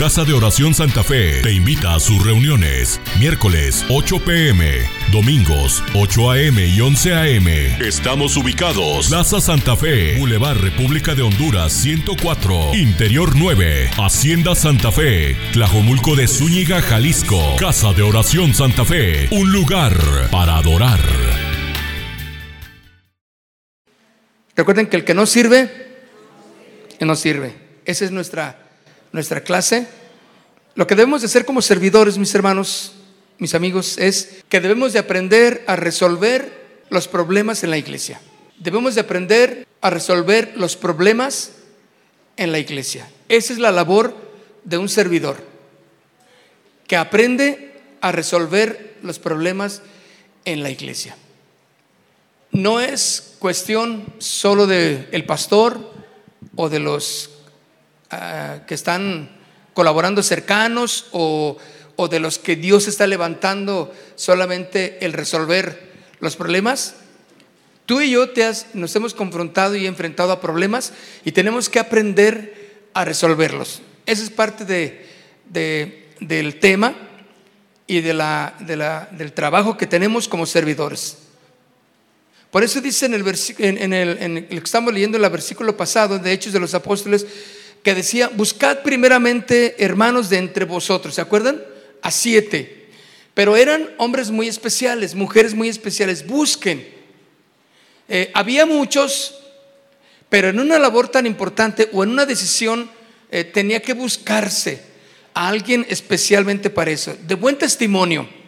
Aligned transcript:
Casa 0.00 0.24
de 0.24 0.32
Oración 0.32 0.72
Santa 0.72 1.04
Fe 1.04 1.42
te 1.42 1.52
invita 1.52 1.94
a 1.94 2.00
sus 2.00 2.24
reuniones. 2.24 2.98
Miércoles 3.18 3.84
8 3.90 4.24
pm, 4.24 4.78
domingos 5.12 5.84
8 5.94 6.30
am 6.30 6.58
y 6.58 6.80
11 6.80 7.14
am. 7.14 7.46
Estamos 7.82 8.34
ubicados. 8.38 9.08
Plaza 9.08 9.42
Santa 9.42 9.76
Fe, 9.76 10.16
Boulevard 10.16 10.56
República 10.56 11.14
de 11.14 11.20
Honduras 11.20 11.74
104, 11.74 12.76
Interior 12.76 13.36
9, 13.36 13.90
Hacienda 13.98 14.54
Santa 14.54 14.90
Fe, 14.90 15.36
Tlajomulco 15.52 16.16
de 16.16 16.28
Zúñiga, 16.28 16.80
Jalisco. 16.80 17.56
Casa 17.58 17.92
de 17.92 18.00
Oración 18.00 18.54
Santa 18.54 18.86
Fe, 18.86 19.28
un 19.32 19.52
lugar 19.52 19.94
para 20.30 20.56
adorar. 20.56 21.00
Recuerden 24.56 24.86
que 24.86 24.96
el 24.96 25.04
que 25.04 25.12
no 25.12 25.26
sirve, 25.26 25.68
no 27.00 27.14
sirve. 27.16 27.52
Esa 27.84 28.06
es 28.06 28.12
nuestra, 28.12 28.69
nuestra 29.12 29.42
clase. 29.42 29.86
Lo 30.74 30.86
que 30.86 30.94
debemos 30.94 31.22
de 31.22 31.26
hacer 31.26 31.44
como 31.44 31.62
servidores, 31.62 32.18
mis 32.18 32.34
hermanos, 32.34 32.92
mis 33.38 33.54
amigos, 33.54 33.98
es 33.98 34.42
que 34.48 34.60
debemos 34.60 34.92
de 34.92 34.98
aprender 34.98 35.64
a 35.66 35.76
resolver 35.76 36.84
los 36.90 37.08
problemas 37.08 37.64
en 37.64 37.70
la 37.70 37.78
iglesia. 37.78 38.20
Debemos 38.58 38.94
de 38.94 39.00
aprender 39.00 39.66
a 39.80 39.90
resolver 39.90 40.52
los 40.56 40.76
problemas 40.76 41.52
en 42.36 42.52
la 42.52 42.58
iglesia. 42.58 43.08
Esa 43.28 43.52
es 43.52 43.58
la 43.58 43.72
labor 43.72 44.14
de 44.64 44.78
un 44.78 44.88
servidor, 44.88 45.38
que 46.86 46.96
aprende 46.96 47.72
a 48.00 48.12
resolver 48.12 48.96
los 49.02 49.18
problemas 49.18 49.82
en 50.44 50.62
la 50.62 50.70
iglesia. 50.70 51.16
No 52.52 52.80
es 52.80 53.36
cuestión 53.38 54.12
solo 54.18 54.66
del 54.66 55.08
el 55.12 55.24
pastor 55.24 55.92
o 56.56 56.68
de 56.68 56.80
los 56.80 57.30
ah, 58.10 58.60
que 58.66 58.74
están 58.74 59.30
colaborando 59.74 60.22
cercanos 60.22 61.06
o, 61.12 61.56
o 61.96 62.08
de 62.08 62.20
los 62.20 62.38
que 62.38 62.56
Dios 62.56 62.88
está 62.88 63.06
levantando 63.06 63.94
solamente 64.16 65.04
el 65.04 65.12
resolver 65.12 65.90
los 66.20 66.36
problemas. 66.36 66.94
Tú 67.86 68.00
y 68.00 68.10
yo 68.10 68.30
te 68.30 68.44
has, 68.44 68.66
nos 68.74 68.94
hemos 68.96 69.14
confrontado 69.14 69.74
y 69.74 69.86
enfrentado 69.86 70.32
a 70.32 70.40
problemas 70.40 70.92
y 71.24 71.32
tenemos 71.32 71.68
que 71.68 71.78
aprender 71.78 72.84
a 72.94 73.04
resolverlos. 73.04 73.82
Esa 74.06 74.22
es 74.22 74.30
parte 74.30 74.64
de, 74.64 75.06
de- 75.48 76.08
del 76.20 76.58
tema 76.60 76.94
y 77.86 78.00
de 78.00 78.12
la, 78.14 78.54
la- 78.66 79.08
del 79.10 79.32
trabajo 79.32 79.76
que 79.76 79.86
tenemos 79.86 80.28
como 80.28 80.46
servidores. 80.46 81.16
Por 82.50 82.62
eso 82.64 82.80
dice 82.80 83.06
en 83.06 83.14
el, 83.14 83.26
el, 84.18 84.46
que 84.48 84.56
estamos 84.56 84.92
leyendo 84.92 85.16
en 85.16 85.24
el 85.24 85.30
versículo 85.30 85.76
pasado 85.76 86.18
de 86.18 86.32
Hechos 86.32 86.52
de 86.52 86.58
los 86.60 86.74
Apóstoles, 86.74 87.24
que 87.82 87.94
decía, 87.94 88.28
buscad 88.28 88.80
primeramente 88.82 89.82
hermanos 89.82 90.28
de 90.28 90.38
entre 90.38 90.64
vosotros, 90.64 91.14
¿se 91.14 91.20
acuerdan? 91.20 91.62
A 92.02 92.10
siete. 92.10 92.88
Pero 93.34 93.56
eran 93.56 93.90
hombres 93.98 94.30
muy 94.30 94.48
especiales, 94.48 95.14
mujeres 95.14 95.54
muy 95.54 95.68
especiales, 95.68 96.26
busquen. 96.26 96.86
Eh, 98.08 98.30
había 98.34 98.66
muchos, 98.66 99.38
pero 100.28 100.48
en 100.48 100.60
una 100.60 100.78
labor 100.78 101.08
tan 101.08 101.26
importante 101.26 101.88
o 101.92 102.02
en 102.02 102.10
una 102.10 102.26
decisión 102.26 102.90
eh, 103.30 103.44
tenía 103.44 103.80
que 103.80 103.94
buscarse 103.94 104.82
a 105.32 105.48
alguien 105.48 105.86
especialmente 105.88 106.70
para 106.70 106.90
eso, 106.90 107.16
de 107.26 107.34
buen 107.34 107.56
testimonio. 107.56 108.39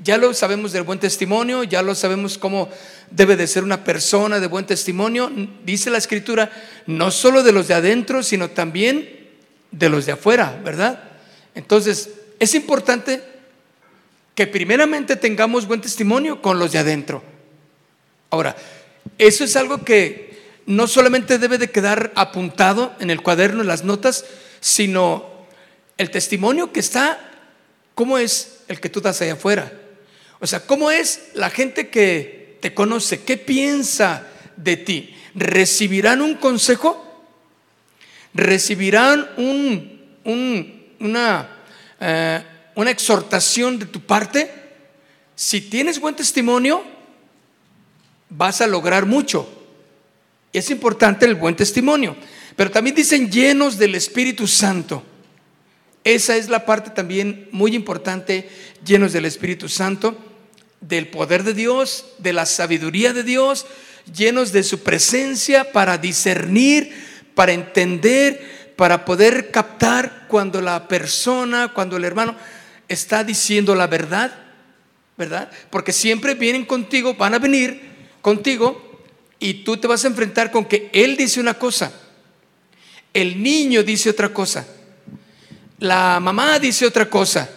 Ya 0.00 0.16
lo 0.16 0.32
sabemos 0.32 0.72
del 0.72 0.84
buen 0.84 1.00
testimonio, 1.00 1.64
ya 1.64 1.82
lo 1.82 1.94
sabemos 1.94 2.38
cómo 2.38 2.68
debe 3.10 3.36
de 3.36 3.48
ser 3.48 3.64
una 3.64 3.82
persona 3.82 4.38
de 4.38 4.46
buen 4.46 4.64
testimonio. 4.64 5.30
Dice 5.64 5.90
la 5.90 5.98
escritura, 5.98 6.52
no 6.86 7.10
solo 7.10 7.42
de 7.42 7.52
los 7.52 7.66
de 7.66 7.74
adentro, 7.74 8.22
sino 8.22 8.50
también 8.50 9.28
de 9.72 9.88
los 9.88 10.06
de 10.06 10.12
afuera, 10.12 10.60
¿verdad? 10.64 11.02
Entonces, 11.54 12.10
es 12.38 12.54
importante 12.54 13.22
que 14.36 14.46
primeramente 14.46 15.16
tengamos 15.16 15.66
buen 15.66 15.80
testimonio 15.80 16.40
con 16.40 16.60
los 16.60 16.70
de 16.70 16.78
adentro. 16.78 17.24
Ahora, 18.30 18.54
eso 19.18 19.42
es 19.42 19.56
algo 19.56 19.84
que 19.84 20.28
no 20.66 20.86
solamente 20.86 21.38
debe 21.38 21.58
de 21.58 21.70
quedar 21.70 22.12
apuntado 22.14 22.94
en 23.00 23.10
el 23.10 23.22
cuaderno, 23.22 23.62
en 23.62 23.68
las 23.68 23.82
notas, 23.82 24.24
sino 24.60 25.26
el 25.96 26.10
testimonio 26.10 26.72
que 26.72 26.78
está, 26.78 27.18
¿cómo 27.96 28.18
es 28.18 28.60
el 28.68 28.78
que 28.78 28.90
tú 28.90 29.00
das 29.00 29.20
allá 29.20 29.32
afuera? 29.32 29.72
O 30.40 30.46
sea, 30.46 30.60
¿cómo 30.66 30.90
es 30.90 31.30
la 31.34 31.50
gente 31.50 31.88
que 31.88 32.58
te 32.60 32.74
conoce? 32.74 33.22
¿Qué 33.22 33.36
piensa 33.36 34.26
de 34.56 34.76
ti? 34.76 35.14
¿Recibirán 35.34 36.22
un 36.22 36.34
consejo? 36.36 37.04
¿Recibirán 38.34 39.28
un- 39.36 40.00
un- 40.24 40.84
una, 41.00 41.48
eh, 42.00 42.42
una 42.74 42.90
exhortación 42.90 43.78
de 43.78 43.86
tu 43.86 44.00
parte? 44.00 44.50
Si 45.34 45.60
tienes 45.62 46.00
buen 46.00 46.14
testimonio, 46.14 46.82
vas 48.30 48.60
a 48.60 48.66
lograr 48.66 49.06
mucho. 49.06 49.48
Es 50.52 50.70
importante 50.70 51.26
el 51.26 51.34
buen 51.34 51.56
testimonio. 51.56 52.16
Pero 52.56 52.70
también 52.70 52.96
dicen 52.96 53.30
llenos 53.30 53.78
del 53.78 53.94
Espíritu 53.94 54.46
Santo. 54.46 55.02
Esa 56.04 56.36
es 56.36 56.48
la 56.48 56.64
parte 56.64 56.90
también 56.90 57.48
muy 57.52 57.74
importante, 57.74 58.48
llenos 58.84 59.12
del 59.12 59.26
Espíritu 59.26 59.68
Santo, 59.68 60.16
del 60.80 61.08
poder 61.08 61.42
de 61.42 61.54
Dios, 61.54 62.06
de 62.18 62.32
la 62.32 62.46
sabiduría 62.46 63.12
de 63.12 63.22
Dios, 63.22 63.66
llenos 64.14 64.52
de 64.52 64.62
su 64.62 64.82
presencia 64.82 65.72
para 65.72 65.98
discernir, 65.98 66.92
para 67.34 67.52
entender, 67.52 68.72
para 68.76 69.04
poder 69.04 69.50
captar 69.50 70.26
cuando 70.28 70.60
la 70.60 70.88
persona, 70.88 71.72
cuando 71.74 71.96
el 71.96 72.04
hermano 72.04 72.36
está 72.88 73.24
diciendo 73.24 73.74
la 73.74 73.86
verdad, 73.86 74.32
¿verdad? 75.16 75.50
Porque 75.70 75.92
siempre 75.92 76.34
vienen 76.34 76.64
contigo, 76.64 77.14
van 77.14 77.34
a 77.34 77.38
venir 77.38 77.82
contigo 78.22 79.02
y 79.38 79.64
tú 79.64 79.76
te 79.76 79.88
vas 79.88 80.04
a 80.04 80.08
enfrentar 80.08 80.50
con 80.50 80.64
que 80.64 80.90
él 80.92 81.16
dice 81.16 81.40
una 81.40 81.54
cosa, 81.54 81.92
el 83.12 83.42
niño 83.42 83.82
dice 83.82 84.10
otra 84.10 84.28
cosa, 84.30 84.66
la 85.78 86.18
mamá 86.20 86.58
dice 86.58 86.86
otra 86.86 87.08
cosa 87.08 87.48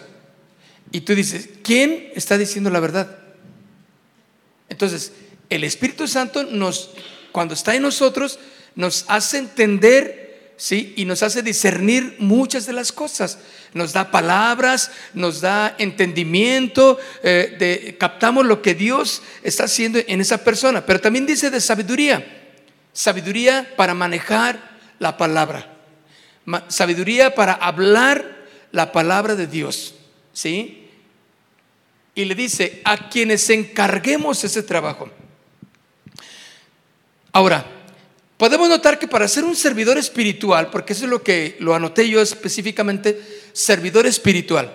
y 0.92 1.00
tú 1.00 1.14
dices, 1.14 1.48
¿quién 1.62 2.12
está 2.14 2.36
diciendo 2.36 2.68
la 2.68 2.78
verdad? 2.78 3.18
Entonces, 4.68 5.12
el 5.48 5.64
Espíritu 5.64 6.06
Santo 6.06 6.44
nos, 6.44 6.90
cuando 7.32 7.54
está 7.54 7.74
en 7.74 7.82
nosotros, 7.82 8.38
nos 8.74 9.06
hace 9.08 9.38
entender, 9.38 10.52
¿sí? 10.58 10.92
Y 10.96 11.06
nos 11.06 11.22
hace 11.22 11.42
discernir 11.42 12.16
muchas 12.18 12.66
de 12.66 12.74
las 12.74 12.92
cosas. 12.92 13.38
Nos 13.72 13.94
da 13.94 14.10
palabras, 14.10 14.90
nos 15.14 15.40
da 15.40 15.74
entendimiento, 15.78 16.98
eh, 17.22 17.96
captamos 17.98 18.44
lo 18.44 18.60
que 18.60 18.74
Dios 18.74 19.22
está 19.42 19.64
haciendo 19.64 19.98
en 20.06 20.20
esa 20.20 20.44
persona. 20.44 20.84
Pero 20.84 21.00
también 21.00 21.24
dice 21.24 21.50
de 21.50 21.60
sabiduría. 21.62 22.24
Sabiduría 22.92 23.72
para 23.76 23.94
manejar 23.94 24.78
la 24.98 25.16
palabra. 25.16 25.74
Sabiduría 26.68 27.34
para 27.34 27.54
hablar 27.54 28.44
la 28.72 28.92
palabra 28.92 29.36
de 29.36 29.46
Dios. 29.46 29.94
¿Sí? 30.34 30.81
Y 32.14 32.24
le 32.24 32.34
dice, 32.34 32.82
a 32.84 33.08
quienes 33.08 33.48
encarguemos 33.50 34.44
ese 34.44 34.62
trabajo. 34.62 35.08
Ahora, 37.32 37.64
podemos 38.36 38.68
notar 38.68 38.98
que 38.98 39.08
para 39.08 39.26
ser 39.28 39.44
un 39.44 39.56
servidor 39.56 39.96
espiritual, 39.96 40.68
porque 40.70 40.92
eso 40.92 41.04
es 41.04 41.10
lo 41.10 41.22
que 41.22 41.56
lo 41.60 41.74
anoté 41.74 42.08
yo 42.08 42.20
específicamente, 42.20 43.20
servidor 43.54 44.06
espiritual, 44.06 44.72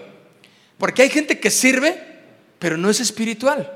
porque 0.79 1.03
hay 1.03 1.09
gente 1.09 1.39
que 1.39 1.51
sirve, 1.51 2.01
pero 2.57 2.77
no 2.77 2.89
es 2.89 2.99
espiritual. 2.99 3.71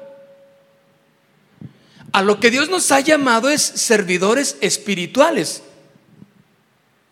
A 2.11 2.21
lo 2.21 2.39
que 2.39 2.51
Dios 2.51 2.69
nos 2.69 2.91
ha 2.91 2.99
llamado 2.99 3.49
es 3.49 3.61
servidores 3.61 4.57
espirituales. 4.59 5.63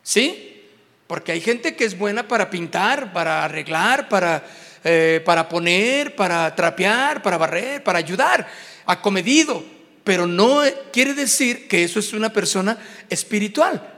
¿Sí? 0.03 0.65
Porque 1.07 1.31
hay 1.31 1.41
gente 1.41 1.75
que 1.75 1.85
es 1.85 1.97
buena 1.97 2.27
para 2.27 2.49
pintar, 2.49 3.13
para 3.13 3.45
arreglar, 3.45 4.09
para, 4.09 4.43
eh, 4.83 5.21
para 5.25 5.49
poner, 5.49 6.15
para 6.15 6.55
trapear, 6.55 7.21
para 7.21 7.37
barrer, 7.37 7.83
para 7.83 7.99
ayudar, 7.99 8.47
acomedido. 8.85 9.63
Pero 10.03 10.25
no 10.25 10.61
quiere 10.91 11.13
decir 11.13 11.67
que 11.67 11.83
eso 11.83 11.99
es 11.99 12.13
una 12.13 12.31
persona 12.31 12.77
espiritual. 13.09 13.95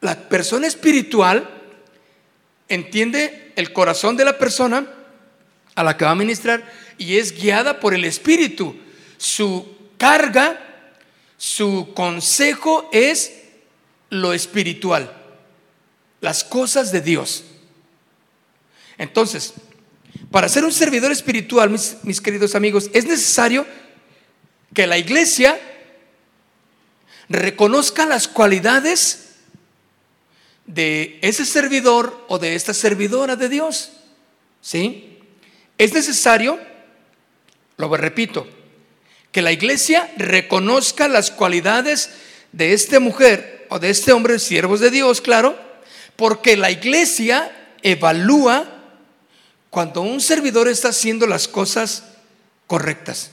La 0.00 0.14
persona 0.14 0.66
espiritual 0.66 1.48
entiende 2.68 3.52
el 3.56 3.72
corazón 3.72 4.16
de 4.16 4.24
la 4.24 4.38
persona 4.38 4.86
a 5.74 5.82
la 5.84 5.96
que 5.96 6.04
va 6.04 6.12
a 6.12 6.16
ministrar 6.16 6.64
y 6.98 7.18
es 7.18 7.32
guiada 7.32 7.80
por 7.80 7.94
el 7.94 8.04
Espíritu. 8.04 8.76
Su 9.18 9.76
carga, 9.98 10.58
su 11.36 11.92
consejo 11.94 12.88
es 12.92 13.42
lo 14.10 14.32
espiritual, 14.32 15.12
las 16.20 16.44
cosas 16.44 16.92
de 16.92 17.00
Dios. 17.00 17.44
Entonces, 18.98 19.54
para 20.30 20.48
ser 20.48 20.64
un 20.64 20.72
servidor 20.72 21.12
espiritual, 21.12 21.70
mis, 21.70 21.96
mis 22.02 22.20
queridos 22.20 22.54
amigos, 22.54 22.90
es 22.92 23.04
necesario 23.06 23.66
que 24.74 24.86
la 24.86 24.98
iglesia 24.98 25.58
reconozca 27.28 28.06
las 28.06 28.28
cualidades 28.28 29.36
de 30.66 31.18
ese 31.22 31.44
servidor 31.44 32.24
o 32.28 32.38
de 32.38 32.54
esta 32.54 32.74
servidora 32.74 33.36
de 33.36 33.48
Dios. 33.48 33.92
¿Sí? 34.60 35.18
Es 35.78 35.92
necesario, 35.92 36.58
lo 37.76 37.94
repito, 37.96 38.46
que 39.32 39.42
la 39.42 39.52
iglesia 39.52 40.10
reconozca 40.16 41.08
las 41.08 41.30
cualidades 41.30 42.10
de 42.52 42.72
esta 42.72 43.00
mujer 43.00 43.66
o 43.68 43.78
de 43.78 43.90
este 43.90 44.12
hombre, 44.12 44.38
siervos 44.38 44.80
de 44.80 44.90
Dios, 44.90 45.20
claro, 45.20 45.58
porque 46.16 46.56
la 46.56 46.70
iglesia 46.70 47.52
evalúa 47.82 48.75
cuando 49.76 50.00
un 50.00 50.22
servidor 50.22 50.68
está 50.68 50.88
haciendo 50.88 51.26
las 51.26 51.48
cosas 51.48 52.04
correctas. 52.66 53.30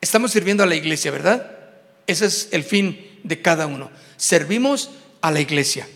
Estamos 0.00 0.30
sirviendo 0.30 0.62
a 0.62 0.66
la 0.66 0.76
iglesia, 0.76 1.10
¿verdad? 1.10 1.50
Ese 2.06 2.26
es 2.26 2.48
el 2.52 2.62
fin 2.62 3.18
de 3.24 3.42
cada 3.42 3.66
uno. 3.66 3.90
Servimos 4.16 4.90
a 5.22 5.32
la 5.32 5.40
iglesia. 5.40 5.88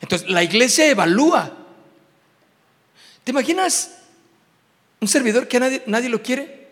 Entonces, 0.00 0.30
la 0.30 0.44
iglesia 0.44 0.86
evalúa. 0.86 1.52
¿Te 3.24 3.32
imaginas 3.32 3.96
un 5.00 5.08
servidor 5.08 5.48
que 5.48 5.58
nadie, 5.58 5.82
nadie 5.86 6.08
lo 6.08 6.22
quiere? 6.22 6.68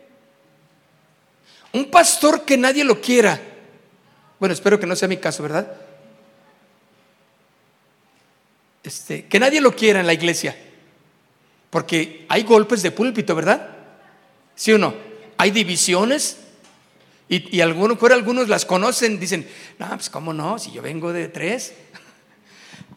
Un 1.72 1.90
pastor 1.90 2.44
que 2.44 2.56
nadie 2.56 2.84
lo 2.84 3.00
quiera. 3.00 3.40
Bueno, 4.38 4.52
espero 4.52 4.78
que 4.78 4.86
no 4.86 4.94
sea 4.94 5.08
mi 5.08 5.16
caso, 5.16 5.42
¿verdad? 5.42 5.72
Este, 8.84 9.26
que 9.26 9.40
nadie 9.40 9.60
lo 9.60 9.74
quiera 9.74 9.98
en 9.98 10.06
la 10.06 10.14
iglesia. 10.14 10.56
Porque 11.70 12.26
hay 12.28 12.42
golpes 12.42 12.82
de 12.82 12.90
púlpito, 12.90 13.34
¿verdad? 13.34 13.68
¿Sí 14.54 14.72
o 14.72 14.78
no? 14.78 14.94
Hay 15.36 15.50
divisiones. 15.50 16.38
Y, 17.28 17.56
y 17.56 17.60
algunos, 17.60 18.02
algunos 18.10 18.48
las 18.48 18.64
conocen, 18.64 19.20
dicen, 19.20 19.46
no, 19.78 19.88
pues 19.90 20.08
cómo 20.08 20.32
no, 20.32 20.58
si 20.58 20.72
yo 20.72 20.80
vengo 20.80 21.12
de 21.12 21.28
tres, 21.28 21.74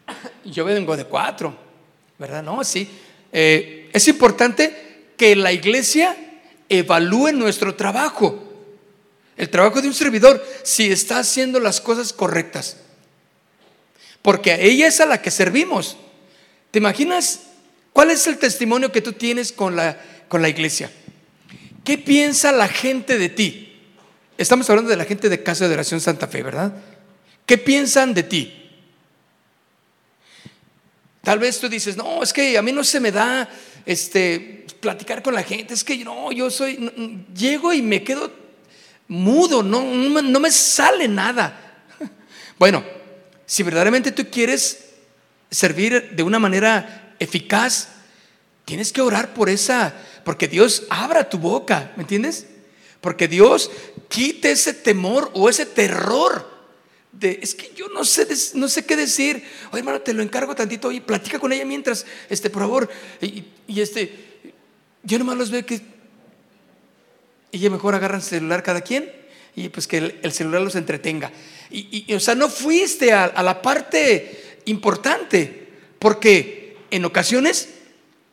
yo 0.44 0.64
vengo 0.64 0.96
de 0.96 1.04
cuatro, 1.04 1.54
¿verdad? 2.18 2.42
No, 2.42 2.64
sí. 2.64 2.88
Eh, 3.30 3.90
es 3.92 4.08
importante 4.08 5.12
que 5.16 5.36
la 5.36 5.52
iglesia 5.52 6.16
evalúe 6.68 7.32
nuestro 7.32 7.74
trabajo, 7.74 8.42
el 9.36 9.50
trabajo 9.50 9.80
de 9.80 9.88
un 9.88 9.94
servidor, 9.94 10.42
si 10.62 10.90
está 10.90 11.18
haciendo 11.18 11.60
las 11.60 11.80
cosas 11.80 12.12
correctas. 12.12 12.78
Porque 14.22 14.52
a 14.52 14.60
ella 14.60 14.86
es 14.86 15.00
a 15.00 15.06
la 15.06 15.20
que 15.20 15.30
servimos. 15.30 15.96
¿Te 16.70 16.78
imaginas 16.78 17.51
cuál 17.92 18.10
es 18.10 18.26
el 18.26 18.38
testimonio 18.38 18.92
que 18.92 19.00
tú 19.00 19.12
tienes 19.12 19.52
con 19.52 19.76
la, 19.76 20.00
con 20.28 20.42
la 20.42 20.48
iglesia? 20.48 20.90
¿Qué 21.84 21.98
piensa 21.98 22.52
la 22.52 22.68
gente 22.68 23.18
de 23.18 23.28
ti? 23.28 23.80
Estamos 24.38 24.68
hablando 24.70 24.90
de 24.90 24.96
la 24.96 25.04
gente 25.04 25.28
de 25.28 25.42
Casa 25.42 25.68
de 25.68 25.74
Oración 25.74 26.00
Santa 26.00 26.28
Fe, 26.28 26.42
¿verdad? 26.42 26.72
¿Qué 27.46 27.58
piensan 27.58 28.14
de 28.14 28.22
ti? 28.22 28.58
Tal 31.22 31.38
vez 31.38 31.58
tú 31.60 31.68
dices, 31.68 31.96
no, 31.96 32.22
es 32.22 32.32
que 32.32 32.58
a 32.58 32.62
mí 32.62 32.72
no 32.72 32.82
se 32.82 32.98
me 32.98 33.12
da 33.12 33.48
este, 33.86 34.66
platicar 34.80 35.22
con 35.22 35.34
la 35.34 35.42
gente, 35.42 35.74
es 35.74 35.84
que 35.84 35.96
no, 35.98 36.32
yo 36.32 36.50
soy, 36.50 37.24
llego 37.34 37.72
y 37.72 37.82
me 37.82 38.02
quedo 38.02 38.32
mudo, 39.08 39.62
no, 39.62 39.82
no 40.22 40.40
me 40.40 40.50
sale 40.50 41.08
nada. 41.08 41.58
Bueno, 42.58 42.84
si 43.44 43.64
verdaderamente 43.64 44.12
tú 44.12 44.30
quieres 44.30 44.90
servir 45.50 46.12
de 46.12 46.22
una 46.22 46.38
manera 46.38 47.01
eficaz, 47.22 47.88
tienes 48.64 48.92
que 48.92 49.00
orar 49.00 49.34
por 49.34 49.48
esa, 49.48 49.94
porque 50.24 50.48
Dios 50.48 50.84
abra 50.90 51.28
tu 51.28 51.38
boca, 51.38 51.92
¿me 51.96 52.02
entiendes? 52.02 52.46
Porque 53.00 53.28
Dios 53.28 53.70
quite 54.08 54.52
ese 54.52 54.74
temor 54.74 55.30
o 55.34 55.48
ese 55.48 55.66
terror 55.66 56.50
de, 57.12 57.40
es 57.42 57.54
que 57.54 57.72
yo 57.74 57.88
no 57.88 58.04
sé, 58.04 58.26
no 58.54 58.68
sé 58.68 58.84
qué 58.84 58.96
decir. 58.96 59.44
Oye, 59.70 59.80
hermano, 59.80 60.00
te 60.00 60.12
lo 60.12 60.22
encargo 60.22 60.54
tantito, 60.54 60.88
oye, 60.88 61.00
platica 61.00 61.38
con 61.38 61.52
ella 61.52 61.64
mientras, 61.64 62.06
este, 62.30 62.48
por 62.48 62.62
favor. 62.62 62.88
Y, 63.20 63.44
este, 63.80 64.12
yo 65.02 65.18
nomás 65.18 65.36
los 65.36 65.50
veo 65.50 65.66
que, 65.66 65.80
y 67.50 67.58
ya 67.58 67.70
mejor 67.70 67.94
agarran 67.94 68.22
celular 68.22 68.62
cada 68.62 68.80
quien 68.80 69.10
y 69.54 69.68
pues 69.68 69.86
que 69.86 69.98
el, 70.22 70.32
celular 70.32 70.62
los 70.62 70.76
entretenga. 70.76 71.30
Y, 71.70 72.12
o 72.14 72.20
sea, 72.20 72.34
no 72.34 72.48
fuiste 72.48 73.12
a 73.12 73.42
la 73.42 73.60
parte 73.60 74.60
importante, 74.64 75.68
porque 75.98 76.61
en 76.92 77.04
ocasiones 77.04 77.70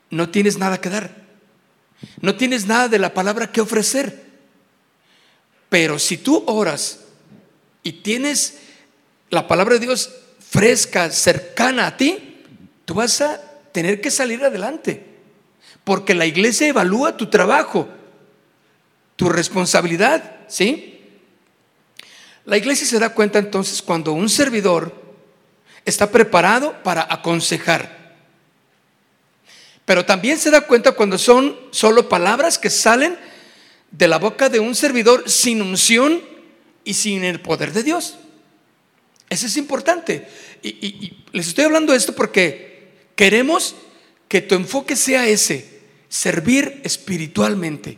no 0.09 0.29
tienes 0.29 0.57
nada 0.57 0.79
que 0.79 0.89
dar. 0.89 1.15
No 2.21 2.35
tienes 2.35 2.67
nada 2.67 2.88
de 2.89 3.00
la 3.00 3.13
palabra 3.13 3.51
que 3.51 3.61
ofrecer. 3.61 4.27
Pero 5.69 5.97
si 5.97 6.17
tú 6.17 6.44
oras 6.45 7.00
y 7.83 7.94
tienes 7.94 8.59
la 9.29 9.47
palabra 9.47 9.75
de 9.75 9.85
Dios 9.85 10.11
fresca, 10.39 11.09
cercana 11.11 11.88
a 11.88 11.97
ti, 11.97 12.44
tú 12.85 12.95
vas 12.95 13.21
a 13.21 13.39
tener 13.71 14.01
que 14.01 14.11
salir 14.11 14.44
adelante. 14.44 15.06
Porque 15.83 16.13
la 16.13 16.25
iglesia 16.25 16.67
evalúa 16.67 17.17
tu 17.17 17.29
trabajo, 17.29 17.88
tu 19.15 19.29
responsabilidad, 19.29 20.38
¿sí? 20.47 21.00
La 22.45 22.57
iglesia 22.57 22.85
se 22.88 23.00
da 23.00 23.13
cuenta 23.13 23.39
entonces 23.39 23.81
cuando 23.81 24.11
un 24.11 24.27
servidor 24.27 24.94
está 25.85 26.11
preparado 26.11 26.81
para 26.83 27.07
aconsejar. 27.09 27.98
Pero 29.89 30.06
también 30.06 30.38
se 30.38 30.51
da 30.51 30.62
cuenta 30.62 30.91
cuando 30.91 31.18
son 31.18 31.57
solo 31.71 32.07
palabras 32.07 32.59
que 32.59 32.69
salen 32.69 33.18
de 33.89 34.07
la 34.07 34.19
boca 34.19 34.47
de 34.47 34.59
un 34.59 34.75
servidor 34.75 35.27
sin 35.27 35.63
unción 35.63 36.21
y 36.83 36.94
sin 36.94 37.24
el 37.24 37.39
poder 37.39 37.74
de 37.74 37.81
Dios. 37.81 38.19
Eso 39.31 39.47
es 39.47 39.57
importante. 39.57 40.27
Y, 40.62 41.24
les 41.31 41.47
estoy 41.47 41.65
hablando 41.65 41.95
esto 41.95 42.13
porque 42.13 42.89
queremos 43.15 43.74
que 44.27 44.41
tu 44.41 44.53
enfoque 44.53 44.95
sea 44.95 45.27
ese, 45.27 45.81
servir 46.07 46.81
espiritualmente. 46.83 47.97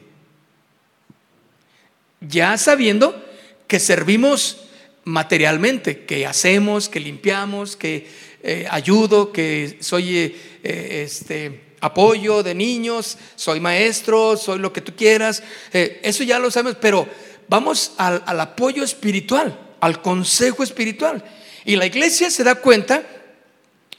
Ya 2.22 2.58
sabiendo 2.58 3.22
que 3.68 3.82
servimos 3.82 4.62
materialmente, 5.04 6.06
que 6.06 6.26
hacemos, 6.26 6.88
que 6.88 7.02
limpiamos, 7.02 7.76
que 7.76 8.08
eh, 8.44 8.66
ayudo, 8.72 9.34
que 9.34 9.76
soy 9.82 10.16
eh, 10.64 11.04
este, 11.04 11.71
apoyo 11.82 12.44
de 12.44 12.56
niños, 12.56 13.18
soy 13.36 13.60
maestro, 13.60 14.38
soy 14.38 14.60
lo 14.60 14.72
que 14.72 14.82
tú 14.82 14.96
quieras. 14.96 15.44
Eh, 15.74 16.00
eso 16.04 16.24
ya 16.24 16.40
lo 16.40 16.50
sabemos, 16.50 16.78
pero 16.80 17.08
vamos 17.50 17.94
al, 17.98 18.24
al 18.26 18.40
apoyo 18.40 18.84
espiritual, 18.84 19.60
al 19.82 20.02
consejo 20.02 20.64
espiritual. 20.64 21.24
Y 21.66 21.76
la 21.76 21.86
iglesia 21.86 22.32
se 22.32 22.44
da 22.44 22.56
cuenta 22.56 23.04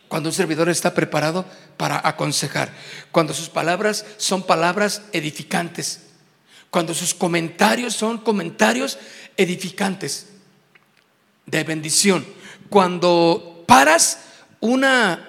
cuando 0.08 0.28
un 0.28 0.34
servidor 0.34 0.68
está 0.68 0.94
preparado 0.94 1.44
para 1.76 2.00
aconsejar, 2.06 2.72
cuando 3.10 3.34
sus 3.34 3.48
palabras 3.48 4.04
son 4.16 4.42
palabras 4.42 5.02
edificantes, 5.12 6.02
cuando 6.70 6.94
sus 6.94 7.14
comentarios 7.14 7.94
son 7.94 8.18
comentarios 8.18 8.98
edificantes, 9.36 10.28
de 11.46 11.64
bendición, 11.64 12.24
cuando 12.68 13.64
paras 13.66 14.18
una, 14.62 15.26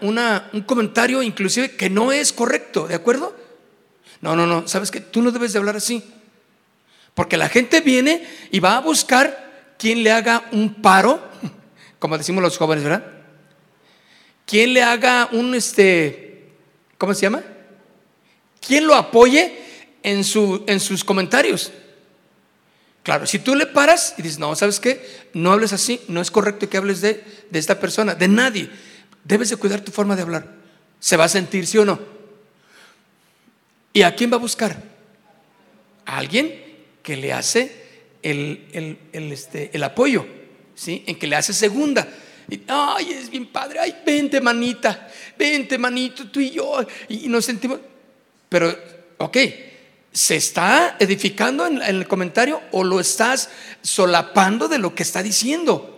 un 0.54 0.62
comentario 0.62 1.24
inclusive 1.24 1.75
que 1.75 1.90
no 1.90 2.12
es 2.12 2.32
correcto, 2.32 2.88
¿de 2.88 2.96
acuerdo? 2.96 3.36
No, 4.22 4.36
no, 4.36 4.46
no, 4.46 4.68
sabes 4.68 4.92
que 4.92 5.02
tú 5.02 5.22
no 5.22 5.32
debes 5.32 5.54
de 5.54 5.60
hablar 5.60 5.75
así. 5.75 6.04
Porque 7.16 7.36
la 7.36 7.50
gente 7.50 7.82
viene 7.82 8.28
y 8.52 8.60
va 8.60 8.78
a 8.78 8.82
buscar 8.82 9.74
quien 9.78 10.04
le 10.04 10.12
haga 10.12 10.46
un 10.52 10.75
paro, 10.75 11.20
como 12.00 12.18
decimos 12.18 12.44
los 12.44 12.58
jóvenes, 12.58 12.84
¿verdad? 12.84 13.06
Quien 14.46 14.74
le 14.74 14.84
haga 14.84 15.30
un, 15.32 15.56
este, 15.56 16.50
¿cómo 16.98 17.13
se 17.16 17.22
llama? 17.22 17.44
Quien 18.66 18.86
lo 18.86 18.94
apoye 18.94 19.58
en, 20.04 20.24
su, 20.24 20.63
en 20.68 20.80
sus 20.80 21.04
comentarios. 21.04 21.72
Claro, 23.02 23.25
si 23.25 23.40
tú 23.40 23.56
le 23.56 23.66
paras 23.66 24.13
y 24.18 24.22
dices, 24.22 24.38
no, 24.38 24.56
¿sabes 24.56 24.80
qué? 24.80 25.04
No 25.34 25.52
hables 25.52 25.74
así, 25.74 26.02
no 26.08 26.22
es 26.22 26.30
correcto 26.30 26.70
que 26.70 26.78
hables 26.78 27.02
de, 27.02 27.24
de 27.50 27.60
esta 27.60 27.80
persona, 27.80 28.13
de 28.13 28.28
nadie. 28.28 28.70
Debes 29.24 29.50
de 29.50 29.56
cuidar 29.56 29.82
tu 29.82 29.92
forma 29.92 30.15
de 30.15 30.22
hablar. 30.22 30.48
¿Se 31.00 31.18
va 31.18 31.25
a 31.25 31.30
sentir, 31.30 31.65
sí 31.68 31.77
o 31.77 31.86
no? 31.86 32.00
¿Y 33.94 34.01
a 34.01 34.15
quién 34.15 34.32
va 34.32 34.36
a 34.36 34.39
buscar? 34.39 34.82
A 36.06 36.18
alguien 36.18 36.53
que 37.01 37.15
le 37.15 37.32
hace 37.32 37.84
el, 38.24 38.98
este, 39.12 39.70
el 39.74 39.84
apoyo, 39.84 40.25
¿sí? 40.74 41.03
En 41.06 41.20
que 41.20 41.27
le 41.27 41.36
hace 41.36 41.53
segunda. 41.53 42.08
ay, 42.68 43.12
es 43.12 43.30
bien 43.30 43.46
padre, 43.48 43.80
ay, 43.80 44.01
vente 44.06 44.42
manita, 44.42 45.10
vente 45.38 45.77
manito, 45.77 46.30
tú 46.30 46.39
y 46.39 46.51
yo, 46.51 46.86
y, 47.08 47.27
nos 47.27 47.46
sentimos. 47.46 47.80
Pero, 48.50 48.75
ok, 49.18 49.38
¿se 50.12 50.36
está 50.36 50.96
edificando 51.00 51.68
en 51.68 51.82
el 51.82 52.08
comentario 52.08 52.62
o 52.72 52.84
lo 52.84 53.00
estás 53.00 53.50
solapando 53.82 54.68
de 54.68 54.80
lo 54.80 54.96
que 54.96 55.03
está 55.03 55.22
diciendo? 55.22 55.93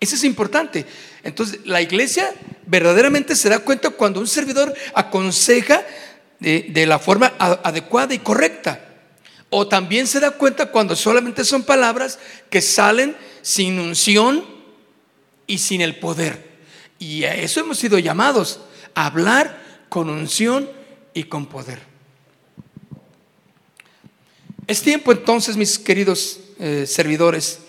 Eso 0.00 0.14
es 0.14 0.24
importante. 0.24 0.86
Entonces, 1.22 1.60
la 1.64 1.82
iglesia 1.82 2.32
verdaderamente 2.66 3.34
se 3.34 3.48
da 3.48 3.58
cuenta 3.58 3.90
cuando 3.90 4.20
un 4.20 4.28
servidor 4.28 4.72
aconseja 4.94 5.84
de, 6.38 6.86
la 6.86 6.98
forma 6.98 7.32
adecuada 7.38 8.14
y 8.14 8.18
correcta. 8.18 8.84
O 9.50 9.66
también 9.66 10.06
se 10.06 10.20
da 10.20 10.32
cuenta 10.32 10.66
cuando 10.66 10.94
solamente 10.94 11.44
son 11.44 11.64
palabras 11.64 12.18
que 12.50 12.60
salen 12.60 13.16
sin 13.42 13.80
unción 13.80 14.44
y 15.46 15.58
sin 15.58 15.80
el 15.80 15.96
poder. 15.98 16.46
Y 16.98 17.24
a 17.24 17.34
eso 17.34 17.60
hemos 17.60 17.78
sido 17.78 17.98
llamados, 17.98 18.60
a 18.94 19.06
hablar 19.06 19.86
con 19.88 20.10
unción 20.10 20.70
y 21.14 21.24
con 21.24 21.46
poder. 21.46 21.80
Es 24.66 24.82
tiempo 24.82 25.12
entonces, 25.12 25.56
mis 25.56 25.78
queridos 25.78 26.40
eh, 26.60 26.84
servidores, 26.86 27.60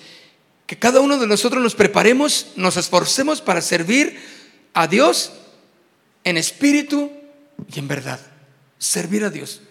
que 0.69 0.77
cada 0.77 0.99
uno 0.99 1.17
de 1.17 1.25
nosotros 1.25 1.63
nos 1.63 1.73
preparemos, 1.73 2.51
nos 2.55 2.77
esforcemos 2.77 3.41
para 3.41 3.59
servir 3.59 4.19
a 4.75 4.85
Dios 4.85 5.31
en 6.23 6.37
espíritu 6.37 7.11
y 7.73 7.79
en 7.79 7.87
verdad. 7.87 8.19
Servir 8.77 9.23
a 9.23 9.31
Dios. 9.31 9.61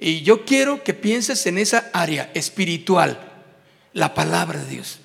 Y 0.00 0.22
yo 0.22 0.44
quiero 0.44 0.82
que 0.82 0.92
pienses 0.92 1.46
en 1.46 1.56
esa 1.56 1.88
área 1.92 2.32
espiritual, 2.34 3.30
la 3.92 4.12
palabra 4.14 4.58
de 4.58 4.68
Dios. 4.68 4.98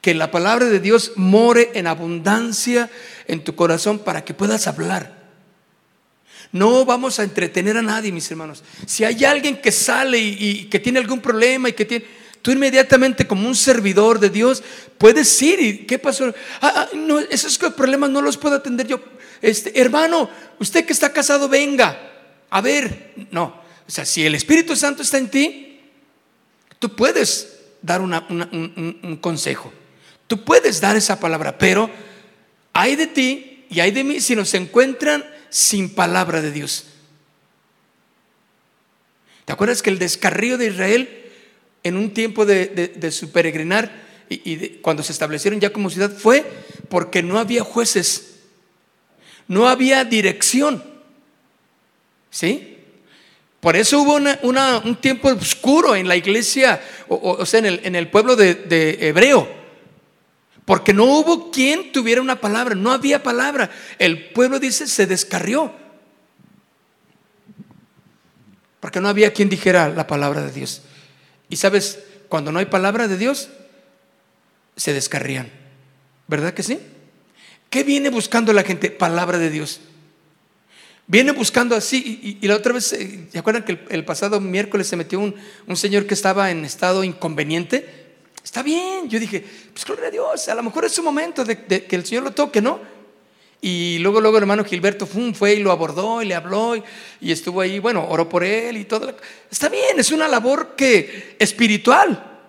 Que 0.00 0.12
la 0.12 0.32
palabra 0.32 0.66
de 0.66 0.80
Dios 0.80 1.12
more 1.14 1.70
en 1.74 1.86
abundancia 1.86 2.90
en 3.28 3.44
tu 3.44 3.54
corazón 3.54 4.00
para 4.00 4.24
que 4.24 4.34
puedas 4.34 4.66
hablar. 4.66 5.22
No 6.50 6.84
vamos 6.84 7.20
a 7.20 7.22
entretener 7.22 7.76
a 7.76 7.82
nadie, 7.82 8.10
mis 8.10 8.28
hermanos. 8.28 8.64
Si 8.86 9.04
hay 9.04 9.24
alguien 9.24 9.62
que 9.62 9.70
sale 9.70 10.18
y, 10.18 10.64
que 10.64 10.80
tiene 10.80 10.98
algún 10.98 11.20
problema 11.20 11.68
y 11.68 11.74
que 11.74 11.84
tiene, 11.84 12.21
tú 12.42 12.50
inmediatamente 12.50 13.26
como 13.26 13.48
un 13.48 13.54
servidor 13.54 14.18
de 14.18 14.28
Dios 14.28 14.62
puedes 14.98 15.40
ir 15.40 15.60
y 15.60 15.78
¿qué 15.86 15.98
pasó? 15.98 16.34
Ah, 16.60 16.72
ah, 16.76 16.88
no, 16.94 17.20
esos 17.20 17.56
problemas 17.58 18.10
no 18.10 18.20
los 18.20 18.36
puedo 18.36 18.56
atender 18.56 18.86
yo. 18.86 19.00
Este, 19.40 19.80
hermano, 19.80 20.28
usted 20.58 20.84
que 20.84 20.92
está 20.92 21.12
casado, 21.12 21.48
venga. 21.48 22.10
A 22.50 22.60
ver, 22.60 23.14
no. 23.30 23.62
O 23.86 23.90
sea, 23.90 24.04
si 24.04 24.24
el 24.26 24.34
Espíritu 24.34 24.76
Santo 24.76 25.02
está 25.02 25.18
en 25.18 25.28
ti, 25.28 25.80
tú 26.78 26.94
puedes 26.94 27.58
dar 27.80 28.00
un, 28.00 29.18
consejo. 29.20 29.72
Tú 30.26 30.44
puedes 30.44 30.80
dar 30.80 30.96
esa 30.96 31.18
palabra, 31.18 31.58
pero 31.58 31.90
hay 32.72 32.96
de 32.96 33.06
ti 33.06 33.66
y 33.68 33.80
hay 33.80 33.90
de 33.90 34.04
mí 34.04 34.20
si 34.20 34.36
nos 34.36 34.54
encuentran 34.54 35.24
sin 35.50 35.94
palabra 35.94 36.40
de 36.40 36.52
Dios. 36.52 36.86
¿Te 39.44 39.52
acuerdas 39.52 39.82
que 39.82 39.90
el 39.90 39.98
descarrío 39.98 40.56
de 40.56 40.68
Israel 40.68 41.21
en 41.82 41.96
un 41.96 42.14
tiempo 42.14 42.46
de, 42.46 43.10
su 43.10 43.32
peregrinar 43.32 43.90
y, 44.28 44.78
cuando 44.80 45.02
se 45.02 45.12
establecieron 45.12 45.60
ya 45.60 45.72
como 45.72 45.90
ciudad 45.90 46.10
fue 46.10 46.44
porque 46.88 47.22
no 47.22 47.38
había 47.38 47.62
jueces, 47.62 48.40
no 49.48 49.68
había 49.68 50.04
dirección? 50.04 50.82
¿Sí? 52.30 52.78
Por 53.60 53.76
eso 53.76 54.00
hubo 54.00 54.16
un 54.16 54.96
tiempo 54.96 55.28
oscuro 55.28 55.94
en 55.94 56.08
la 56.08 56.16
iglesia, 56.16 56.80
o, 57.08 57.46
sea, 57.46 57.60
en 57.60 57.94
el, 57.94 58.08
pueblo 58.08 58.34
de, 58.34 58.54
de, 58.54 59.08
Hebreo, 59.08 59.48
porque 60.64 60.92
no 60.92 61.04
hubo 61.04 61.50
quien 61.52 61.92
tuviera 61.92 62.20
una 62.20 62.40
palabra, 62.40 62.74
no 62.74 62.90
había 62.90 63.22
palabra. 63.22 63.70
El 63.98 64.30
pueblo 64.30 64.58
dice 64.58 64.86
se 64.88 65.06
descarrió, 65.06 65.72
porque 68.80 69.00
no 69.00 69.08
había 69.08 69.32
quien 69.32 69.48
dijera 69.48 69.90
la 69.90 70.08
palabra 70.08 70.42
de 70.42 70.50
Dios. 70.50 70.82
Y 71.52 71.56
sabes, 71.56 71.98
cuando 72.30 72.50
no 72.50 72.60
hay 72.60 72.64
palabra 72.64 73.08
de 73.08 73.18
Dios, 73.18 73.50
se 74.74 74.94
descarrían, 74.94 75.52
¿verdad 76.26 76.54
que 76.54 76.62
sí? 76.62 76.78
¿Qué 77.68 77.84
viene 77.84 78.08
buscando 78.08 78.54
la 78.54 78.62
gente? 78.62 78.90
Palabra 78.90 79.36
de 79.36 79.50
Dios. 79.50 79.82
Viene 81.06 81.32
buscando 81.32 81.76
así, 81.76 82.38
y, 82.40 82.46
la 82.46 82.56
otra 82.56 82.72
vez, 82.72 82.94
eh, 82.94 83.26
¿se 83.30 83.38
acuerdan 83.38 83.66
que 83.66 83.80
el, 83.90 84.02
pasado 84.06 84.40
miércoles 84.40 84.86
se 84.86 84.96
metió 84.96 85.20
un, 85.20 85.76
señor 85.76 86.06
que 86.06 86.14
estaba 86.14 86.50
en 86.50 86.64
estado 86.64 87.04
inconveniente? 87.04 88.14
Está 88.42 88.62
bien, 88.62 89.10
yo 89.10 89.20
dije, 89.20 89.44
pues 89.74 89.84
gloria 89.84 90.06
a 90.06 90.10
Dios, 90.10 90.48
a 90.48 90.54
lo 90.54 90.62
mejor 90.62 90.86
es 90.86 90.92
su 90.92 91.02
momento 91.02 91.44
de, 91.44 91.66
que 91.66 91.96
el 91.96 92.06
Señor 92.06 92.24
lo 92.24 92.30
toque, 92.30 92.62
¿no? 92.62 92.80
Y 93.64 93.98
luego, 94.00 94.20
luego 94.20 94.38
el 94.38 94.42
hermano 94.42 94.64
Gilberto 94.64 95.06
fue 95.06 95.54
y 95.54 95.62
lo 95.62 95.70
abordó 95.70 96.20
y 96.20 96.26
le 96.26 96.34
habló 96.34 96.74
y, 96.74 97.30
estuvo 97.30 97.60
ahí, 97.60 97.78
bueno, 97.78 98.04
oró 98.08 98.28
por 98.28 98.42
él 98.42 98.76
y 98.76 98.84
todo. 98.84 99.16
Está 99.48 99.68
bien, 99.68 100.00
es 100.00 100.10
una 100.10 100.26
labor 100.26 100.74
que 100.76 101.36
espiritual. 101.38 102.40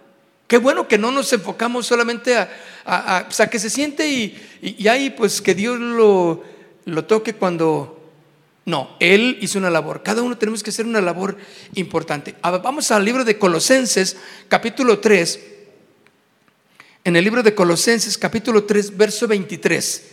Qué 0.47 0.57
bueno 0.57 0.87
que 0.87 0.97
no 0.97 1.11
nos 1.11 1.31
enfocamos 1.31 1.85
solamente 1.85 2.35
a, 2.35 2.49
a, 2.83 3.27
a, 3.37 3.47
que 3.47 3.59
se 3.59 3.69
siente 3.69 4.09
y, 4.09 4.75
y, 4.79 4.87
ahí 4.87 5.11
pues 5.11 5.39
que 5.39 5.53
Dios 5.53 5.79
lo, 5.79 6.43
lo 6.85 7.05
toque 7.05 7.35
cuando 7.35 8.09
no, 8.65 8.97
Él 8.99 9.37
hizo 9.39 9.59
una 9.59 9.69
labor. 9.69 10.01
Cada 10.01 10.23
uno 10.23 10.35
tenemos 10.35 10.63
que 10.63 10.71
hacer 10.71 10.87
una 10.87 10.99
labor 10.99 11.37
importante. 11.75 12.33
Vamos 12.41 12.89
al 12.89 13.05
libro 13.05 13.23
de 13.23 13.37
Colosenses, 13.37 14.17
capítulo 14.47 14.97
3. 14.97 15.39
En 17.03 17.15
el 17.15 17.23
libro 17.23 17.43
de 17.43 17.53
Colosenses, 17.53 18.17
capítulo 18.17 18.63
3, 18.63 18.97
verso 18.97 19.27
23. 19.27 20.12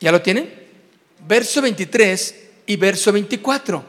¿Ya 0.00 0.10
lo 0.10 0.22
tienen? 0.22 0.52
Verso 1.26 1.60
23 1.60 2.34
y 2.66 2.76
verso 2.76 3.12
24. 3.12 3.84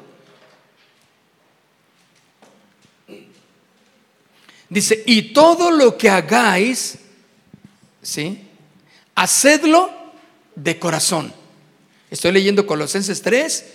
Dice, 4.70 5.03
y 5.06 5.34
todo 5.34 5.72
lo 5.72 5.98
que 5.98 6.10
hagáis, 6.10 6.98
¿sí? 8.01 8.41
Hacedlo 9.15 9.89
de 10.56 10.80
corazón. 10.80 11.34
Estoy 12.10 12.32
leyendo 12.32 12.65
Colosenses 12.65 13.22
3, 13.22 13.65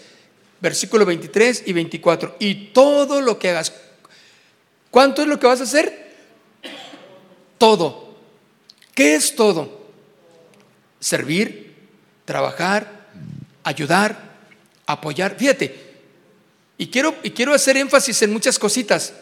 versículo 0.60 1.04
23 1.06 1.64
y 1.66 1.72
24. 1.72 2.36
Y 2.38 2.68
todo 2.68 3.20
lo 3.20 3.38
que 3.38 3.50
hagas, 3.50 3.72
¿cuánto 4.90 5.22
es 5.22 5.28
lo 5.28 5.38
que 5.38 5.46
vas 5.46 5.60
a 5.60 5.64
hacer? 5.64 6.14
Todo. 7.58 8.16
¿Qué 8.94 9.14
es 9.14 9.34
todo? 9.34 9.86
Servir, 10.98 11.65
trabajar, 12.26 13.06
ayudar, 13.64 14.18
apoyar. 14.84 15.36
Fíjate, 15.38 15.86
y 16.76 16.88
quiero, 16.88 17.14
y 17.22 17.30
quiero 17.30 17.54
hacer 17.54 17.78
énfasis 17.78 18.20
en 18.20 18.32
muchas 18.32 18.58
cositas. 18.58 19.14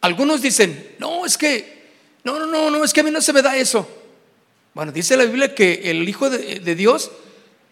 Algunos 0.00 0.40
dicen, 0.40 0.94
no, 1.00 1.26
es 1.26 1.36
que, 1.36 1.90
no, 2.22 2.38
no, 2.38 2.46
no, 2.46 2.70
no, 2.70 2.84
es 2.84 2.92
que 2.92 3.00
a 3.00 3.02
mí 3.02 3.10
no 3.10 3.20
se 3.20 3.32
me 3.32 3.42
da 3.42 3.56
eso. 3.56 3.88
Bueno, 4.74 4.92
dice 4.92 5.16
la 5.16 5.24
Biblia 5.24 5.54
que 5.54 5.90
el 5.90 6.08
Hijo 6.08 6.30
de, 6.30 6.74
Dios, 6.76 7.10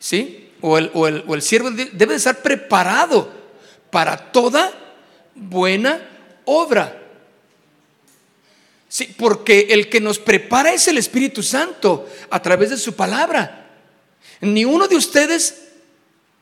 ¿sí? 0.01 0.51
O 0.61 0.79
el, 0.79 0.91
o, 0.95 1.07
el, 1.07 1.25
o 1.27 1.35
el, 1.35 1.43
siervo 1.43 1.71
de 1.71 1.87
debe 1.87 2.13
de 2.13 2.19
estar 2.19 2.43
preparado 2.43 3.31
para 3.91 4.17
toda 4.33 4.73
buena 5.35 6.09
obra. 6.45 6.99
Sí, 8.89 9.15
porque 9.17 9.69
el 9.71 9.89
que 9.89 10.01
nos 10.01 10.19
prepara 10.19 10.73
es 10.73 10.87
el 10.89 10.99
Espíritu 10.99 11.43
Santo 11.43 12.09
a 12.31 12.41
través 12.43 12.71
de 12.71 12.77
su 12.77 12.95
palabra. 12.95 13.62
Ni 14.43 14.65
uno 14.65 14.89
de 14.89 14.97
ustedes, 14.97 15.69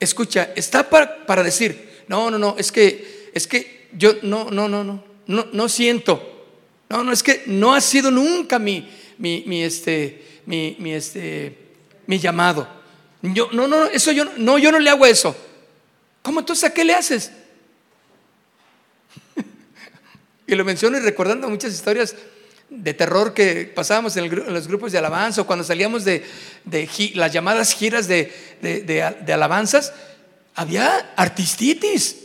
escucha, 0.00 0.50
está 0.56 0.88
para, 0.88 1.26
para 1.26 1.42
decir, 1.42 2.02
no, 2.08 2.30
no, 2.30 2.38
no, 2.38 2.56
es 2.58 2.72
que, 2.72 3.30
es 3.34 3.46
que 3.46 3.88
yo 3.92 4.14
no, 4.22 4.50
no, 4.50 4.68
no, 4.68 4.82
no, 4.82 5.04
no, 5.26 5.46
no 5.52 5.68
siento. 5.68 6.46
No, 6.88 7.04
no, 7.04 7.12
es 7.12 7.22
que 7.22 7.42
no 7.46 7.74
ha 7.74 7.80
sido 7.82 8.10
nunca 8.10 8.58
mi, 8.58 8.90
mi, 9.18 9.44
mi 9.46 9.62
este, 9.62 10.40
mi, 10.46 10.76
este, 10.92 11.56
mi 12.06 12.18
llamado. 12.18 12.66
Yo, 13.20 13.50
no, 13.52 13.68
no, 13.68 13.84
eso 13.84 14.12
yo 14.12 14.24
no, 14.38 14.58
yo 14.58 14.72
no 14.72 14.78
le 14.78 14.88
hago 14.88 15.04
eso. 15.04 15.36
¿Cómo 16.22 16.40
entonces 16.40 16.64
a 16.64 16.72
qué 16.72 16.84
le 16.84 16.94
haces? 16.94 17.30
y 20.46 20.54
lo 20.54 20.64
menciono 20.64 20.96
y 20.96 21.00
recordando 21.00 21.50
muchas 21.50 21.74
historias 21.74 22.16
de 22.70 22.94
terror 22.94 23.34
que 23.34 23.70
pasábamos 23.74 24.16
en, 24.16 24.30
los 24.52 24.68
grupos 24.68 24.92
de 24.92 24.98
alabanza 24.98 25.42
o 25.42 25.46
cuando 25.46 25.64
salíamos 25.64 26.04
de, 26.04 26.24
las 27.14 27.32
llamadas 27.32 27.74
giras 27.74 28.08
de, 28.08 28.32
de, 28.62 29.32
alabanzas, 29.32 29.92
había 30.54 31.12
artistitis. 31.16 32.16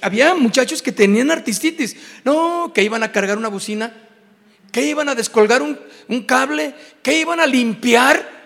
había 0.00 0.34
muchachos 0.34 0.80
que 0.80 0.92
tenían 0.92 1.30
artistitis. 1.30 1.96
No, 2.24 2.72
que 2.74 2.82
iban 2.82 3.02
a 3.02 3.12
cargar 3.12 3.36
una 3.36 3.48
bocina 3.48 3.92
¿Qué 4.70 4.86
iban 4.86 5.08
a 5.08 5.14
descolgar 5.14 5.62
un, 5.62 6.22
cable? 6.22 6.74
¿Qué 7.02 7.20
iban 7.20 7.40
a 7.40 7.46
limpiar? 7.46 8.40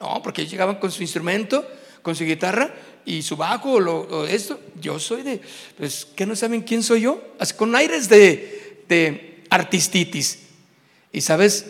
No, 0.00 0.22
porque 0.22 0.46
llegaban 0.46 0.76
con 0.76 0.90
su 0.90 1.02
instrumento, 1.02 1.66
con 2.00 2.16
su 2.16 2.24
guitarra 2.24 2.72
y 3.04 3.22
su 3.22 3.36
bajo 3.36 3.72
o, 3.72 4.24
esto. 4.26 4.58
Yo 4.80 4.98
soy 4.98 5.22
de, 5.22 5.40
pues, 5.76 6.06
¿qué 6.16 6.26
no 6.26 6.34
saben 6.34 6.62
quién 6.62 6.82
soy 6.82 7.02
yo? 7.02 7.34
con 7.56 7.74
aires 7.76 8.08
de 8.08 9.31
artistitis. 9.52 10.38
Y 11.12 11.20
sabes, 11.20 11.66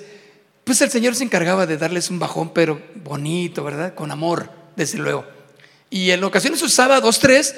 pues 0.63 0.81
el 0.83 0.91
Señor 0.91 1.17
se 1.17 1.25
encargaba 1.25 1.67
de 1.67 1.77
darles 1.77 2.11
un 2.11 2.21
bajón, 2.21 2.53
pero 2.55 2.81
bonito, 2.95 3.65
¿verdad? 3.65 3.95
Con 3.95 4.13
amor, 4.13 4.51
desde 4.77 4.99
luego. 4.99 5.27
Y 5.91 6.13
en 6.13 6.23
ocasiones 6.23 6.63
usaba 6.63 7.01
dos, 7.01 7.19
tres 7.19 7.55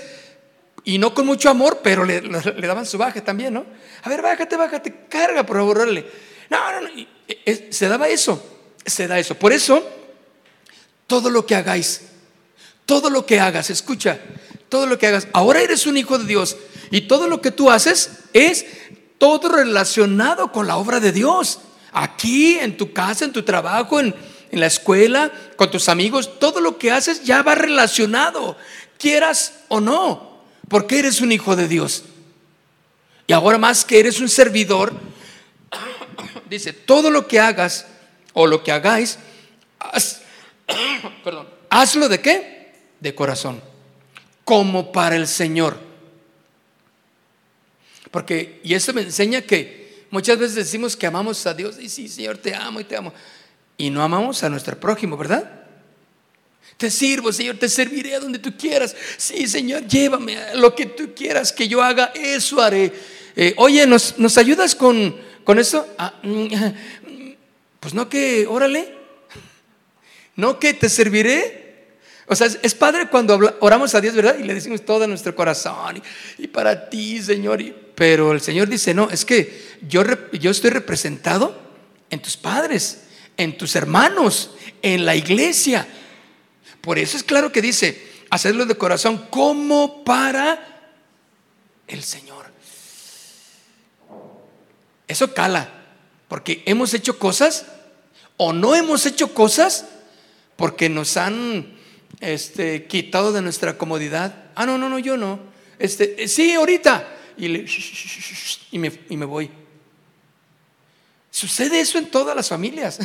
y 0.82 0.96
no 0.96 1.12
con 1.12 1.26
mucho 1.26 1.50
amor, 1.50 1.80
pero 1.82 2.04
le, 2.06 2.22
daban 2.22 2.86
su 2.86 2.96
baje 2.96 3.20
también, 3.20 3.52
¿no? 3.52 3.66
A 4.02 4.08
ver, 4.08 4.22
bájate, 4.22 4.56
bájate, 4.56 5.06
carga, 5.10 5.44
por 5.44 5.58
favor, 5.58 5.86
No, 5.86 6.72
no, 6.72 6.80
no. 6.80 6.88
se 7.70 7.88
daba 7.88 8.08
eso, 8.08 8.42
se 8.84 9.06
da 9.06 9.18
eso. 9.18 9.34
Por 9.34 9.52
eso, 9.52 9.86
todo 11.06 11.28
lo 11.28 11.44
que 11.44 11.54
hagáis, 11.54 12.00
todo 12.86 13.10
lo 13.10 13.26
que 13.26 13.40
hagas, 13.40 13.68
escucha, 13.68 14.18
todo 14.70 14.86
lo 14.86 14.98
que 14.98 15.06
hagas, 15.06 15.28
ahora 15.34 15.60
eres 15.60 15.86
un 15.86 15.98
hijo 15.98 16.16
de 16.16 16.24
Dios 16.24 16.56
y 16.90 17.02
todo 17.02 17.28
lo 17.28 17.42
que 17.42 17.50
tú 17.50 17.70
haces 17.70 18.10
es 18.32 18.64
todo 19.18 19.48
relacionado 19.48 20.52
con 20.52 20.66
la 20.66 20.76
obra 20.76 21.00
de 21.00 21.12
Dios. 21.12 21.60
Aquí, 21.92 22.58
en 22.58 22.76
tu 22.76 22.92
casa, 22.92 23.24
en 23.24 23.32
tu 23.32 23.42
trabajo, 23.42 24.00
en, 24.00 24.14
la 24.50 24.66
escuela, 24.66 25.32
con 25.56 25.68
tus 25.68 25.88
amigos, 25.88 26.38
todo 26.38 26.60
lo 26.60 26.78
que 26.78 26.92
haces 26.92 27.24
ya 27.24 27.42
va 27.42 27.56
relacionado, 27.56 28.56
quieras 28.98 29.54
o 29.66 29.80
no, 29.80 30.44
porque 30.68 31.00
eres 31.00 31.20
un 31.20 31.32
hijo 31.32 31.56
de 31.56 31.66
Dios. 31.66 32.04
Y 33.26 33.32
ahora 33.32 33.58
más 33.58 33.84
que 33.84 33.98
eres 33.98 34.20
un 34.20 34.28
servidor, 34.28 34.92
dice, 36.48 36.72
todo 36.72 37.10
lo 37.10 37.26
que 37.26 37.40
hagas 37.40 37.86
o 38.32 38.46
lo 38.46 38.62
que 38.62 38.70
hagáis, 38.70 39.18
perdón, 41.24 41.48
hazlo 41.68 42.08
de 42.08 42.20
qué? 42.20 42.74
De 43.00 43.12
corazón, 43.12 43.60
como 44.44 44.92
para 44.92 45.16
el 45.16 45.26
Señor. 45.26 45.93
Porque, 48.14 48.60
y 48.62 48.74
eso 48.74 48.92
me 48.92 49.00
enseña 49.00 49.42
que 49.42 50.04
muchas 50.08 50.38
veces 50.38 50.54
decimos 50.54 50.96
que 50.96 51.04
amamos 51.04 51.44
a 51.46 51.52
Dios 51.52 51.80
y 51.80 51.88
sí, 51.88 52.06
Señor, 52.06 52.38
te 52.38 52.54
amo 52.54 52.78
y 52.78 52.84
te 52.84 52.96
amo. 52.96 53.12
Y 53.76 53.90
no 53.90 54.04
amamos 54.04 54.44
a 54.44 54.48
nuestro 54.48 54.78
prójimo, 54.78 55.16
¿verdad? 55.16 55.66
Te 56.76 56.92
sirvo, 56.92 57.32
Señor, 57.32 57.56
te 57.56 57.68
serviré 57.68 58.14
a 58.14 58.20
donde 58.20 58.38
tú 58.38 58.56
quieras. 58.56 58.94
Sí, 59.16 59.48
Señor, 59.48 59.88
llévame 59.88 60.38
a 60.38 60.54
lo 60.54 60.76
que 60.76 60.86
tú 60.86 61.12
quieras 61.12 61.50
que 61.50 61.66
yo 61.66 61.82
haga, 61.82 62.12
eso 62.14 62.62
haré. 62.62 62.92
Eh, 63.34 63.52
oye, 63.56 63.84
¿nos, 63.84 64.16
¿nos, 64.16 64.38
ayudas 64.38 64.76
con, 64.76 65.16
con 65.42 65.58
eso? 65.58 65.84
Ah, 65.98 66.14
mm, 66.22 66.46
pues 67.80 67.94
no 67.94 68.08
que, 68.08 68.46
órale, 68.46 68.94
no 70.36 70.60
que 70.60 70.72
te 70.72 70.88
serviré. 70.88 71.88
O 72.26 72.36
sea, 72.36 72.46
es 72.62 72.74
padre 72.76 73.08
cuando 73.08 73.56
oramos 73.58 73.92
a 73.96 74.00
Dios, 74.00 74.14
¿verdad? 74.14 74.36
Y 74.38 74.44
le 74.44 74.54
decimos 74.54 74.84
todo 74.84 75.02
en 75.02 75.10
nuestro 75.10 75.34
corazón. 75.34 76.00
Y, 76.38 76.46
para 76.46 76.88
ti, 76.88 77.20
Señor. 77.20 77.82
Pero 77.94 78.32
el 78.32 78.40
Señor 78.40 78.68
dice, 78.68 78.94
no, 78.94 79.10
es 79.10 79.24
que 79.24 79.78
yo, 79.88 80.02
yo 80.32 80.50
estoy 80.50 80.70
representado 80.70 81.56
en 82.10 82.20
tus 82.20 82.36
padres, 82.36 83.04
en 83.36 83.56
tus 83.56 83.76
hermanos, 83.76 84.50
en 84.82 85.04
la 85.04 85.14
iglesia. 85.14 85.86
Por 86.80 86.98
eso 86.98 87.16
es 87.16 87.22
claro 87.22 87.52
que 87.52 87.62
dice, 87.62 88.02
hacerlo 88.30 88.66
de 88.66 88.76
corazón 88.76 89.26
como 89.30 90.04
para 90.04 90.92
el 91.86 92.02
Señor. 92.02 92.46
Eso 95.06 95.34
cala, 95.34 95.68
porque 96.28 96.62
hemos 96.66 96.94
hecho 96.94 97.18
cosas 97.18 97.66
o 98.36 98.52
no 98.52 98.74
hemos 98.74 99.06
hecho 99.06 99.32
cosas 99.32 99.86
porque 100.56 100.88
nos 100.88 101.16
han 101.16 101.76
este, 102.20 102.86
quitado 102.86 103.32
de 103.32 103.42
nuestra 103.42 103.78
comodidad. 103.78 104.44
Ah, 104.54 104.66
no, 104.66 104.78
no, 104.78 104.88
no, 104.88 104.98
yo 104.98 105.16
no. 105.16 105.38
Este, 105.78 106.28
sí, 106.28 106.54
ahorita. 106.54 107.08
Y, 107.36 107.66
y, 108.70 108.78
me, 108.78 108.92
y 109.08 109.16
me 109.16 109.24
voy. 109.24 109.50
Sucede 111.30 111.80
eso 111.80 111.98
en 111.98 112.10
todas 112.10 112.36
las 112.36 112.48
familias. 112.48 112.98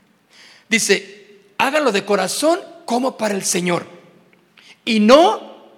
Dice, 0.68 1.42
hágalo 1.58 1.92
de 1.92 2.04
corazón 2.04 2.60
como 2.84 3.16
para 3.16 3.34
el 3.34 3.44
Señor. 3.44 3.86
Y 4.84 5.00
no, 5.00 5.70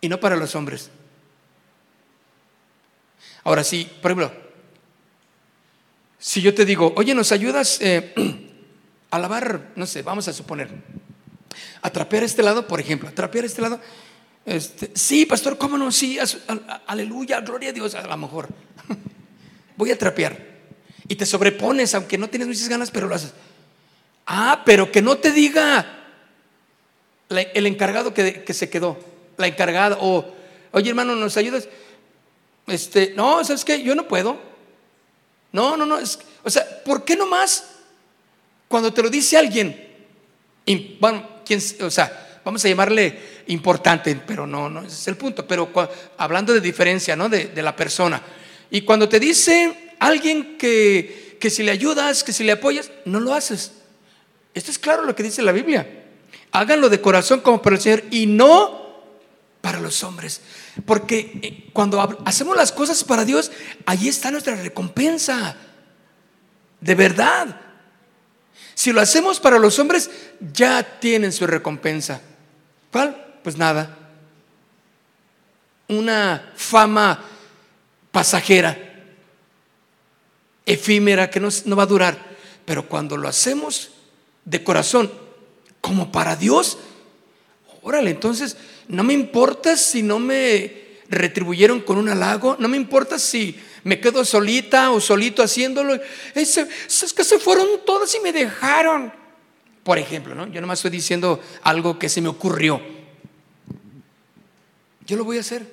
y 0.00 0.08
no 0.08 0.18
para 0.18 0.36
los 0.36 0.54
hombres. 0.54 0.90
Ahora 3.44 3.64
sí, 3.64 3.88
por 4.02 4.10
ejemplo, 4.10 4.32
si 6.18 6.42
yo 6.42 6.54
te 6.54 6.64
digo, 6.64 6.92
oye, 6.96 7.14
¿nos 7.14 7.32
ayudas 7.32 7.80
eh, 7.80 8.12
a 9.10 9.18
lavar, 9.18 9.72
no 9.76 9.86
sé, 9.86 10.02
vamos 10.02 10.28
a 10.28 10.32
suponer, 10.32 10.68
a 11.82 11.90
este 12.22 12.42
lado, 12.42 12.66
por 12.66 12.80
ejemplo, 12.80 13.08
a 13.08 13.46
este 13.46 13.62
lado. 13.62 13.80
Este, 14.44 14.90
sí, 14.94 15.26
pastor, 15.26 15.58
¿cómo 15.58 15.76
no? 15.76 15.92
Sí, 15.92 16.18
aleluya, 16.86 17.40
gloria 17.40 17.70
a 17.70 17.72
Dios, 17.72 17.94
a 17.94 18.06
lo 18.06 18.16
mejor. 18.16 18.48
Voy 19.76 19.90
a 19.90 19.98
trapear. 19.98 20.48
Y 21.06 21.16
te 21.16 21.26
sobrepones, 21.26 21.94
aunque 21.94 22.18
no 22.18 22.28
tienes 22.28 22.48
muchas 22.48 22.68
ganas, 22.68 22.90
pero 22.90 23.08
lo 23.08 23.14
haces. 23.14 23.32
Ah, 24.26 24.62
pero 24.64 24.92
que 24.92 25.02
no 25.02 25.16
te 25.18 25.32
diga 25.32 25.94
el 27.30 27.66
encargado 27.66 28.14
que, 28.14 28.44
se 28.52 28.70
quedó, 28.70 28.98
la 29.36 29.46
encargada, 29.46 29.98
o, 30.00 30.34
oye 30.72 30.90
hermano, 30.90 31.14
¿nos 31.14 31.36
ayudas? 31.36 31.68
Este, 32.66 33.14
no, 33.16 33.42
¿sabes 33.44 33.64
qué? 33.64 33.82
Yo 33.82 33.94
no 33.94 34.08
puedo. 34.08 34.38
No, 35.52 35.76
no, 35.76 35.86
no. 35.86 35.98
Es, 35.98 36.18
o 36.44 36.50
sea, 36.50 36.82
¿por 36.84 37.04
qué 37.04 37.16
no 37.16 37.26
más? 37.26 37.70
Cuando 38.68 38.92
te 38.92 39.02
lo 39.02 39.08
dice 39.08 39.38
alguien, 39.38 39.88
bueno, 41.00 41.26
o 41.80 41.90
sea, 41.90 42.27
vamos 42.48 42.64
a 42.64 42.68
llamarle 42.68 43.42
importante, 43.48 44.18
pero 44.26 44.46
no, 44.46 44.70
no, 44.70 44.80
ese 44.80 44.94
es 44.94 45.08
el 45.08 45.18
punto. 45.18 45.46
Pero 45.46 45.70
hablando 46.16 46.54
de 46.54 46.62
diferencia, 46.62 47.14
¿no? 47.14 47.28
De, 47.28 47.48
de, 47.48 47.62
la 47.62 47.76
persona. 47.76 48.22
Y 48.70 48.80
cuando 48.80 49.06
te 49.06 49.20
dice 49.20 49.94
alguien 49.98 50.56
que, 50.56 51.36
que 51.38 51.50
si 51.50 51.62
le 51.62 51.72
ayudas, 51.72 52.24
que 52.24 52.32
si 52.32 52.44
le 52.44 52.52
apoyas, 52.52 52.90
no 53.04 53.20
lo 53.20 53.34
haces. 53.34 53.72
Esto 54.54 54.70
es 54.70 54.78
claro 54.78 55.04
lo 55.04 55.14
que 55.14 55.22
dice 55.22 55.42
la 55.42 55.52
Biblia. 55.52 56.06
Háganlo 56.50 56.88
de 56.88 57.02
corazón 57.02 57.40
como 57.40 57.60
para 57.60 57.76
el 57.76 57.82
Señor 57.82 58.04
y 58.10 58.24
no 58.24 59.04
para 59.60 59.78
los 59.78 60.02
hombres. 60.02 60.40
Porque 60.86 61.38
eh, 61.42 61.68
cuando 61.74 62.00
hacemos 62.24 62.56
las 62.56 62.72
cosas 62.72 63.04
para 63.04 63.26
Dios, 63.26 63.52
allí 63.84 64.08
está 64.08 64.30
nuestra 64.30 64.56
recompensa. 64.56 65.54
De 66.80 66.94
verdad. 66.94 67.60
Si 68.74 68.90
lo 68.90 69.02
hacemos 69.02 69.38
para 69.38 69.58
los 69.58 69.78
hombres, 69.80 70.08
ya 70.54 70.98
tienen 70.98 71.30
su 71.30 71.46
recompensa. 71.46 72.22
¿Cuál? 72.92 73.40
Pues 73.42 73.56
nada. 73.56 73.96
Una 75.88 76.52
fama 76.56 77.24
pasajera, 78.10 78.76
efímera, 80.66 81.30
que 81.30 81.40
no, 81.40 81.48
va 81.76 81.82
a 81.82 81.86
durar. 81.86 82.18
Pero 82.64 82.88
cuando 82.88 83.16
lo 83.16 83.28
hacemos 83.28 83.90
de 84.44 84.62
corazón, 84.62 85.10
como 85.80 86.12
para 86.12 86.36
Dios, 86.36 86.78
órale, 87.82 88.10
entonces 88.10 88.56
no 88.88 89.04
me 89.04 89.14
importa 89.14 89.76
si 89.76 90.02
no 90.02 90.18
me 90.18 90.88
retribuyeron 91.08 91.80
con 91.80 91.96
un 91.96 92.10
halago, 92.10 92.56
no 92.58 92.68
me 92.68 92.76
importa 92.76 93.18
si 93.18 93.58
me 93.84 94.00
quedo 94.00 94.24
solita 94.24 94.90
o 94.90 95.00
solito 95.00 95.42
haciéndolo. 95.42 95.98
Es 96.34 97.14
que 97.14 97.24
se 97.24 97.38
fueron 97.38 97.66
todas 97.86 98.14
y 98.14 98.20
me 98.20 98.32
dejaron. 98.32 99.17
Por 99.88 99.98
ejemplo, 99.98 100.34
¿no? 100.34 100.46
yo 100.52 100.60
nomás 100.60 100.80
estoy 100.80 100.90
diciendo 100.90 101.40
algo 101.62 101.98
que 101.98 102.10
se 102.10 102.20
me 102.20 102.28
ocurrió. 102.28 102.78
Yo 105.06 105.16
lo 105.16 105.24
voy 105.24 105.38
a 105.38 105.40
hacer. 105.40 105.64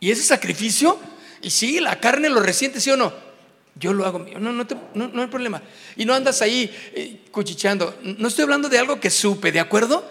Y 0.00 0.10
ese 0.10 0.22
sacrificio, 0.22 0.98
y 1.40 1.48
sí, 1.48 1.80
la 1.80 1.98
carne 1.98 2.28
lo 2.28 2.40
resiente, 2.40 2.78
¿sí 2.78 2.90
o 2.90 2.96
no? 2.98 3.10
Yo 3.74 3.94
lo 3.94 4.04
hago 4.04 4.18
no, 4.18 4.52
no, 4.52 4.66
no, 4.94 5.22
hay 5.22 5.28
problema. 5.28 5.62
Y 5.96 6.04
no 6.04 6.12
andas 6.12 6.42
ahí 6.42 6.70
eh, 6.92 7.20
cuchicheando. 7.30 7.98
No 8.02 8.28
estoy 8.28 8.42
hablando 8.42 8.68
de 8.68 8.78
algo 8.78 9.00
que 9.00 9.08
supe, 9.08 9.50
¿de 9.50 9.60
acuerdo? 9.60 10.06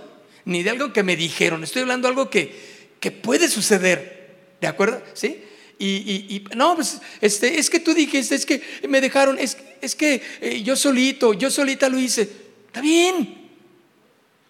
Ni 0.45 0.63
de 0.63 0.71
algo 0.71 0.91
que 0.91 1.03
me 1.03 1.15
dijeron. 1.15 1.63
Estoy 1.63 1.83
hablando 1.83 2.07
de 2.07 2.13
algo 2.13 2.31
que, 2.31 2.89
que 2.99 3.11
puede 3.11 3.49
suceder, 3.49 4.55
¿de 4.61 4.65
acuerdo? 4.65 4.99
¿Sí? 5.13 5.43
Y, 5.77 6.43
no, 6.55 6.73
pues 6.73 6.99
este, 7.21 7.59
es 7.59 7.69
que 7.69 7.79
tú 7.79 7.93
dijiste, 7.93 8.33
es 8.33 8.47
que 8.47 8.63
me 8.89 8.99
dejaron, 8.99 9.37
es, 9.37 9.59
es 9.79 9.93
que 9.93 10.23
eh, 10.41 10.63
yo 10.63 10.75
solito, 10.75 11.35
yo 11.35 11.51
solita 11.51 11.87
lo 11.87 11.99
hice. 11.99 12.49
Está 12.71 12.79
bien. 12.79 13.49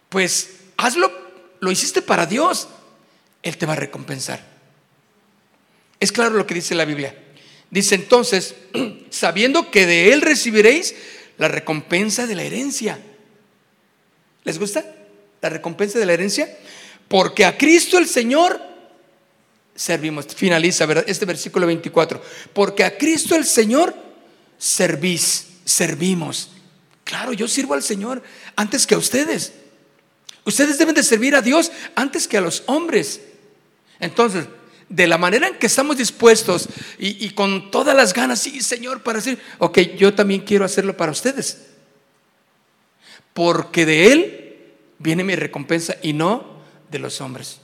Pues 0.09 0.51
hazlo, 0.77 1.11
lo 1.59 1.71
hiciste 1.71 2.03
para 2.03 2.27
Dios. 2.27 2.67
Él 3.41 3.57
te 3.57 3.65
va 3.65 3.73
a 3.73 3.77
recompensar. 3.77 4.45
Es 5.99 6.11
claro 6.11 6.35
lo 6.35 6.45
que 6.45 6.53
dice 6.53 6.75
la 6.75 6.85
Biblia. 6.85 7.17
Dice 7.71 7.95
entonces, 7.95 8.53
sabiendo 9.09 9.71
que 9.71 9.87
de 9.87 10.13
Él 10.13 10.21
recibiréis 10.21 10.93
la 11.39 11.47
recompensa 11.47 12.27
de 12.27 12.35
la 12.35 12.43
herencia. 12.43 12.99
¿Les 14.43 14.59
gusta? 14.59 14.85
La 15.41 15.49
recompensa 15.49 15.97
de 15.97 16.05
la 16.05 16.13
herencia. 16.13 16.55
Porque 17.07 17.43
a 17.43 17.57
Cristo 17.57 17.97
el 17.97 18.07
Señor 18.07 18.61
servimos. 19.73 20.27
Finaliza 20.27 20.85
¿verdad? 20.85 21.05
este 21.07 21.25
versículo 21.25 21.65
24. 21.65 22.21
Porque 22.53 22.83
a 22.83 22.95
Cristo 22.99 23.35
el 23.35 23.45
Señor 23.45 23.95
servís, 24.59 25.47
servimos. 25.65 26.50
Claro, 27.11 27.33
yo 27.33 27.45
sirvo 27.49 27.73
al 27.73 27.83
Señor 27.83 28.23
antes 28.55 28.87
que 28.87 28.95
a 28.95 28.97
ustedes. 28.97 29.51
Ustedes 30.45 30.77
deben 30.77 30.95
de 30.95 31.03
servir 31.03 31.35
a 31.35 31.41
Dios 31.41 31.69
antes 31.93 32.25
que 32.25 32.37
a 32.37 32.41
los 32.41 32.63
hombres. 32.67 33.19
Entonces, 33.99 34.45
de 34.87 35.07
la 35.07 35.17
manera 35.17 35.49
en 35.49 35.55
que 35.55 35.67
estamos 35.67 35.97
dispuestos 35.97 36.69
y, 36.97 37.31
con 37.31 37.69
todas 37.69 37.97
las 37.97 38.13
ganas, 38.13 38.39
sí, 38.39 38.61
Señor, 38.61 39.03
para 39.03 39.17
decir, 39.19 39.37
ok, 39.57 39.77
yo 39.97 40.13
también 40.13 40.39
quiero 40.39 40.63
hacerlo 40.63 40.95
para 40.95 41.11
ustedes. 41.11 41.67
Porque 43.33 43.85
de 43.85 44.13
Él 44.13 44.71
viene 44.97 45.25
mi 45.25 45.35
recompensa 45.35 45.97
y 46.01 46.13
no 46.13 46.61
de 46.89 46.99
los 46.99 47.19
hombres. 47.19 47.59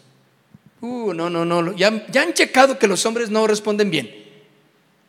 Uh, 0.82 1.14
no, 1.14 1.30
no, 1.30 1.46
no. 1.46 1.74
Ya, 1.74 2.06
ya 2.08 2.22
han 2.22 2.34
checado 2.34 2.78
que 2.78 2.88
los 2.88 3.06
hombres 3.06 3.30
no 3.30 3.48
responden 3.48 3.92
bien. 3.92 4.14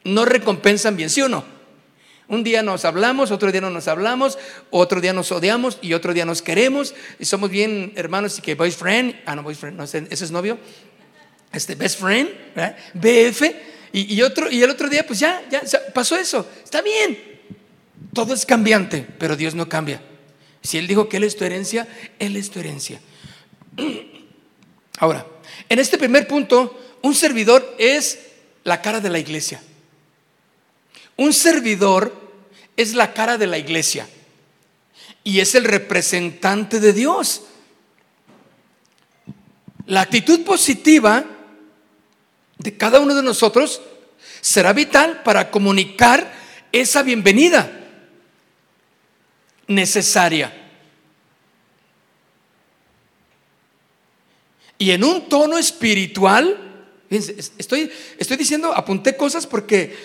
No 0.05 0.25
recompensan 0.25 0.97
bien, 0.97 1.11
¿sí 1.11 1.23
o 1.23 1.29
no? 1.29 1.58
Un 2.29 2.45
día 2.45 2.63
nos 2.63 2.85
hablamos, 2.85 3.31
otro 3.31 3.51
día 3.51 3.63
no 3.63 3.71
nos 3.71 3.89
hablamos, 3.89 4.39
otro 4.71 5.01
día 5.01 5.13
nos 5.15 5.33
odiamos 5.33 5.79
y 5.81 5.95
otro 5.95 6.13
día 6.13 6.27
nos 6.27 6.43
queremos 6.43 6.95
y 7.19 7.25
somos 7.25 7.49
bien 7.49 7.93
hermanos 7.97 8.39
y 8.39 8.43
que 8.43 8.55
boyfriend, 8.55 9.17
ah 9.25 9.35
no 9.35 9.43
boyfriend, 9.43 9.79
no 9.79 9.85
ese 9.85 10.07
es 10.11 10.31
novio, 10.31 10.59
este 11.53 11.75
best 11.75 12.01
friend, 12.01 12.29
BF, 12.95 13.43
Y, 13.93 14.21
otro, 14.21 14.51
y 14.51 14.63
el 14.63 14.71
otro 14.71 14.89
día, 14.89 15.07
pues 15.07 15.19
ya, 15.19 15.43
ya 15.49 15.63
pasó 15.95 16.17
eso. 16.17 16.47
Está 16.63 16.83
bien. 16.83 17.19
Todo 18.13 18.35
es 18.35 18.45
cambiante, 18.45 19.07
pero 19.19 19.35
Dios 19.35 19.55
no 19.55 19.69
cambia. 19.69 20.03
Si 20.63 20.77
Él 20.77 20.87
dijo 20.87 21.09
que 21.09 21.17
Él 21.17 21.25
es 21.25 21.37
tu 21.37 21.45
herencia, 21.45 21.89
Él 22.19 22.37
es 22.37 22.51
tu 22.51 22.61
herencia. 22.61 23.01
Ahora, 24.99 25.27
en 25.69 25.79
este 25.79 25.97
primer 25.97 26.29
punto, 26.29 26.79
un 27.03 27.15
servidor 27.15 27.75
es 27.79 28.19
la 28.65 28.83
cara 28.83 29.01
de 29.01 29.09
la 29.09 29.19
iglesia. 29.19 29.63
Un 31.17 31.33
servidor 31.33 32.13
es 32.79 32.95
la 32.95 33.13
cara 33.13 33.37
de 33.37 33.49
la 33.49 33.59
iglesia 33.59 34.09
y 35.25 35.41
es 35.41 35.57
el 35.57 35.65
representante 35.65 36.79
de 36.79 36.93
Dios. 36.93 37.43
La 39.87 40.03
actitud 40.03 40.45
positiva 40.45 41.25
de 42.57 42.77
cada 42.77 43.01
uno 43.01 43.17
de 43.17 43.23
nosotros 43.25 43.83
será 44.41 44.73
vital 44.73 45.25
para 45.25 45.51
comunicar 45.51 46.33
esa 46.71 47.03
bienvenida 47.03 47.69
necesaria. 49.67 50.53
Y 54.79 54.93
en 54.93 55.03
un 55.03 55.29
tono 55.29 55.59
espiritual, 55.59 56.87
estoy, 57.11 57.91
estoy 58.19 58.37
diciendo, 58.37 58.73
apunté 58.73 59.17
cosas 59.17 59.49
porque 59.49 59.97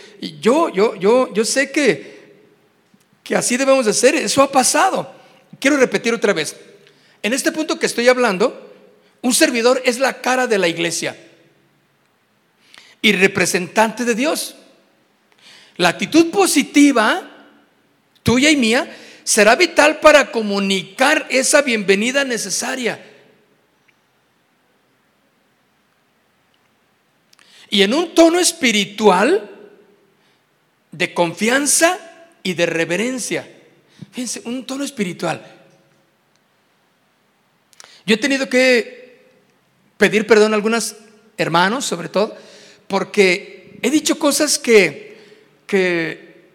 yo, 0.41 0.69
yo, 0.69 0.95
yo, 0.95 1.31
yo 1.31 1.45
sé 1.45 1.71
que, 1.71 2.12
que 3.23 3.35
así 3.35 3.57
debemos 3.57 3.85
de 3.85 3.93
ser, 3.93 4.15
eso 4.15 4.41
ha 4.41 4.51
pasado. 4.51 5.13
Quiero 5.59 5.77
repetir 5.77 6.13
otra 6.13 6.33
vez. 6.33 6.55
En 7.21 7.33
este 7.33 7.51
punto 7.51 7.79
que 7.79 7.85
estoy 7.85 8.09
hablando, 8.09 8.71
un 9.21 9.33
servidor 9.33 9.81
es 9.85 9.99
la 9.99 10.21
cara 10.21 10.45
de 10.47 10.57
la 10.57 10.67
iglesia 10.67 11.15
y 13.01 13.13
representante 13.13 14.03
de 14.03 14.15
Dios. 14.15 14.55
La 15.77 15.89
actitud 15.89 16.29
positiva, 16.31 17.29
tuya 18.23 18.51
y 18.51 18.57
mía, 18.57 18.93
será 19.23 19.55
vital 19.55 19.99
para 20.01 20.31
comunicar 20.31 21.25
esa 21.29 21.61
bienvenida 21.61 22.25
necesaria. 22.25 23.03
Y 27.69 27.81
en 27.81 27.93
un 27.93 28.13
tono 28.13 28.39
espiritual 28.39 29.49
de 30.91 31.13
confianza 31.13 31.97
y 32.43 32.53
de 32.53 32.65
reverencia. 32.65 33.49
Fíjense, 34.11 34.41
un 34.45 34.65
tono 34.65 34.83
espiritual. 34.83 35.43
Yo 38.05 38.15
he 38.15 38.17
tenido 38.17 38.49
que 38.49 39.23
pedir 39.97 40.27
perdón 40.27 40.53
a 40.53 40.55
algunos 40.55 40.97
hermanos, 41.37 41.85
sobre 41.85 42.09
todo, 42.09 42.35
porque 42.87 43.79
he 43.81 43.89
dicho 43.89 44.19
cosas 44.19 44.59
que, 44.59 45.17
que, 45.65 46.49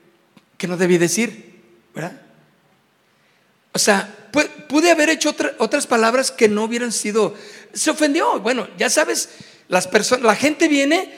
que 0.58 0.68
no 0.68 0.76
debí 0.76 0.98
decir, 0.98 1.60
¿verdad? 1.94 2.20
O 3.72 3.78
sea, 3.78 4.14
pude 4.68 4.90
haber 4.90 5.08
hecho 5.08 5.34
otras 5.58 5.86
palabras 5.86 6.30
que 6.30 6.48
no 6.48 6.64
hubieran 6.64 6.92
sido. 6.92 7.34
Se 7.72 7.90
ofendió. 7.90 8.40
Bueno, 8.40 8.68
ya 8.76 8.90
sabes, 8.90 9.30
las 9.68 9.86
personas, 9.86 10.24
la 10.24 10.36
gente 10.36 10.68
viene, 10.68 11.14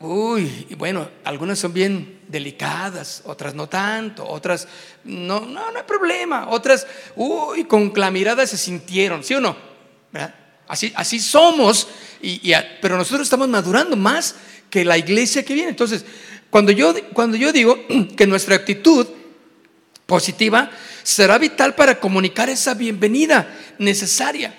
uy, 0.00 0.66
y 0.68 0.74
bueno, 0.74 1.08
algunas 1.24 1.58
son 1.58 1.72
bien 1.72 2.15
delicadas, 2.28 3.22
otras 3.24 3.54
no 3.54 3.68
tanto, 3.68 4.26
otras 4.26 4.66
no, 5.04 5.40
no, 5.40 5.70
no 5.70 5.78
hay 5.78 5.84
problema, 5.86 6.48
otras, 6.48 6.86
uy, 7.14 7.64
con 7.64 7.92
la 7.96 8.10
mirada 8.10 8.46
se 8.46 8.56
sintieron, 8.56 9.22
¿sí 9.24 9.34
o 9.34 9.40
no? 9.40 9.56
Así, 10.68 10.92
así 10.96 11.20
somos, 11.20 11.88
y, 12.20 12.52
pero 12.80 12.96
nosotros 12.96 13.26
estamos 13.26 13.48
madurando 13.48 13.96
más 13.96 14.34
que 14.68 14.84
la 14.84 14.98
iglesia 14.98 15.44
que 15.44 15.54
viene. 15.54 15.70
Entonces, 15.70 16.04
cuando 16.50 16.72
yo, 16.72 16.94
cuando 17.12 17.36
yo 17.36 17.52
digo 17.52 17.78
que 18.16 18.26
nuestra 18.26 18.56
actitud 18.56 19.06
positiva 20.06 20.70
será 21.02 21.38
vital 21.38 21.74
para 21.74 22.00
comunicar 22.00 22.48
esa 22.48 22.74
bienvenida 22.74 23.54
necesaria. 23.78 24.54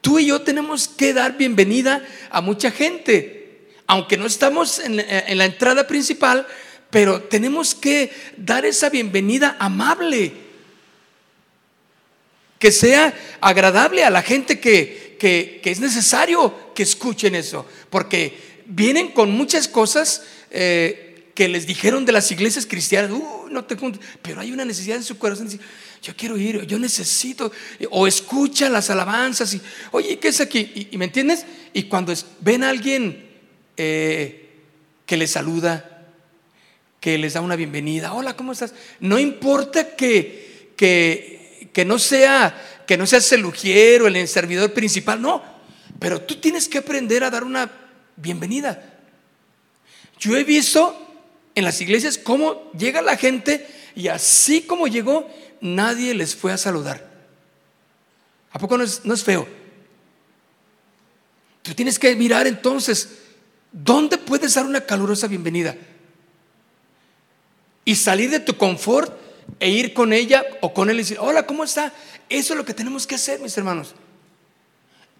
Tú 0.00 0.18
y 0.18 0.26
yo 0.26 0.42
tenemos 0.42 0.86
que 0.88 1.14
dar 1.14 1.36
bienvenida 1.36 2.06
a 2.30 2.40
mucha 2.40 2.70
gente, 2.70 3.70
aunque 3.86 4.16
no 4.16 4.26
estamos 4.26 4.78
en, 4.78 4.96
la 4.96 5.44
entrada 5.46 5.86
principal, 5.86 6.46
pero 6.94 7.22
tenemos 7.22 7.74
que 7.74 8.12
dar 8.36 8.64
esa 8.64 8.88
bienvenida 8.88 9.56
amable, 9.58 10.30
que 12.56 12.70
sea 12.70 13.12
agradable 13.40 14.04
a 14.04 14.10
la 14.10 14.22
gente 14.22 14.60
que, 14.60 15.16
que, 15.18 15.60
es 15.64 15.80
necesario 15.80 16.72
que 16.72 16.84
escuchen 16.84 17.34
eso, 17.34 17.66
porque 17.90 18.62
vienen 18.66 19.08
con 19.08 19.32
muchas 19.32 19.66
cosas 19.66 20.22
eh, 20.52 21.32
que 21.34 21.48
les 21.48 21.66
dijeron 21.66 22.04
de 22.04 22.12
las 22.12 22.30
iglesias 22.30 22.64
cristianas, 22.64 23.10
uh, 23.10 23.48
no 23.50 23.64
te 23.64 23.76
pero 24.22 24.40
hay 24.40 24.52
una 24.52 24.64
necesidad 24.64 24.96
en 24.96 25.02
su 25.02 25.18
corazón, 25.18 25.48
yo 26.00 26.14
quiero 26.16 26.38
ir, 26.38 26.64
yo 26.64 26.78
necesito, 26.78 27.50
o 27.90 28.06
escucha 28.06 28.68
las 28.68 28.88
alabanzas 28.88 29.52
y, 29.52 29.60
oye, 29.90 30.20
¿qué 30.20 30.28
es 30.28 30.40
aquí? 30.40 30.88
Y, 30.92 30.96
me 30.96 31.06
entiendes? 31.06 31.44
Y 31.72 31.82
cuando 31.88 32.14
ven 32.38 32.62
a 32.62 32.68
alguien 32.68 33.30
eh, 33.76 34.48
que 35.06 35.16
les 35.16 35.32
saluda, 35.32 35.90
que 37.04 37.18
les 37.18 37.34
da 37.34 37.42
una 37.42 37.54
bienvenida, 37.54 38.14
hola, 38.14 38.34
¿cómo 38.34 38.52
estás? 38.52 38.72
No 38.98 39.18
importa 39.18 39.94
que, 39.94 40.72
que, 40.74 41.68
que 41.70 41.84
no 41.84 41.98
sea, 41.98 42.82
que 42.86 42.96
no 42.96 43.06
seas 43.06 43.30
el 43.32 43.42
lujiero, 43.42 44.06
el 44.06 44.26
servidor 44.26 44.72
principal, 44.72 45.20
no, 45.20 45.42
pero 45.98 46.22
tú 46.22 46.36
tienes 46.36 46.66
que 46.66 46.78
aprender 46.78 47.22
a 47.22 47.28
dar 47.28 47.44
una 47.44 47.70
bienvenida. 48.16 49.02
Yo 50.18 50.34
he 50.34 50.44
visto 50.44 50.96
en 51.54 51.64
las 51.64 51.78
iglesias 51.82 52.16
cómo 52.16 52.72
llega 52.72 53.02
la 53.02 53.18
gente 53.18 53.66
y 53.94 54.08
así 54.08 54.62
como 54.62 54.86
llegó, 54.86 55.30
nadie 55.60 56.14
les 56.14 56.34
fue 56.34 56.54
a 56.54 56.56
saludar. 56.56 57.06
¿A 58.50 58.58
poco 58.58 58.78
no 58.78 58.84
es, 58.84 59.04
no 59.04 59.12
es 59.12 59.22
feo? 59.22 59.46
Tú 61.60 61.74
tienes 61.74 61.98
que 61.98 62.16
mirar 62.16 62.46
entonces, 62.46 63.10
¿dónde 63.70 64.16
puedes 64.16 64.54
dar 64.54 64.64
una 64.64 64.80
calurosa 64.86 65.26
bienvenida? 65.26 65.76
Y 67.84 67.96
salir 67.96 68.30
de 68.30 68.40
tu 68.40 68.56
confort 68.56 69.12
e 69.60 69.68
ir 69.70 69.92
con 69.92 70.12
ella 70.12 70.44
o 70.60 70.72
con 70.72 70.90
él 70.90 70.96
y 70.96 70.98
decir, 71.00 71.18
hola, 71.20 71.46
¿cómo 71.46 71.64
está? 71.64 71.92
Eso 72.28 72.54
es 72.54 72.56
lo 72.56 72.64
que 72.64 72.74
tenemos 72.74 73.06
que 73.06 73.16
hacer, 73.16 73.40
mis 73.40 73.56
hermanos. 73.56 73.94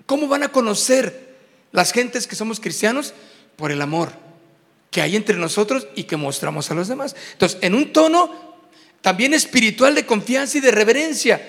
¿Cómo 0.07 0.29
van 0.29 0.43
a 0.43 0.53
conocer 0.53 1.37
las 1.73 1.93
gentes 1.93 2.27
que 2.27 2.37
somos 2.37 2.61
cristianos? 2.61 3.15
Por 3.57 3.71
el 3.71 3.83
amor 3.83 4.25
que 4.95 5.03
hay 5.03 5.17
entre 5.17 5.37
nosotros 5.37 5.89
y 5.97 6.05
que 6.05 6.17
mostramos 6.17 6.71
a 6.71 6.75
los 6.75 6.87
demás. 6.87 7.17
Entonces, 7.33 7.59
en 7.63 7.75
un 7.75 7.93
tono 7.93 8.55
también 9.01 9.35
espiritual 9.35 9.93
de 9.93 10.07
confianza 10.07 10.59
y 10.59 10.61
de 10.61 10.71
reverencia. 10.71 11.43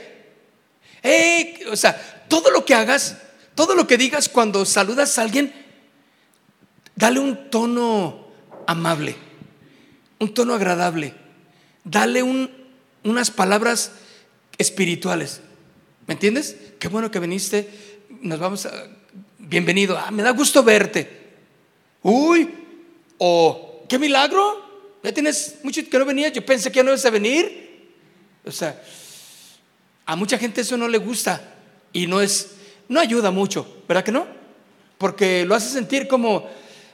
o 1.72 1.76
sea, 1.76 2.26
todo 2.28 2.50
lo 2.50 2.66
que 2.66 2.74
hagas, 2.74 3.18
todo 3.54 3.76
lo 3.76 3.86
que 3.86 4.00
digas 4.00 4.30
cuando 4.30 4.66
saludas 4.66 5.20
a 5.20 5.22
alguien, 5.22 5.54
dale 6.96 7.20
un 7.20 7.52
tono 7.52 8.28
amable, 8.66 9.16
un 10.20 10.34
tono 10.34 10.54
agradable, 10.54 11.14
dale 11.84 12.24
unas 13.04 13.32
palabras 13.32 13.92
espirituales. 14.58 15.42
¿Me 16.08 16.14
entiendes? 16.14 16.56
Qué 16.80 16.88
bueno 16.88 17.12
que 17.12 17.20
viniste, 17.20 17.70
nos 18.22 18.40
vamos 18.40 18.66
a... 18.66 18.72
Bienvenido, 19.38 19.98
ah, 19.98 20.10
me 20.10 20.24
da 20.24 20.32
gusto 20.32 20.64
verte. 20.64 21.08
Uy, 22.02 22.50
o, 23.18 23.86
¿qué 23.88 24.00
milagro? 24.00 24.64
Ya 25.04 25.14
tienes 25.14 25.58
mucho 25.64 25.88
que 25.88 26.00
no 26.00 26.06
venías, 26.06 26.34
yo 26.34 26.44
pensé 26.44 26.72
que 26.72 26.78
ya 26.78 26.84
no 26.84 26.90
ibas 26.90 27.06
a 27.06 27.12
venir. 27.12 27.94
O 28.44 28.52
sea, 28.52 28.82
a 30.06 30.16
mucha 30.16 30.38
gente 30.38 30.62
eso 30.62 30.78
no 30.78 30.88
le 30.88 30.98
gusta 30.98 31.54
y 31.94 32.08
no 32.08 32.22
es, 32.22 32.56
no 32.90 33.00
ayuda 33.00 33.32
mucho, 33.32 33.84
¿verdad 33.88 34.04
que 34.04 34.12
no? 34.12 34.28
Porque 34.98 35.46
lo 35.46 35.56
hace 35.56 35.70
sentir 35.70 36.08
como, 36.08 36.50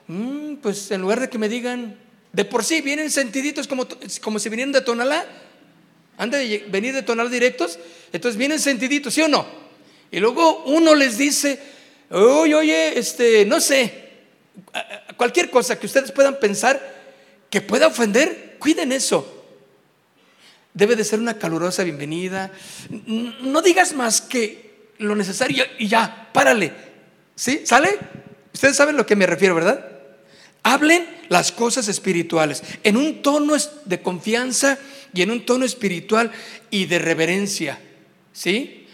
mm, 0.07 0.55
pues 0.55 0.91
en 0.91 1.01
lugar 1.01 1.19
de 1.21 1.29
que 1.29 1.37
me 1.37 1.49
digan, 1.49 1.97
de 2.33 2.45
por 2.45 2.63
sí 2.63 2.81
vienen 2.81 3.11
sentiditos 3.11 3.67
como, 3.67 3.87
como 4.21 4.39
si 4.39 4.49
vinieran 4.49 4.71
de 4.71 4.81
Tonalá, 4.81 5.25
han 6.17 6.29
de 6.31 6.65
venir 6.69 6.93
de 6.93 7.03
Tonalá 7.03 7.29
directos, 7.29 7.79
entonces 8.13 8.37
vienen 8.37 8.59
sentiditos, 8.59 9.13
¿sí 9.13 9.21
o 9.21 9.27
no? 9.27 9.45
Y 10.11 10.19
luego 10.19 10.63
uno 10.65 10.93
les 10.95 11.17
dice, 11.17 11.59
oye, 12.09 12.55
oye, 12.55 12.99
este, 12.99 13.45
no 13.45 13.59
sé, 13.59 14.09
cualquier 15.17 15.49
cosa 15.49 15.79
que 15.79 15.85
ustedes 15.85 16.11
puedan 16.11 16.39
pensar 16.39 17.01
que 17.49 17.61
pueda 17.61 17.87
ofender, 17.87 18.55
cuiden 18.59 18.91
eso. 18.91 19.39
Debe 20.73 20.95
de 20.95 21.03
ser 21.03 21.19
una 21.19 21.37
calurosa 21.37 21.83
bienvenida. 21.83 22.51
No 22.89 23.61
digas 23.61 23.93
más 23.93 24.21
que 24.21 24.89
lo 24.99 25.15
necesario 25.15 25.65
y 25.77 25.87
ya, 25.87 26.29
párale. 26.31 26.71
¿Sí? 27.35 27.61
¿Sale? 27.65 27.97
Ustedes 28.53 28.77
saben 28.77 28.95
a 28.95 28.99
lo 28.99 29.05
que 29.05 29.17
me 29.17 29.25
refiero, 29.25 29.55
¿verdad? 29.55 29.90
Hablen 30.63 31.07
las 31.29 31.51
cosas 31.51 31.87
espirituales 31.87 32.63
en 32.83 32.97
un 32.97 33.21
tono 33.21 33.55
de 33.85 34.01
confianza 34.01 34.77
y 35.13 35.21
en 35.21 35.31
un 35.31 35.45
tono 35.45 35.65
espiritual 35.65 36.31
y 36.69 36.85
de 36.85 36.99
reverencia. 36.99 37.79
¿Sí? 38.33 38.87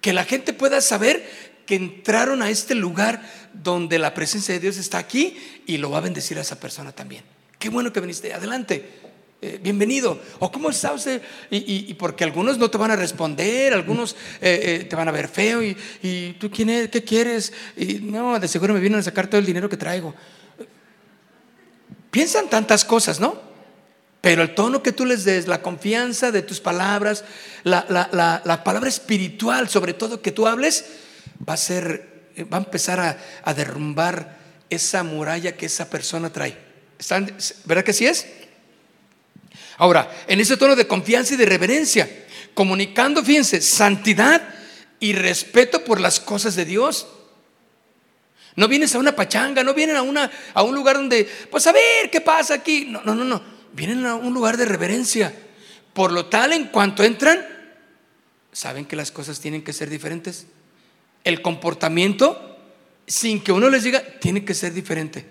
Que 0.00 0.12
la 0.12 0.24
gente 0.24 0.52
pueda 0.52 0.80
saber 0.80 1.28
que 1.66 1.76
entraron 1.76 2.42
a 2.42 2.50
este 2.50 2.74
lugar 2.74 3.22
donde 3.52 3.98
la 3.98 4.14
presencia 4.14 4.54
de 4.54 4.60
Dios 4.60 4.76
está 4.76 4.98
aquí 4.98 5.36
y 5.66 5.76
lo 5.76 5.90
va 5.90 5.98
a 5.98 6.02
bendecir 6.02 6.38
a 6.38 6.40
esa 6.40 6.58
persona 6.58 6.92
también. 6.92 7.22
Qué 7.58 7.68
bueno 7.68 7.92
que 7.92 8.00
viniste. 8.00 8.32
Adelante. 8.32 9.00
Eh, 9.42 9.58
bienvenido. 9.62 10.20
O 10.38 10.50
cómo 10.50 10.70
está 10.70 10.92
usted. 10.92 11.22
Y, 11.50 11.94
porque 11.94 12.24
algunos 12.24 12.58
no 12.58 12.70
te 12.70 12.78
van 12.78 12.90
a 12.90 12.96
responder, 12.96 13.72
algunos 13.72 14.16
eh, 14.40 14.80
eh, 14.80 14.84
te 14.84 14.96
van 14.96 15.08
a 15.08 15.12
ver 15.12 15.28
feo. 15.28 15.62
Y, 15.62 16.36
tú 16.38 16.50
quién 16.50 16.70
es, 16.70 16.88
qué 16.88 17.04
quieres. 17.04 17.52
Y 17.76 18.00
no, 18.00 18.38
de 18.38 18.48
seguro 18.48 18.74
me 18.74 18.80
vienen 18.80 19.00
a 19.00 19.02
sacar 19.02 19.28
todo 19.28 19.38
el 19.38 19.46
dinero 19.46 19.68
que 19.68 19.76
traigo. 19.76 20.14
Piensan 22.10 22.48
tantas 22.48 22.84
cosas, 22.84 23.20
¿no? 23.20 23.40
Pero 24.20 24.42
el 24.42 24.54
tono 24.54 24.82
que 24.82 24.92
tú 24.92 25.06
les 25.06 25.24
des, 25.24 25.46
la 25.46 25.62
confianza 25.62 26.30
de 26.30 26.42
tus 26.42 26.60
palabras, 26.60 27.24
la, 27.64 28.62
palabra 28.64 28.88
espiritual, 28.88 29.68
sobre 29.68 29.94
todo 29.94 30.20
que 30.20 30.32
tú 30.32 30.46
hables, 30.46 30.84
va 31.48 31.54
a 31.54 31.56
ser, 31.56 32.32
va 32.52 32.58
a 32.58 32.60
empezar 32.60 33.00
a, 33.00 33.18
a 33.42 33.54
derrumbar 33.54 34.36
esa 34.68 35.02
muralla 35.02 35.56
que 35.56 35.66
esa 35.66 35.88
persona 35.88 36.30
trae. 36.30 36.56
¿Están, 36.98 37.34
¿Verdad 37.64 37.84
que 37.84 37.94
sí 37.94 38.06
es? 38.06 38.26
Ahora, 39.78 40.10
en 40.28 40.38
ese 40.40 40.58
tono 40.58 40.76
de 40.76 40.86
confianza 40.86 41.32
y 41.32 41.38
de 41.38 41.46
reverencia, 41.46 42.08
comunicando, 42.52 43.24
fíjense, 43.24 43.62
santidad 43.62 44.42
y 45.00 45.14
respeto 45.14 45.82
por 45.82 45.98
las 45.98 46.20
cosas 46.20 46.54
de 46.54 46.66
Dios. 46.66 47.06
No 48.56 48.68
vienes 48.68 48.94
a 48.94 48.98
una 48.98 49.14
pachanga, 49.14 49.62
no 49.62 49.74
vienen 49.74 49.96
a, 49.96 50.02
una, 50.02 50.30
a 50.54 50.62
un 50.62 50.74
lugar 50.74 50.96
donde, 50.96 51.28
pues 51.50 51.66
a 51.66 51.72
ver 51.72 52.10
qué 52.10 52.20
pasa 52.20 52.54
aquí. 52.54 52.86
No, 52.86 53.02
no, 53.04 53.14
no, 53.14 53.24
no. 53.24 53.42
Vienen 53.72 54.04
a 54.06 54.16
un 54.16 54.34
lugar 54.34 54.56
de 54.56 54.64
reverencia. 54.64 55.34
Por 55.92 56.12
lo 56.12 56.26
tal, 56.26 56.52
en 56.52 56.66
cuanto 56.66 57.04
entran, 57.04 57.46
saben 58.52 58.84
que 58.84 58.96
las 58.96 59.12
cosas 59.12 59.40
tienen 59.40 59.62
que 59.62 59.72
ser 59.72 59.90
diferentes. 59.90 60.46
El 61.24 61.42
comportamiento, 61.42 62.58
sin 63.06 63.42
que 63.42 63.52
uno 63.52 63.68
les 63.68 63.84
diga, 63.84 64.02
tiene 64.20 64.44
que 64.44 64.54
ser 64.54 64.72
diferente. 64.72 65.26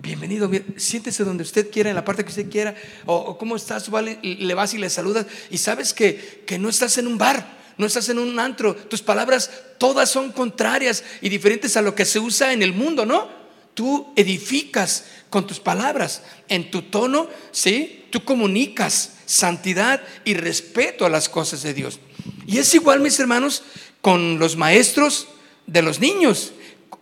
Bienvenido, 0.00 0.50
siéntese 0.76 1.24
donde 1.24 1.42
usted 1.42 1.70
quiera, 1.70 1.90
en 1.90 1.96
la 1.96 2.04
parte 2.04 2.22
que 2.22 2.30
usted 2.30 2.48
quiera, 2.48 2.74
o, 3.04 3.36
cómo 3.36 3.56
estás, 3.56 3.90
le 4.22 4.54
vas 4.54 4.72
y 4.72 4.78
le 4.78 4.90
saludas, 4.90 5.26
y 5.50 5.58
sabes 5.58 5.92
que, 5.92 6.44
que 6.46 6.58
no 6.58 6.68
estás 6.68 6.98
en 6.98 7.08
un 7.08 7.18
bar, 7.18 7.57
no 7.78 7.86
estás 7.86 8.08
en 8.08 8.18
un 8.18 8.38
antro, 8.38 8.74
tus 8.74 9.02
palabras 9.02 9.50
todas 9.78 10.10
son 10.10 10.32
contrarias 10.32 11.04
y 11.22 11.28
diferentes 11.28 11.76
a 11.76 11.82
lo 11.82 11.94
que 11.94 12.04
se 12.04 12.18
usa 12.18 12.52
en 12.52 12.62
el 12.62 12.72
mundo, 12.72 13.06
¿no? 13.06 13.28
Tú 13.74 14.12
edificas 14.16 15.04
con 15.30 15.46
tus 15.46 15.60
palabras, 15.60 16.22
en 16.48 16.70
tu 16.70 16.82
tono, 16.82 17.28
¿sí? 17.52 18.04
Tú 18.10 18.24
comunicas 18.24 19.14
santidad 19.26 20.02
y 20.24 20.34
respeto 20.34 21.06
a 21.06 21.10
las 21.10 21.28
cosas 21.28 21.62
de 21.62 21.74
Dios. 21.74 22.00
Y 22.46 22.58
es 22.58 22.74
igual, 22.74 23.00
mis 23.00 23.18
hermanos, 23.20 23.62
con 24.02 24.38
los 24.38 24.56
maestros 24.56 25.28
de 25.66 25.82
los 25.82 26.00
niños 26.00 26.52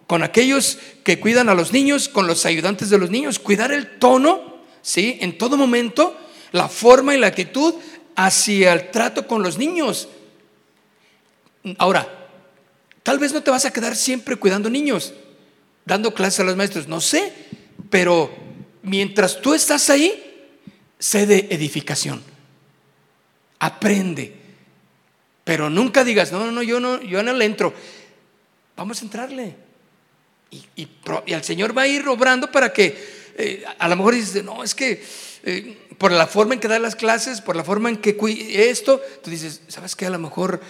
con 0.06 0.22
aquellos 0.22 0.78
que 1.02 1.18
cuidan 1.18 1.48
a 1.48 1.54
los 1.54 1.72
niños, 1.72 2.08
con 2.08 2.26
los 2.26 2.46
ayudantes 2.46 2.90
de 2.90 2.98
los 2.98 3.10
niños, 3.10 3.38
cuidar 3.38 3.72
el 3.72 3.98
tono, 3.98 4.60
¿sí? 4.82 5.18
En 5.20 5.36
todo 5.36 5.56
momento, 5.56 6.16
la 6.52 6.68
forma 6.68 7.14
y 7.14 7.18
la 7.18 7.26
actitud 7.26 7.74
hacia 8.14 8.72
el 8.72 8.90
trato 8.90 9.26
con 9.26 9.42
los 9.42 9.58
niños. 9.58 10.08
Ahora, 11.78 12.28
tal 13.02 13.18
vez 13.18 13.32
no 13.32 13.42
te 13.42 13.50
vas 13.50 13.64
a 13.64 13.72
quedar 13.72 13.96
siempre 13.96 14.36
cuidando 14.36 14.70
niños, 14.70 15.14
dando 15.84 16.14
clases 16.14 16.40
a 16.40 16.44
los 16.44 16.56
maestros, 16.56 16.88
no 16.88 17.00
sé, 17.00 17.32
pero 17.90 18.30
mientras 18.82 19.40
tú 19.40 19.54
estás 19.54 19.90
ahí, 19.90 20.22
sé 20.98 21.26
de 21.26 21.48
edificación. 21.50 22.22
Aprende. 23.58 24.34
Pero 25.44 25.70
nunca 25.70 26.04
digas, 26.04 26.32
no, 26.32 26.44
no, 26.44 26.52
no, 26.52 26.62
yo 26.62 26.80
no, 26.80 27.00
yo 27.02 27.22
no 27.22 27.32
le 27.32 27.44
entro. 27.44 27.72
Vamos 28.76 29.00
a 29.00 29.04
entrarle. 29.04 29.56
Y, 30.50 30.88
al 31.32 31.44
Señor 31.44 31.76
va 31.76 31.82
a 31.82 31.88
ir 31.88 32.06
obrando 32.08 32.50
para 32.50 32.72
que 32.72 32.96
eh, 33.36 33.64
a 33.78 33.88
lo 33.88 33.96
mejor 33.96 34.14
dices, 34.14 34.42
no, 34.44 34.62
es 34.62 34.74
que 34.74 35.04
eh, 35.42 35.78
por 35.98 36.12
la 36.12 36.26
forma 36.26 36.54
en 36.54 36.60
que 36.60 36.68
da 36.68 36.78
las 36.78 36.96
clases, 36.96 37.40
por 37.40 37.56
la 37.56 37.64
forma 37.64 37.88
en 37.88 37.96
que 37.96 38.16
esto, 38.70 39.00
tú 39.22 39.30
dices, 39.30 39.62
¿sabes 39.68 39.96
qué? 39.96 40.06
A 40.06 40.10
lo 40.10 40.18
mejor, 40.18 40.60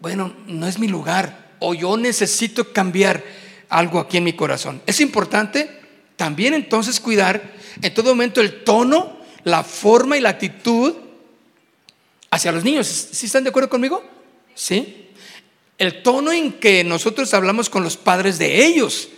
bueno, 0.00 0.34
no 0.46 0.66
es 0.66 0.78
mi 0.78 0.88
lugar 0.88 1.56
o 1.60 1.74
yo 1.74 1.96
necesito 1.96 2.72
cambiar 2.72 3.24
algo 3.68 3.98
aquí 3.98 4.16
en 4.16 4.24
mi 4.24 4.32
corazón. 4.32 4.82
Es 4.86 5.00
importante 5.00 5.70
también 6.16 6.54
entonces 6.54 7.00
cuidar 7.00 7.54
en 7.82 7.94
todo 7.94 8.10
momento 8.10 8.40
el 8.40 8.64
tono, 8.64 9.18
la 9.44 9.62
forma 9.62 10.16
y 10.16 10.20
la 10.20 10.30
actitud 10.30 10.94
hacia 12.30 12.52
los 12.52 12.64
niños. 12.64 12.86
¿Sí 12.86 13.26
están 13.26 13.44
de 13.44 13.50
acuerdo 13.50 13.68
conmigo? 13.68 14.02
Sí. 14.54 15.08
El 15.78 16.02
tono 16.02 16.32
en 16.32 16.54
que 16.54 16.82
nosotros 16.84 17.32
hablamos 17.34 17.70
con 17.70 17.84
los 17.84 17.96
padres 17.96 18.38
de 18.38 18.66
ellos. 18.66 19.08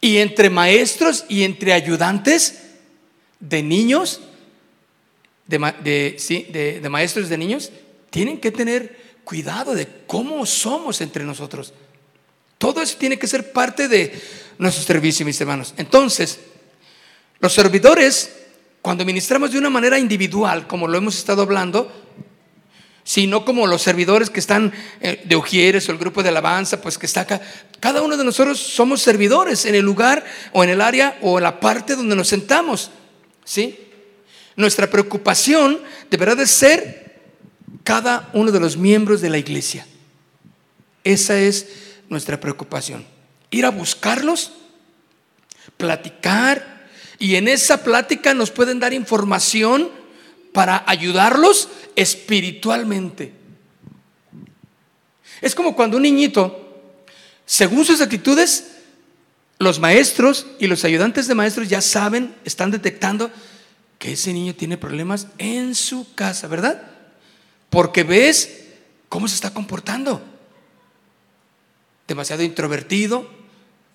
Y 0.00 0.18
entre 0.18 0.50
maestros 0.50 1.24
y 1.28 1.44
entre 1.44 1.72
ayudantes 1.72 2.62
de 3.40 3.62
niños, 3.62 4.20
de, 5.46 6.80
de, 6.82 6.88
maestros 6.88 7.28
de 7.28 7.38
niños, 7.38 7.70
tienen 8.10 8.38
que 8.38 8.50
tener 8.50 8.97
cuidado 9.28 9.74
de 9.74 9.86
cómo 10.06 10.46
somos 10.46 11.02
entre 11.02 11.22
nosotros. 11.22 11.74
Todo 12.56 12.80
eso 12.80 12.96
tiene 12.96 13.18
que 13.18 13.26
ser 13.26 13.52
parte 13.52 13.86
de 13.86 14.18
nuestro 14.56 14.82
servicio, 14.82 15.26
mis 15.26 15.38
hermanos. 15.38 15.74
Entonces, 15.76 16.40
los 17.38 17.52
servidores, 17.52 18.30
cuando 18.80 19.04
ministramos 19.04 19.52
de 19.52 19.58
una 19.58 19.68
manera 19.68 19.98
individual, 19.98 20.66
como 20.66 20.88
lo 20.88 20.96
hemos 20.96 21.18
estado 21.18 21.42
hablando, 21.42 21.92
sino 23.04 23.44
como 23.44 23.66
los 23.66 23.82
servidores 23.82 24.30
que 24.30 24.40
están 24.40 24.72
eh, 25.02 25.20
de 25.22 25.36
Ujieres 25.36 25.86
o 25.90 25.92
el 25.92 25.98
grupo 25.98 26.22
de 26.22 26.30
alabanza, 26.30 26.80
pues 26.80 26.96
que 26.96 27.04
está 27.04 27.20
acá. 27.20 27.42
Cada 27.80 28.00
uno 28.00 28.16
de 28.16 28.24
nosotros 28.24 28.58
somos 28.58 29.02
servidores 29.02 29.66
en 29.66 29.74
el 29.74 29.84
lugar 29.84 30.24
o 30.52 30.64
en 30.64 30.70
el 30.70 30.80
área 30.80 31.18
o 31.20 31.36
en 31.36 31.44
la 31.44 31.60
parte 31.60 31.96
donde 31.96 32.16
nos 32.16 32.28
sentamos. 32.28 32.90
¿Sí? 33.44 33.78
Nuestra 34.56 34.88
preocupación 34.88 35.82
deberá 36.10 36.34
de 36.34 36.46
ser 36.46 37.07
cada 37.84 38.30
uno 38.32 38.52
de 38.52 38.60
los 38.60 38.76
miembros 38.76 39.20
de 39.20 39.30
la 39.30 39.38
iglesia. 39.38 39.86
Esa 41.04 41.38
es 41.38 41.66
nuestra 42.08 42.40
preocupación. 42.40 43.06
Ir 43.50 43.64
a 43.64 43.70
buscarlos, 43.70 44.52
platicar, 45.76 46.86
y 47.18 47.36
en 47.36 47.48
esa 47.48 47.82
plática 47.82 48.34
nos 48.34 48.50
pueden 48.50 48.78
dar 48.78 48.92
información 48.92 49.90
para 50.52 50.84
ayudarlos 50.86 51.68
espiritualmente. 51.96 53.32
Es 55.40 55.54
como 55.54 55.74
cuando 55.74 55.96
un 55.96 56.02
niñito, 56.04 56.94
según 57.46 57.84
sus 57.84 58.00
actitudes, 58.00 58.72
los 59.58 59.80
maestros 59.80 60.46
y 60.58 60.68
los 60.68 60.84
ayudantes 60.84 61.26
de 61.26 61.34
maestros 61.34 61.68
ya 61.68 61.80
saben, 61.80 62.34
están 62.44 62.70
detectando 62.70 63.30
que 63.98 64.12
ese 64.12 64.32
niño 64.32 64.54
tiene 64.54 64.78
problemas 64.78 65.26
en 65.38 65.74
su 65.74 66.14
casa, 66.14 66.46
¿verdad? 66.46 66.87
Porque 67.70 68.02
ves 68.02 68.64
cómo 69.08 69.28
se 69.28 69.34
está 69.34 69.52
comportando. 69.52 70.22
Demasiado 72.06 72.42
introvertido, 72.42 73.28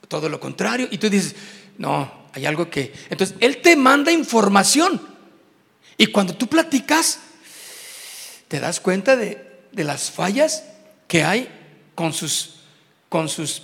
todo 0.08 0.30
lo 0.30 0.40
contrario. 0.40 0.88
Y 0.92 0.98
tú 0.98 1.10
dices, 1.10 1.36
no, 1.78 2.12
hay 2.34 2.46
algo 2.46 2.70
que... 2.70 2.94
Entonces, 3.10 3.36
Él 3.40 3.62
te 3.62 3.76
manda 3.76 4.12
información. 4.12 5.02
Y 5.98 6.08
cuando 6.08 6.36
tú 6.36 6.48
platicas, 6.48 7.20
te 8.48 8.60
das 8.60 8.80
cuenta 8.80 9.16
de, 9.16 9.52
las 9.72 10.12
fallas 10.12 10.64
que 11.08 11.24
hay 11.24 11.50
con 11.96 12.14
sus, 12.14 12.62
con 13.10 13.28
sus 13.28 13.64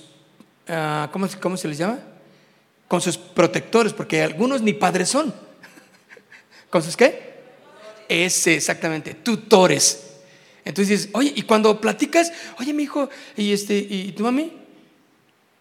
ah, 0.68 1.10
¿cómo, 1.12 1.58
se 1.58 1.68
les 1.68 1.78
llama? 1.78 2.00
Con 2.88 3.02
sus 3.02 3.18
protectores, 3.18 3.94
porque 3.94 4.24
algunos 4.24 4.62
ni 4.62 4.74
padres 4.74 5.10
son. 5.10 5.34
¿Con 6.72 6.82
sus 6.82 6.98
qué? 6.98 7.29
Ese, 8.10 8.56
exactamente, 8.56 9.14
tutores. 9.14 10.08
Entonces 10.66 11.10
oye, 11.14 11.32
y 11.36 11.44
cuando 11.44 11.80
platicas, 11.80 12.32
oye, 12.60 12.74
mi 12.74 12.84
hijo, 12.84 13.10
y 13.38 13.54
este, 13.54 13.78
y 13.78 14.12
tu 14.12 14.24
mami, 14.24 14.52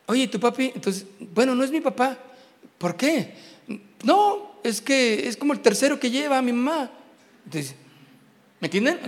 oye, 0.07 0.27
tu 0.27 0.41
papi, 0.41 0.73
entonces, 0.75 1.07
bueno, 1.21 1.55
no 1.55 1.63
es 1.63 1.71
mi 1.71 1.81
papá. 1.81 2.19
¿Por 2.79 2.97
qué? 2.97 3.35
No, 4.03 4.59
es 4.65 4.81
que 4.81 5.29
es 5.29 5.37
como 5.37 5.53
el 5.53 5.61
tercero 5.61 6.01
que 6.01 6.11
lleva 6.11 6.39
a 6.39 6.43
mi 6.43 6.53
mamá. 6.53 6.91
Entonces, 7.45 7.75
¿Me 8.61 8.67
entienden? 8.67 8.99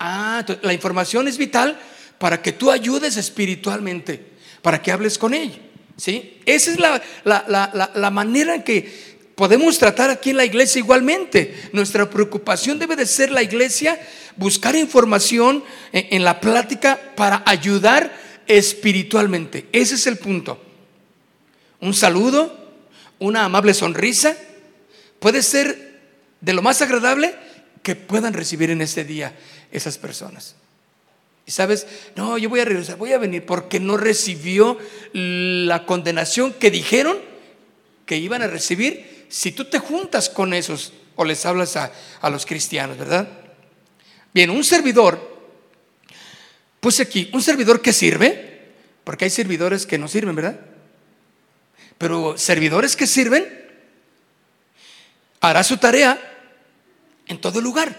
Ah, 0.00 0.44
la 0.62 0.72
información 0.72 1.28
es 1.28 1.36
vital 1.36 1.78
para 2.18 2.40
que 2.40 2.52
tú 2.52 2.70
ayudes 2.70 3.16
espiritualmente, 3.16 4.24
para 4.62 4.80
que 4.80 4.92
hables 4.92 5.18
con 5.18 5.34
ella. 5.34 5.58
¿sí? 5.96 6.40
Esa 6.46 6.70
es 6.72 6.78
la, 6.80 8.10
manera 8.10 8.54
en 8.54 8.62
que 8.62 9.13
podemos 9.34 9.78
tratar 9.78 10.10
aquí 10.10 10.30
en 10.30 10.36
la 10.36 10.44
iglesia 10.44 10.78
igualmente. 10.78 11.54
Nuestra 11.72 12.08
preocupación 12.08 12.78
debe 12.78 12.96
de 12.96 13.06
ser 13.06 13.30
la 13.30 13.42
iglesia, 13.42 14.00
buscar 14.36 14.76
información 14.76 15.64
en, 15.92 16.06
en 16.10 16.24
la 16.24 16.40
plática 16.40 16.98
para 17.16 17.42
ayudar 17.46 18.12
espiritualmente. 18.46 19.66
Ese 19.72 19.94
es 19.94 20.06
el 20.06 20.18
punto. 20.18 20.60
Un 21.80 21.94
saludo, 21.94 22.56
una 23.18 23.44
amable 23.44 23.74
sonrisa, 23.74 24.36
puede 25.18 25.42
ser 25.42 26.00
de 26.40 26.52
lo 26.52 26.62
más 26.62 26.82
agradable 26.82 27.34
que 27.82 27.94
puedan 27.96 28.32
recibir 28.32 28.70
en 28.70 28.80
ese 28.82 29.04
día 29.04 29.36
esas 29.70 29.98
personas. 29.98 30.56
Y 31.46 31.50
sabes, 31.50 31.86
no, 32.16 32.38
yo 32.38 32.48
voy 32.48 32.60
a 32.60 32.64
regresar, 32.64 32.96
voy 32.96 33.12
a 33.12 33.18
venir 33.18 33.44
porque 33.44 33.80
no 33.80 33.96
recibió 33.96 34.78
la 35.12 35.84
condenación 35.84 36.54
que 36.54 36.70
dijeron 36.70 37.18
que 38.06 38.16
iban 38.16 38.42
a 38.42 38.46
recibir 38.46 39.13
si 39.34 39.50
tú 39.50 39.64
te 39.64 39.80
juntas 39.80 40.30
con 40.30 40.54
esos 40.54 40.92
o 41.16 41.24
les 41.24 41.44
hablas 41.44 41.76
a, 41.76 41.90
a 42.20 42.30
los 42.30 42.46
cristianos, 42.46 42.96
¿verdad? 42.96 43.28
Bien, 44.32 44.48
un 44.48 44.62
servidor, 44.62 45.42
puse 46.78 47.02
aquí, 47.02 47.30
un 47.32 47.42
servidor 47.42 47.82
que 47.82 47.92
sirve, 47.92 48.70
porque 49.02 49.24
hay 49.24 49.32
servidores 49.32 49.86
que 49.86 49.98
no 49.98 50.06
sirven, 50.06 50.36
¿verdad? 50.36 50.60
Pero 51.98 52.38
servidores 52.38 52.94
que 52.94 53.08
sirven, 53.08 53.72
hará 55.40 55.64
su 55.64 55.78
tarea 55.78 56.16
en 57.26 57.40
todo 57.40 57.60
lugar. 57.60 57.96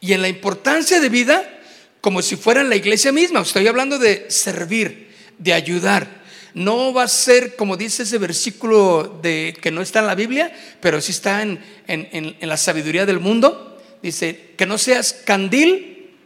Y 0.00 0.12
en 0.12 0.22
la 0.22 0.28
importancia 0.28 0.98
de 0.98 1.08
vida, 1.08 1.60
como 2.00 2.20
si 2.20 2.34
fuera 2.34 2.62
en 2.62 2.68
la 2.68 2.74
iglesia 2.74 3.12
misma. 3.12 3.42
Estoy 3.42 3.68
hablando 3.68 3.96
de 3.96 4.28
servir, 4.28 5.14
de 5.38 5.52
ayudar. 5.52 6.19
No 6.54 6.92
va 6.92 7.04
a 7.04 7.08
ser 7.08 7.56
como 7.56 7.76
dice 7.76 8.02
ese 8.02 8.18
versículo 8.18 9.18
de, 9.22 9.56
que 9.60 9.70
no 9.70 9.82
está 9.82 10.00
en 10.00 10.06
la 10.06 10.14
Biblia, 10.14 10.52
pero 10.80 11.00
sí 11.00 11.12
está 11.12 11.42
en, 11.42 11.60
en 11.86 12.48
la 12.48 12.56
sabiduría 12.56 13.06
del 13.06 13.20
mundo. 13.20 13.80
Dice, 14.02 14.54
que 14.56 14.66
no 14.66 14.78
seas 14.78 15.12
candil 15.12 16.16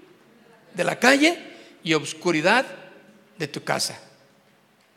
de 0.74 0.84
la 0.84 0.98
calle 0.98 1.38
y 1.82 1.94
obscuridad 1.94 2.66
de 3.38 3.48
tu 3.48 3.64
casa. 3.64 4.00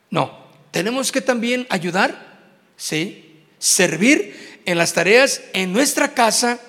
No, 0.09 0.47
tenemos 0.71 1.11
que 1.11 1.21
también 1.21 1.65
ayudar, 1.69 2.39
¿sí? 2.77 3.43
Servir 3.59 4.61
en 4.65 4.77
las 4.77 4.93
tareas 4.93 5.41
en 5.53 5.73
nuestra 5.73 6.13
casa, 6.13 6.59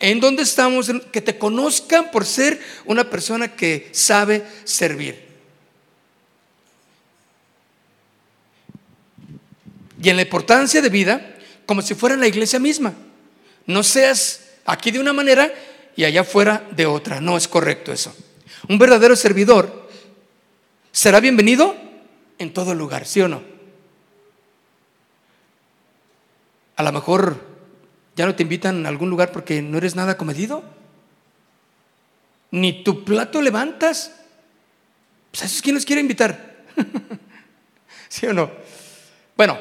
en 0.00 0.20
donde 0.20 0.42
estamos, 0.42 0.90
que 1.12 1.20
te 1.20 1.38
conozcan 1.38 2.10
por 2.10 2.26
ser 2.26 2.60
una 2.86 3.08
persona 3.08 3.54
que 3.54 3.88
sabe 3.92 4.44
servir. 4.64 5.31
Y 10.02 10.08
en 10.08 10.16
la 10.16 10.22
importancia 10.22 10.82
de 10.82 10.88
vida, 10.88 11.36
como 11.64 11.80
si 11.82 11.94
fuera 11.94 12.16
la 12.16 12.26
iglesia 12.26 12.58
misma. 12.58 12.92
No 13.66 13.82
seas 13.82 14.50
aquí 14.64 14.90
de 14.90 14.98
una 14.98 15.12
manera 15.12 15.52
y 15.96 16.04
allá 16.04 16.22
afuera 16.22 16.66
de 16.72 16.86
otra. 16.86 17.20
No 17.20 17.36
es 17.36 17.46
correcto 17.46 17.92
eso. 17.92 18.14
Un 18.68 18.78
verdadero 18.78 19.14
servidor 19.14 19.88
será 20.90 21.20
bienvenido 21.20 21.76
en 22.38 22.52
todo 22.52 22.74
lugar, 22.74 23.06
¿sí 23.06 23.20
o 23.20 23.28
no? 23.28 23.42
A 26.76 26.82
lo 26.82 26.92
mejor 26.92 27.52
¿Ya 28.14 28.26
no 28.26 28.34
te 28.34 28.42
invitan 28.42 28.84
a 28.84 28.88
algún 28.88 29.08
lugar 29.10 29.32
porque 29.32 29.62
no 29.62 29.78
eres 29.78 29.96
nada 29.96 30.18
comedido? 30.18 30.62
Ni 32.50 32.84
tu 32.84 33.04
plato 33.04 33.40
levantas. 33.40 34.12
Pues 35.30 35.42
a 35.42 35.46
esos 35.46 35.62
quién 35.62 35.74
los 35.74 35.86
quiere 35.86 36.02
invitar. 36.02 36.64
¿Sí 38.08 38.26
o 38.26 38.34
no? 38.34 38.50
Bueno, 39.36 39.58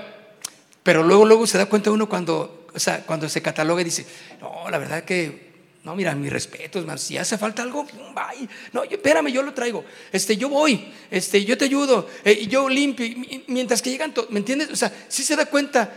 pero 0.83 1.03
luego, 1.03 1.25
luego 1.25 1.47
se 1.47 1.57
da 1.57 1.65
cuenta 1.65 1.91
uno 1.91 2.09
cuando, 2.09 2.67
o 2.73 2.79
sea, 2.79 3.05
cuando 3.05 3.29
se 3.29 3.41
cataloga 3.41 3.81
y 3.81 3.85
dice, 3.85 4.05
no, 4.39 4.69
la 4.69 4.77
verdad 4.77 5.03
que, 5.03 5.51
no, 5.83 5.95
mira, 5.95 6.13
mis 6.15 6.31
respetos, 6.31 6.85
man, 6.85 6.99
si 6.99 7.17
hace 7.17 7.37
falta 7.37 7.63
algo, 7.63 7.83
bye. 7.83 8.47
No, 8.73 8.83
espérame, 8.83 9.27
yo 9.27 9.41
lo 9.41 9.53
traigo. 9.53 9.83
Este, 10.11 10.37
yo 10.37 10.49
voy, 10.49 10.93
este, 11.09 11.43
yo 11.43 11.57
te 11.57 11.65
ayudo, 11.65 12.07
eh, 12.23 12.47
yo 12.47 12.69
limpio. 12.69 13.07
Mientras 13.47 13.81
que 13.81 13.89
llegan, 13.89 14.13
¿me 14.29 14.39
entiendes? 14.39 14.69
O 14.69 14.75
sea, 14.75 14.93
sí 15.07 15.23
se 15.23 15.35
da 15.35 15.45
cuenta 15.45 15.91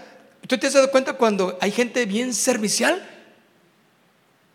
¿Tú 0.47 0.59
te 0.59 0.67
has 0.67 0.75
dado 0.75 0.91
cuenta 0.91 1.15
cuando 1.15 1.57
hay 1.61 1.71
gente 1.71 2.05
bien 2.05 2.35
servicial? 2.35 3.03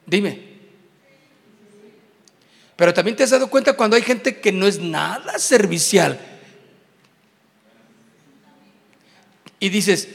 Dime. 0.06 0.50
Pero 2.76 2.94
también 2.94 3.18
te 3.18 3.24
has 3.24 3.32
dado 3.32 3.50
cuenta 3.50 3.74
cuando 3.74 3.96
hay 3.96 4.04
gente 4.04 4.40
que 4.40 4.52
no 4.52 4.68
es 4.68 4.80
nada 4.80 5.40
servicial. 5.40 6.20
Y 9.60 9.70
dices, 9.70 10.08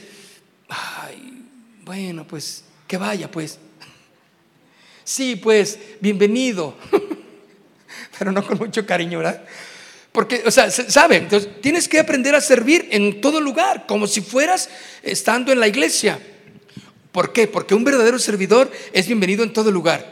bueno, 1.85 2.25
pues 2.25 2.63
que 2.87 2.97
vaya, 2.97 3.29
pues. 3.29 3.59
Sí, 5.03 5.35
pues, 5.35 5.77
bienvenido. 6.01 6.75
Pero 8.17 8.31
no 8.31 8.45
con 8.45 8.57
mucho 8.57 8.85
cariño, 8.85 9.19
¿verdad? 9.19 9.43
Porque, 10.11 10.41
o 10.45 10.51
sea, 10.51 10.71
¿saben? 10.71 11.23
Entonces, 11.23 11.61
tienes 11.61 11.87
que 11.87 11.99
aprender 11.99 12.33
a 12.33 12.41
servir 12.41 12.87
en 12.89 13.21
todo 13.21 13.39
lugar, 13.39 13.85
como 13.85 14.07
si 14.07 14.21
fueras 14.21 14.69
estando 15.03 15.51
en 15.51 15.59
la 15.59 15.67
iglesia. 15.67 16.19
¿Por 17.11 17.31
qué? 17.31 17.47
Porque 17.47 17.75
un 17.75 17.83
verdadero 17.83 18.17
servidor 18.17 18.71
es 18.91 19.05
bienvenido 19.05 19.43
en 19.43 19.53
todo 19.53 19.69
lugar. 19.69 20.11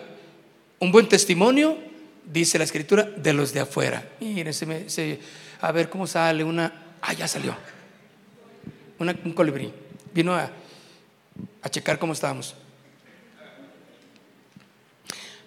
Un 0.79 0.91
buen 0.91 1.09
testimonio, 1.09 1.79
dice 2.31 2.59
la 2.59 2.65
escritura, 2.65 3.03
de 3.03 3.33
los 3.33 3.51
de 3.51 3.61
afuera. 3.61 4.07
Miren, 4.19 4.53
se 4.53 5.19
a 5.61 5.71
ver 5.71 5.89
cómo 5.89 6.05
sale 6.05 6.43
una. 6.43 6.97
Ah, 7.01 7.13
ya 7.13 7.27
salió. 7.27 7.55
un 8.99 9.33
colibrí. 9.33 9.73
Vino 10.13 10.35
a, 10.35 10.51
a 11.61 11.69
checar 11.69 11.99
cómo 11.99 12.13
estábamos. 12.13 12.55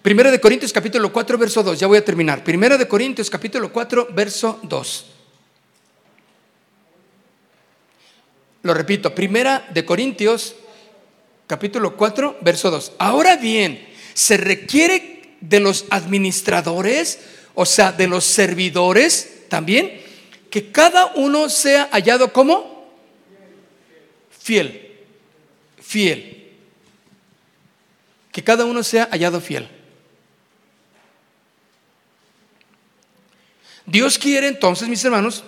Primera 0.01 0.31
de 0.31 0.39
Corintios 0.39 0.71
capítulo 0.71 1.11
4, 1.11 1.37
verso 1.37 1.63
2, 1.63 1.79
ya 1.79 1.87
voy 1.87 1.97
a 1.97 2.05
terminar. 2.05 2.43
Primera 2.43 2.77
de 2.77 2.87
Corintios 2.87 3.29
capítulo 3.29 3.73
4, 3.73 4.07
verso 4.11 4.59
2. 4.63 5.05
Lo 8.63 8.73
repito, 8.73 9.13
Primera 9.13 9.67
de 9.73 9.83
Corintios 9.83 10.55
capítulo 11.45 11.97
4, 11.97 12.37
verso 12.41 12.71
2. 12.71 12.93
Ahora 12.99 13.35
bien, 13.35 13.85
se 14.13 14.37
requiere 14.37 15.35
de 15.41 15.59
los 15.59 15.85
administradores, 15.89 17.19
o 17.53 17.65
sea, 17.65 17.91
de 17.91 18.07
los 18.07 18.23
servidores 18.23 19.43
también, 19.49 20.01
que 20.49 20.71
cada 20.71 21.07
uno 21.15 21.49
sea 21.49 21.89
hallado 21.91 22.31
como 22.31 22.89
fiel, 24.29 24.86
fiel. 25.87 26.51
Que 28.31 28.43
cada 28.43 28.65
uno 28.65 28.83
sea 28.83 29.07
hallado 29.11 29.39
fiel. 29.39 29.67
Dios 33.85 34.19
quiere 34.19 34.47
entonces, 34.47 34.89
mis 34.89 35.03
hermanos, 35.05 35.45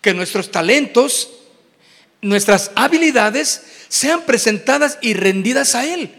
que 0.00 0.12
nuestros 0.12 0.50
talentos, 0.50 1.30
nuestras 2.20 2.72
habilidades 2.74 3.62
sean 3.88 4.22
presentadas 4.22 4.98
y 5.00 5.14
rendidas 5.14 5.76
a 5.76 5.86
Él. 5.86 6.10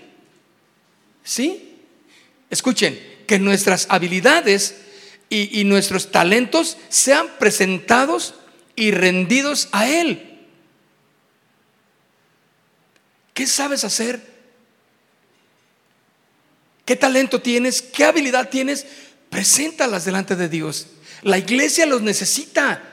¿Sí? 1.24 1.76
Escuchen, 2.50 3.00
que 3.28 3.38
nuestras 3.38 3.86
habilidades 3.90 4.76
y, 5.30 5.60
y 5.60 5.66
nuestros 5.66 6.10
talentos 6.12 6.78
sean 6.88 7.28
presentados 7.38 8.34
y 8.76 8.92
rendidos 8.92 9.68
a 9.74 9.90
Él. 9.90 10.31
¿Qué 13.34 13.48
sabes 13.48 13.84
hacer? 13.84 14.22
¿Qué 16.86 16.96
talento 16.96 17.42
tienes? 17.42 17.82
¿Qué 17.82 18.04
habilidad 18.04 18.50
tienes? 18.50 18.86
Preséntalas 19.30 20.06
delante 20.06 20.36
de 20.36 20.50
Dios. 20.50 20.88
La 21.22 21.38
iglesia 21.38 21.86
los 21.86 22.02
necesita. 22.02 22.84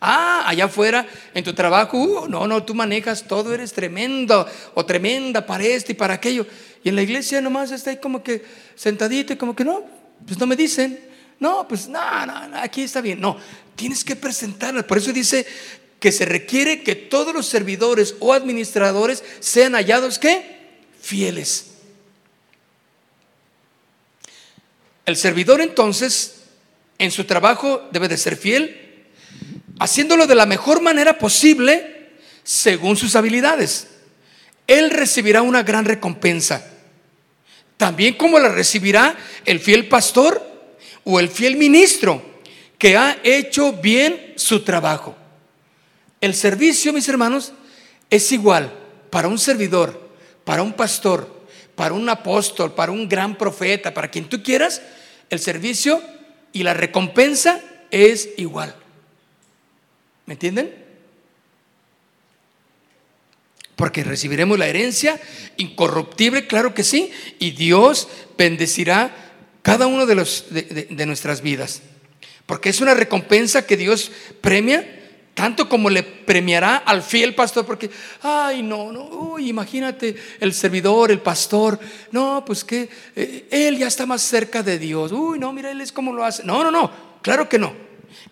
Ah, 0.00 0.44
allá 0.46 0.66
afuera, 0.66 1.06
en 1.34 1.42
tu 1.42 1.54
trabajo, 1.54 1.98
uh, 1.98 2.28
no, 2.28 2.46
no, 2.46 2.62
tú 2.62 2.74
manejas 2.74 3.26
todo, 3.26 3.54
eres 3.54 3.72
tremendo 3.72 4.46
o 4.74 4.84
tremenda 4.84 5.44
para 5.46 5.64
esto 5.64 5.90
y 5.90 5.94
para 5.94 6.14
aquello. 6.14 6.46
Y 6.84 6.90
en 6.90 6.96
la 6.96 7.02
iglesia 7.02 7.40
nomás 7.40 7.72
está 7.72 7.90
ahí 7.90 7.96
como 7.96 8.22
que 8.22 8.44
sentadito 8.74 9.32
y 9.32 9.36
como 9.36 9.56
que 9.56 9.64
no, 9.64 9.84
pues 10.24 10.38
no 10.38 10.46
me 10.46 10.54
dicen. 10.54 11.00
No, 11.40 11.66
pues 11.66 11.88
no, 11.88 12.26
no, 12.26 12.56
aquí 12.58 12.82
está 12.82 13.00
bien. 13.00 13.20
No, 13.20 13.38
tienes 13.74 14.04
que 14.04 14.16
presentarla. 14.16 14.86
Por 14.86 14.98
eso 14.98 15.12
dice 15.12 15.46
que 16.06 16.12
se 16.12 16.24
requiere 16.24 16.84
que 16.84 16.94
todos 16.94 17.34
los 17.34 17.46
servidores 17.46 18.14
o 18.20 18.32
administradores 18.32 19.24
sean 19.40 19.72
hallados, 19.72 20.20
¿qué? 20.20 20.40
Fieles. 21.02 21.72
El 25.04 25.16
servidor 25.16 25.60
entonces 25.60 26.44
en 26.98 27.10
su 27.10 27.24
trabajo 27.24 27.88
debe 27.90 28.06
de 28.06 28.18
ser 28.18 28.36
fiel, 28.36 29.08
haciéndolo 29.80 30.28
de 30.28 30.36
la 30.36 30.46
mejor 30.46 30.80
manera 30.80 31.18
posible 31.18 32.12
según 32.44 32.96
sus 32.96 33.16
habilidades. 33.16 33.88
Él 34.68 34.90
recibirá 34.92 35.42
una 35.42 35.64
gran 35.64 35.86
recompensa, 35.86 36.64
también 37.76 38.14
como 38.14 38.38
la 38.38 38.50
recibirá 38.50 39.16
el 39.44 39.58
fiel 39.58 39.88
pastor 39.88 40.40
o 41.02 41.18
el 41.18 41.30
fiel 41.30 41.56
ministro 41.56 42.22
que 42.78 42.96
ha 42.96 43.18
hecho 43.24 43.72
bien 43.72 44.34
su 44.36 44.62
trabajo. 44.62 45.16
El 46.26 46.34
servicio, 46.34 46.92
mis 46.92 47.08
hermanos, 47.08 47.52
es 48.10 48.32
igual 48.32 48.76
para 49.10 49.28
un 49.28 49.38
servidor, 49.38 50.10
para 50.42 50.64
un 50.64 50.72
pastor, 50.72 51.46
para 51.76 51.94
un 51.94 52.08
apóstol, 52.08 52.74
para 52.74 52.90
un 52.90 53.08
gran 53.08 53.38
profeta, 53.38 53.94
para 53.94 54.10
quien 54.10 54.28
tú 54.28 54.42
quieras, 54.42 54.82
el 55.30 55.38
servicio 55.38 56.02
y 56.52 56.64
la 56.64 56.74
recompensa 56.74 57.60
es 57.92 58.30
igual. 58.38 58.74
¿Me 60.26 60.34
entienden? 60.34 60.74
Porque 63.76 64.02
recibiremos 64.02 64.58
la 64.58 64.66
herencia 64.66 65.20
incorruptible, 65.58 66.48
claro 66.48 66.74
que 66.74 66.82
sí, 66.82 67.12
y 67.38 67.52
Dios 67.52 68.08
bendecirá 68.36 69.14
cada 69.62 69.86
uno 69.86 70.06
de, 70.06 70.16
los, 70.16 70.46
de, 70.50 71.06
nuestras 71.06 71.40
vidas. 71.40 71.82
Porque 72.46 72.70
es 72.70 72.80
una 72.80 72.94
recompensa 72.94 73.64
que 73.64 73.76
Dios 73.76 74.10
premia, 74.40 75.04
tanto 75.36 75.68
como 75.68 75.90
le 75.90 76.02
premiará 76.02 76.78
al 76.78 77.02
fiel 77.02 77.34
pastor, 77.34 77.66
porque, 77.66 77.90
ay, 78.22 78.62
no, 78.62 78.90
no, 78.90 79.04
uy, 79.04 79.50
imagínate 79.50 80.16
el 80.40 80.54
servidor, 80.54 81.10
el 81.10 81.20
pastor, 81.20 81.78
no, 82.10 82.42
pues 82.46 82.64
que 82.64 82.88
eh, 83.14 83.46
él 83.50 83.76
ya 83.76 83.86
está 83.86 84.06
más 84.06 84.22
cerca 84.22 84.62
de 84.62 84.78
Dios, 84.78 85.12
uy, 85.12 85.38
no, 85.38 85.52
mira, 85.52 85.70
él 85.70 85.82
es 85.82 85.92
como 85.92 86.14
lo 86.14 86.24
hace. 86.24 86.42
No, 86.42 86.64
no, 86.64 86.70
no, 86.70 86.90
claro 87.20 87.50
que 87.50 87.58
no. 87.58 87.74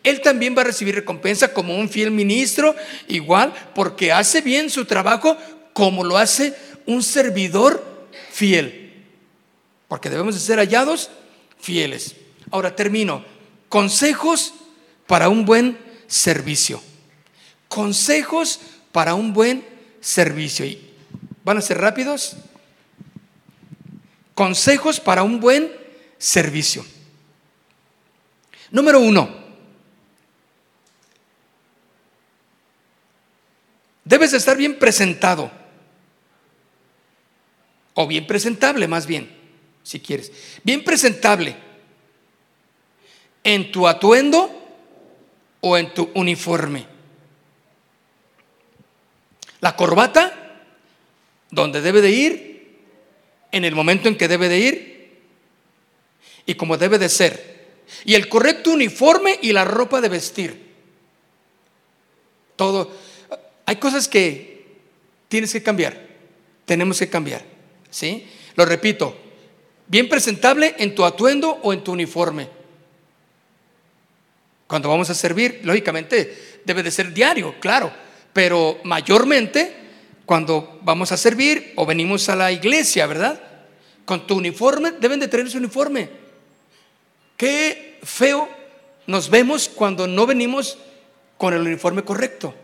Él 0.02 0.22
también 0.22 0.56
va 0.56 0.62
a 0.62 0.64
recibir 0.64 0.94
recompensa 0.94 1.52
como 1.52 1.76
un 1.76 1.90
fiel 1.90 2.10
ministro, 2.10 2.74
igual, 3.06 3.52
porque 3.74 4.10
hace 4.10 4.40
bien 4.40 4.70
su 4.70 4.86
trabajo 4.86 5.36
como 5.74 6.04
lo 6.04 6.16
hace 6.16 6.56
un 6.86 7.02
servidor 7.02 8.08
fiel. 8.30 9.04
Porque 9.88 10.08
debemos 10.08 10.36
de 10.36 10.40
ser 10.40 10.58
hallados 10.58 11.10
fieles. 11.58 12.16
Ahora 12.50 12.74
termino. 12.74 13.22
Consejos 13.68 14.54
para 15.06 15.28
un 15.28 15.44
buen 15.44 15.76
servicio. 16.06 16.80
Consejos 17.74 18.60
para 18.92 19.16
un 19.16 19.32
buen 19.32 19.66
servicio. 20.00 20.64
¿Van 21.42 21.58
a 21.58 21.60
ser 21.60 21.78
rápidos? 21.78 22.36
Consejos 24.32 25.00
para 25.00 25.24
un 25.24 25.40
buen 25.40 25.72
servicio. 26.16 26.86
Número 28.70 29.00
uno. 29.00 29.28
Debes 34.04 34.30
de 34.30 34.36
estar 34.38 34.56
bien 34.56 34.78
presentado. 34.78 35.50
O 37.94 38.06
bien 38.06 38.24
presentable, 38.24 38.86
más 38.86 39.04
bien 39.04 39.36
si 39.82 39.98
quieres. 39.98 40.30
Bien 40.62 40.84
presentable. 40.84 41.56
En 43.42 43.72
tu 43.72 43.88
atuendo 43.88 44.48
o 45.60 45.76
en 45.76 45.92
tu 45.92 46.08
uniforme. 46.14 46.93
La 49.64 49.76
corbata, 49.76 50.60
donde 51.50 51.80
debe 51.80 52.02
de 52.02 52.10
ir, 52.10 52.76
en 53.50 53.64
el 53.64 53.74
momento 53.74 54.10
en 54.10 54.18
que 54.18 54.28
debe 54.28 54.50
de 54.50 54.58
ir 54.58 55.22
y 56.44 56.54
como 56.54 56.76
debe 56.76 56.98
de 56.98 57.08
ser. 57.08 57.64
Y 58.04 58.12
el 58.12 58.28
correcto 58.28 58.72
uniforme 58.72 59.38
y 59.40 59.52
la 59.52 59.64
ropa 59.64 60.02
de 60.02 60.10
vestir. 60.10 60.70
Todo. 62.56 62.92
Hay 63.64 63.76
cosas 63.76 64.06
que 64.06 64.66
tienes 65.28 65.50
que 65.50 65.62
cambiar. 65.62 66.08
Tenemos 66.66 66.98
que 66.98 67.08
cambiar. 67.08 67.42
¿Sí? 67.88 68.28
Lo 68.56 68.66
repito, 68.66 69.16
bien 69.86 70.10
presentable 70.10 70.74
en 70.76 70.94
tu 70.94 71.06
atuendo 71.06 71.58
o 71.62 71.72
en 71.72 71.82
tu 71.82 71.92
uniforme. 71.92 72.50
Cuando 74.66 74.90
vamos 74.90 75.08
a 75.08 75.14
servir, 75.14 75.62
lógicamente 75.64 76.60
debe 76.66 76.82
de 76.82 76.90
ser 76.90 77.14
diario, 77.14 77.54
claro, 77.60 78.04
pero 78.34 78.78
mayormente 78.84 79.74
cuando 80.26 80.78
vamos 80.82 81.10
a 81.12 81.16
servir 81.16 81.72
o 81.76 81.86
venimos 81.86 82.28
a 82.28 82.36
la 82.36 82.52
iglesia, 82.52 83.06
¿verdad? 83.06 83.40
Con 84.04 84.26
tu 84.26 84.36
uniforme, 84.36 84.92
deben 85.00 85.20
de 85.20 85.28
tener 85.28 85.50
su 85.50 85.56
uniforme. 85.56 86.10
Qué 87.38 87.98
feo 88.02 88.46
nos 89.06 89.30
vemos 89.30 89.70
cuando 89.70 90.06
no 90.06 90.26
venimos 90.26 90.76
con 91.38 91.54
el 91.54 91.62
uniforme 91.62 92.02
correcto. 92.02 92.54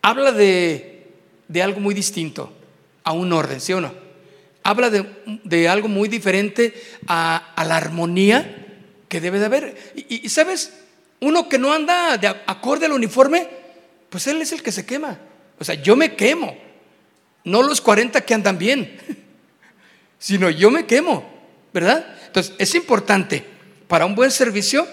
Habla 0.00 0.32
de, 0.32 1.08
de 1.48 1.62
algo 1.62 1.80
muy 1.80 1.94
distinto, 1.94 2.50
a 3.04 3.12
un 3.12 3.30
orden, 3.34 3.60
¿sí 3.60 3.74
o 3.74 3.82
no? 3.82 4.06
habla 4.66 4.90
de, 4.90 5.68
algo 5.68 5.86
muy 5.86 6.08
diferente 6.08 6.74
a, 7.06 7.54
la 7.56 7.76
armonía 7.76 8.66
que 9.08 9.20
debe 9.20 9.38
de 9.38 9.46
haber. 9.46 9.92
Y, 9.94 10.28
sabes, 10.28 10.72
uno 11.20 11.48
que 11.48 11.58
no 11.58 11.72
anda 11.72 12.18
de 12.18 12.26
acorde 12.26 12.86
al 12.86 12.92
uniforme, 12.92 13.46
pues 14.16 14.28
él 14.28 14.40
es 14.40 14.50
el 14.52 14.62
que 14.62 14.72
se 14.72 14.86
quema. 14.86 15.18
O 15.58 15.64
sea, 15.64 15.74
yo 15.74 15.94
me 15.94 16.16
quemo, 16.16 16.56
no 17.44 17.62
los 17.62 17.82
40 17.82 18.22
que 18.22 18.32
andan 18.32 18.56
bien, 18.56 18.98
sino 20.18 20.48
yo 20.48 20.70
me 20.70 20.86
quemo, 20.86 21.22
¿verdad? 21.70 22.16
Entonces, 22.24 22.54
es 22.56 22.74
importante 22.74 23.44
para 23.86 24.06
un 24.06 24.14
buen 24.14 24.30
servicio 24.30 24.88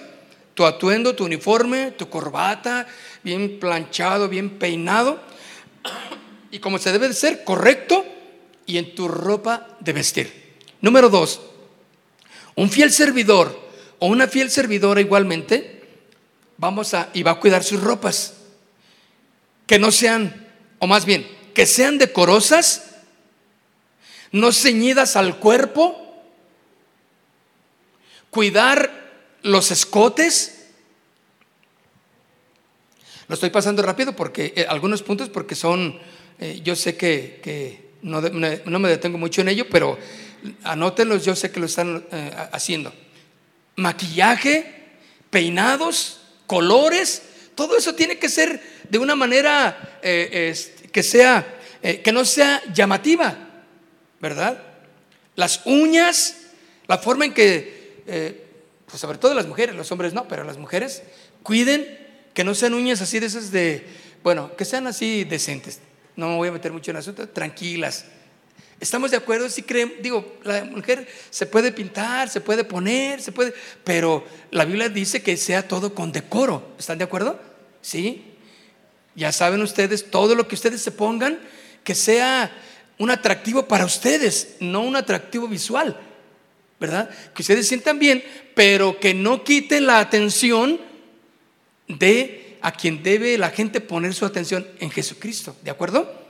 tu 0.55 0.65
atuendo, 0.65 1.15
tu 1.15 1.24
uniforme, 1.24 1.91
tu 1.91 2.09
corbata, 2.09 2.86
bien 3.24 3.61
planchado, 3.61 4.28
bien 4.28 4.59
peinado, 4.59 5.21
y 6.51 6.59
como 6.59 6.78
se 6.78 6.91
debe 6.91 7.07
de 7.07 7.13
ser, 7.13 7.45
correcto 7.45 8.05
y 8.65 8.78
en 8.78 8.93
tu 8.93 9.07
ropa 9.07 9.69
de 9.80 9.93
vestir. 9.93 10.57
Número 10.82 11.07
dos, 11.07 11.39
un 12.55 12.69
fiel 12.69 12.91
servidor 12.91 13.57
o 13.99 14.07
una 14.07 14.28
fiel 14.28 14.51
servidora 14.51 14.99
igualmente, 14.99 15.82
vamos 16.57 16.93
a, 16.93 17.09
y 17.13 17.24
va 17.24 17.32
a 17.32 17.39
cuidar 17.39 17.63
sus 17.63 17.82
ropas, 17.82 18.41
que 19.74 19.80
no 19.80 19.91
sean, 19.91 20.47
o 20.78 20.86
más 20.86 21.03
bien, 21.03 21.28
que 21.55 21.65
sean 21.65 21.97
decorosas, 21.97 22.91
no 24.32 24.51
ceñidas 24.51 25.15
al 25.15 25.39
cuerpo, 25.39 25.99
cuidar 28.30 28.91
los 29.41 29.71
escotes. 29.71 30.67
Lo 33.28 33.34
estoy 33.34 33.49
pasando 33.49 33.82
rápido 33.82 34.15
porque 34.15 34.53
eh, 34.55 34.67
algunos 34.69 35.01
puntos 35.01 35.30
porque 35.30 35.55
son, 35.55 35.99
eh, 36.38 36.61
yo 36.63 36.76
sé 36.76 36.95
que 36.95 37.93
no, 38.03 38.21
me 38.21 38.89
detengo 38.89 39.17
mucho 39.17 39.41
en 39.41 39.47
ello, 39.47 39.65
pero 39.71 39.97
anótenlos, 40.65 41.26
yo 41.26 41.36
sé 41.36 41.49
que 41.49 41.59
lo 41.59 41.65
están 41.65 42.05
eh, 42.11 42.32
haciendo. 42.51 42.93
Maquillaje, 43.78 44.71
peinados, 45.32 46.19
colores, 46.45 47.24
todo 47.55 47.77
eso 47.77 47.95
tiene 47.95 48.17
que 48.17 48.29
ser 48.29 48.61
de 48.89 48.97
una 48.97 49.15
manera 49.15 49.99
eh, 50.01 50.55
que 50.91 51.03
sea, 51.03 51.59
eh, 51.81 52.01
que 52.01 52.11
no 52.11 52.25
sea 52.25 52.61
llamativa, 52.73 53.37
¿verdad? 54.19 54.61
Las 55.35 55.61
uñas, 55.65 56.37
la 56.87 56.97
forma 56.97 57.25
en 57.25 57.33
que, 57.33 58.01
pues 58.85 59.01
sobre 59.01 59.17
todo 59.17 59.33
las 59.33 59.47
mujeres, 59.47 59.75
los 59.75 59.91
hombres 59.91 60.13
no, 60.13 60.27
pero 60.27 60.43
las 60.43 60.57
mujeres 60.57 61.03
cuiden 61.41 61.99
que 62.33 62.43
no 62.43 62.55
sean 62.55 62.73
uñas 62.73 63.01
así 63.01 63.19
de 63.19 63.25
esas 63.25 63.51
de, 63.51 63.85
bueno, 64.23 64.55
que 64.55 64.65
sean 64.65 64.87
así 64.87 65.23
decentes 65.23 65.79
no 66.15 66.29
me 66.29 66.35
voy 66.35 66.49
a 66.49 66.51
meter 66.51 66.71
mucho 66.71 66.91
en 66.91 66.97
el 66.97 67.01
asunto, 67.01 67.27
tranquilas. 67.29 68.05
¿Estamos 68.80 69.11
de 69.11 69.17
acuerdo? 69.17 69.49
Si 69.49 69.63
creen, 69.63 69.93
digo, 70.01 70.38
la 70.43 70.65
mujer 70.65 71.07
se 71.30 71.45
puede 71.45 71.71
pintar, 71.71 72.30
se 72.30 72.41
puede 72.41 72.63
poner, 72.63 73.21
se 73.21 73.32
puede, 73.32 73.53
pero 73.84 74.26
la 74.51 74.65
Biblia 74.65 74.89
dice 74.89 75.21
que 75.21 75.38
sea 75.38 75.67
todo 75.67 75.93
con 75.95 76.11
decoro. 76.11 76.74
¿Están 76.78 76.97
de 76.97 77.05
acuerdo? 77.05 77.39
Sí. 77.82 78.24
Ya 79.15 79.32
saben 79.32 79.61
ustedes, 79.61 80.09
todo 80.09 80.36
lo 80.36 80.47
que 80.47 80.55
ustedes 80.55 80.82
se 80.82 80.91
pongan, 80.91 81.39
que 81.84 81.95
sea 81.95 82.51
un 82.97 83.11
atractivo 83.11 83.67
para 83.67 83.86
ustedes, 83.86 84.55
no 84.59 84.82
un 84.82 84.95
atractivo 84.95 85.47
visual, 85.47 85.99
¿verdad? 86.80 87.09
Que 87.34 87.41
ustedes 87.41 87.67
sientan 87.67 87.99
bien, 87.99 88.24
pero 88.55 88.99
que 88.99 89.13
no 89.13 89.43
quiten 89.43 89.86
la 89.86 89.99
atención 89.99 90.80
de 91.88 92.57
a 92.61 92.71
quien 92.71 93.03
debe 93.03 93.38
la 93.38 93.49
gente 93.49 93.82
poner 93.82 94.13
su 94.13 94.26
atención 94.26 94.65
en 94.80 94.89
Jesucristo. 94.89 95.55
¿De 95.63 95.71
acuerdo? 95.71 96.22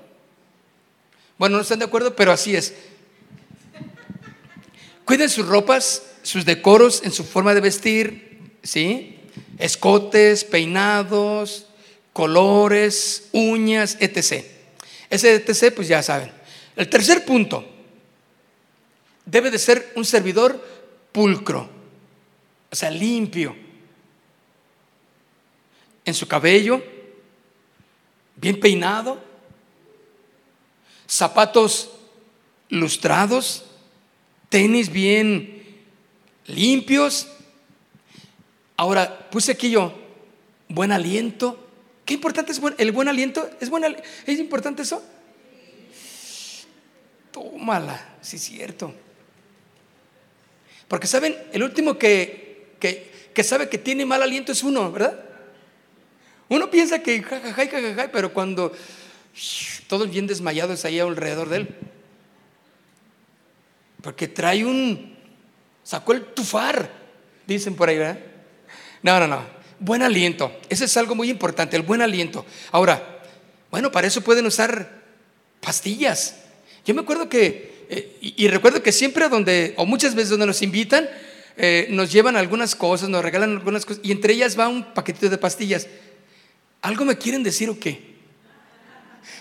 Bueno, 1.37 1.57
no 1.57 1.61
están 1.61 1.79
de 1.79 1.85
acuerdo, 1.85 2.15
pero 2.15 2.31
así 2.31 2.55
es. 2.55 2.73
Cuiden 5.05 5.29
sus 5.29 5.47
ropas, 5.47 6.03
sus 6.21 6.45
decoros 6.45 7.01
en 7.03 7.11
su 7.11 7.23
forma 7.23 7.53
de 7.53 7.61
vestir, 7.61 8.51
¿sí? 8.63 9.19
Escotes, 9.57 10.43
peinados, 10.43 11.67
colores, 12.13 13.29
uñas, 13.33 13.97
etc. 13.99 14.45
Ese 15.09 15.35
etc, 15.35 15.73
pues 15.75 15.87
ya 15.87 16.01
saben. 16.01 16.31
El 16.75 16.89
tercer 16.89 17.25
punto, 17.25 17.67
debe 19.25 19.51
de 19.51 19.59
ser 19.59 19.91
un 19.95 20.05
servidor 20.05 20.63
pulcro, 21.11 21.69
o 22.71 22.75
sea, 22.75 22.89
limpio 22.89 23.55
en 26.05 26.13
su 26.13 26.27
cabello, 26.27 26.83
bien 28.35 28.59
peinado, 28.59 29.23
zapatos 31.13 31.91
lustrados, 32.69 33.65
tenis 34.49 34.91
bien 34.91 35.63
limpios. 36.47 37.27
Ahora, 38.75 39.29
puse 39.29 39.51
aquí 39.51 39.69
yo, 39.69 39.93
buen 40.67 40.91
aliento. 40.91 41.59
¿Qué 42.03 42.15
importante 42.15 42.51
es 42.51 42.59
el 42.79 42.91
buen 42.91 43.07
aliento? 43.07 43.47
¿Es, 43.61 43.69
¿Es 44.25 44.39
importante 44.39 44.81
eso? 44.81 45.03
Tómala, 47.31 48.15
sí 48.21 48.37
es 48.37 48.43
cierto. 48.43 48.93
Porque 50.87 51.05
saben, 51.05 51.37
el 51.53 51.61
último 51.61 51.97
que, 51.97 52.75
que, 52.79 53.29
que 53.33 53.43
sabe 53.43 53.69
que 53.69 53.77
tiene 53.77 54.05
mal 54.05 54.23
aliento 54.23 54.51
es 54.51 54.63
uno, 54.63 54.91
¿verdad? 54.91 55.23
Uno 56.49 56.69
piensa 56.71 56.99
que 56.99 57.21
jajaja, 57.21 57.67
jajaja, 57.67 58.11
pero 58.11 58.33
cuando 58.33 58.73
todos 59.87 60.09
bien 60.09 60.27
desmayados 60.27 60.85
ahí 60.85 60.99
alrededor 60.99 61.49
de 61.49 61.57
él. 61.57 61.75
Porque 64.01 64.27
trae 64.27 64.65
un, 64.65 65.13
Sacó 65.83 66.13
el 66.13 66.23
tufar, 66.33 66.89
dicen 67.45 67.75
por 67.75 67.89
ahí. 67.89 67.97
No, 69.01 69.19
no, 69.19 69.27
no. 69.27 69.45
Buen 69.79 70.01
aliento. 70.01 70.57
Ese 70.69 70.85
es 70.85 70.95
algo 70.95 71.13
muy 71.13 71.29
importante, 71.29 71.75
el 71.75 71.83
buen 71.83 72.01
aliento. 72.01 72.45
Ahora, 72.71 73.21
bueno, 73.69 73.91
para 73.91 74.07
eso 74.07 74.21
pueden 74.21 74.45
usar 74.45 75.03
pastillas. 75.59 76.37
Yo 76.85 76.93
me 76.93 77.01
acuerdo 77.01 77.27
que, 77.27 77.85
eh, 77.89 78.17
y, 78.21 78.47
recuerdo 78.47 78.81
que 78.81 78.93
siempre 78.93 79.27
donde, 79.27 79.73
o 79.77 79.85
muchas 79.85 80.15
veces 80.15 80.29
donde 80.29 80.45
nos 80.45 80.61
invitan, 80.61 81.09
eh, 81.57 81.87
nos 81.89 82.11
llevan 82.11 82.37
algunas 82.37 82.75
cosas, 82.75 83.09
nos 83.09 83.23
regalan 83.23 83.51
algunas 83.51 83.85
cosas, 83.85 84.01
y 84.03 84.11
entre 84.11 84.33
ellas 84.33 84.57
va 84.57 84.69
un 84.69 84.93
paquetito 84.93 85.29
de 85.29 85.37
pastillas. 85.37 85.87
¿Algo 86.81 87.03
me 87.03 87.17
quieren 87.17 87.43
decir 87.43 87.69
o 87.69 87.77
qué? 87.77 88.12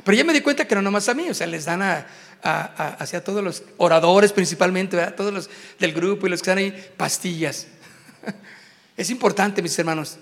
Pero 0.05 0.17
ya 0.17 0.25
me 0.25 0.33
di 0.33 0.41
cuenta 0.41 0.67
que 0.67 0.75
no 0.75 0.83
nomás 0.83 1.09
a 1.09 1.15
mí, 1.15 1.29
o 1.31 1.35
sea, 1.35 1.47
les 1.47 1.65
dan 1.65 1.83
a, 1.83 2.07
hacia 2.43 3.23
todos 3.23 3.43
los 3.43 3.63
oradores 3.77 4.33
principalmente, 4.33 4.97
todos 5.13 5.33
los 5.33 5.51
del 5.79 5.93
grupo 5.93 6.27
y 6.27 6.31
los 6.31 6.41
que 6.41 6.51
están 6.51 6.59
ahí, 6.59 6.93
pastillas. 6.97 7.67
Es 8.97 9.09
importante, 9.09 9.63
mis 9.63 9.77
hermanos. 9.79 10.19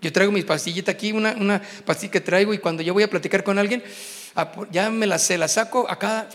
Yo 0.00 0.12
traigo 0.12 0.32
mis 0.32 0.44
pastillitas 0.44 0.92
aquí, 0.92 1.12
una, 1.12 1.62
pastilla 1.84 2.10
que 2.10 2.20
traigo 2.20 2.52
y 2.52 2.58
cuando 2.58 2.82
yo 2.82 2.92
voy 2.92 3.04
a 3.04 3.08
platicar 3.08 3.44
con 3.44 3.56
alguien, 3.56 3.84
ya 4.72 4.90
me 4.90 5.06
la, 5.06 5.16
se 5.18 5.38
la 5.38 5.46
saco 5.46 5.88
acá. 5.88 6.28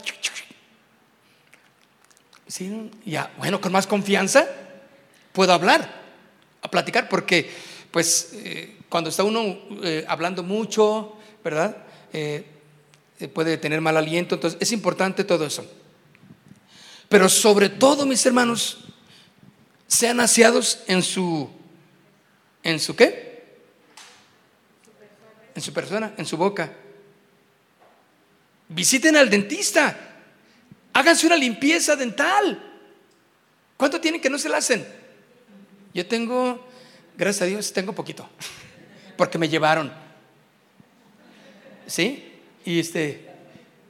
Sí, 2.47 2.89
ya, 3.05 3.33
bueno, 3.37 3.59
con 3.59 3.73
más 3.73 3.85
confianza 3.85 4.47
puedo 5.33 5.51
hablar, 5.51 6.01
a 6.61 6.71
platicar, 6.71 7.09
porque 7.09 7.51
pues 7.91 8.29
eh, 8.35 8.77
cuando 8.87 9.09
está 9.09 9.23
uno 9.23 9.57
eh, 9.83 10.05
hablando 10.07 10.43
mucho, 10.43 11.16
¿verdad? 11.47 11.77
Eh, 12.11 12.43
puede 13.33 13.57
tener 13.57 13.79
mal 13.79 13.95
aliento, 13.95 14.35
entonces 14.35 14.59
es 14.59 14.73
importante 14.73 15.23
todo 15.23 15.45
eso. 15.45 15.65
Pero 17.07 17.29
sobre 17.29 17.69
todo, 17.69 18.05
mis 18.05 18.25
hermanos, 18.25 18.79
sean 19.87 20.19
aseados 20.19 20.79
en 20.87 21.01
su, 21.01 21.49
¿en 22.63 22.81
su 22.81 22.97
qué? 22.97 23.61
En 25.55 25.61
su 25.61 25.71
persona, 25.71 26.13
en 26.17 26.25
su 26.25 26.35
boca. 26.35 26.69
Visiten 28.67 29.15
al 29.15 29.29
dentista. 29.29 29.97
Háganse 30.91 31.27
una 31.27 31.37
limpieza 31.37 31.95
dental. 31.95 32.61
¿Cuánto 33.77 34.01
tienen 34.01 34.19
que 34.19 34.29
no 34.29 34.37
se 34.37 34.49
la 34.49 34.57
hacen? 34.57 34.85
Yo 35.93 36.05
tengo, 36.05 36.67
gracias 37.17 37.43
a 37.43 37.45
Dios, 37.45 37.71
tengo 37.71 37.93
poquito. 37.93 38.27
Porque 39.15 39.37
me 39.37 39.47
llevaron. 39.47 40.06
¿Sí? 41.87 42.33
Y 42.65 42.79
este, 42.79 43.25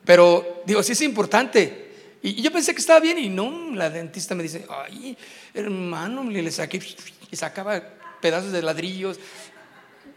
pero 0.05 0.61
digo, 0.65 0.81
sí 0.83 0.93
es 0.93 1.01
importante. 1.01 1.87
Y 2.21 2.41
yo 2.41 2.51
pensé 2.51 2.73
que 2.73 2.79
estaba 2.79 2.99
bien 2.99 3.17
y 3.19 3.29
no, 3.29 3.75
la 3.75 3.89
dentista 3.89 4.35
me 4.35 4.43
dice, 4.43 4.65
ay, 4.69 5.17
hermano, 5.53 6.23
le 6.23 6.51
saqué 6.51 6.81
y 7.29 7.35
sacaba 7.35 7.81
pedazos 8.21 8.51
de 8.51 8.61
ladrillos, 8.61 9.19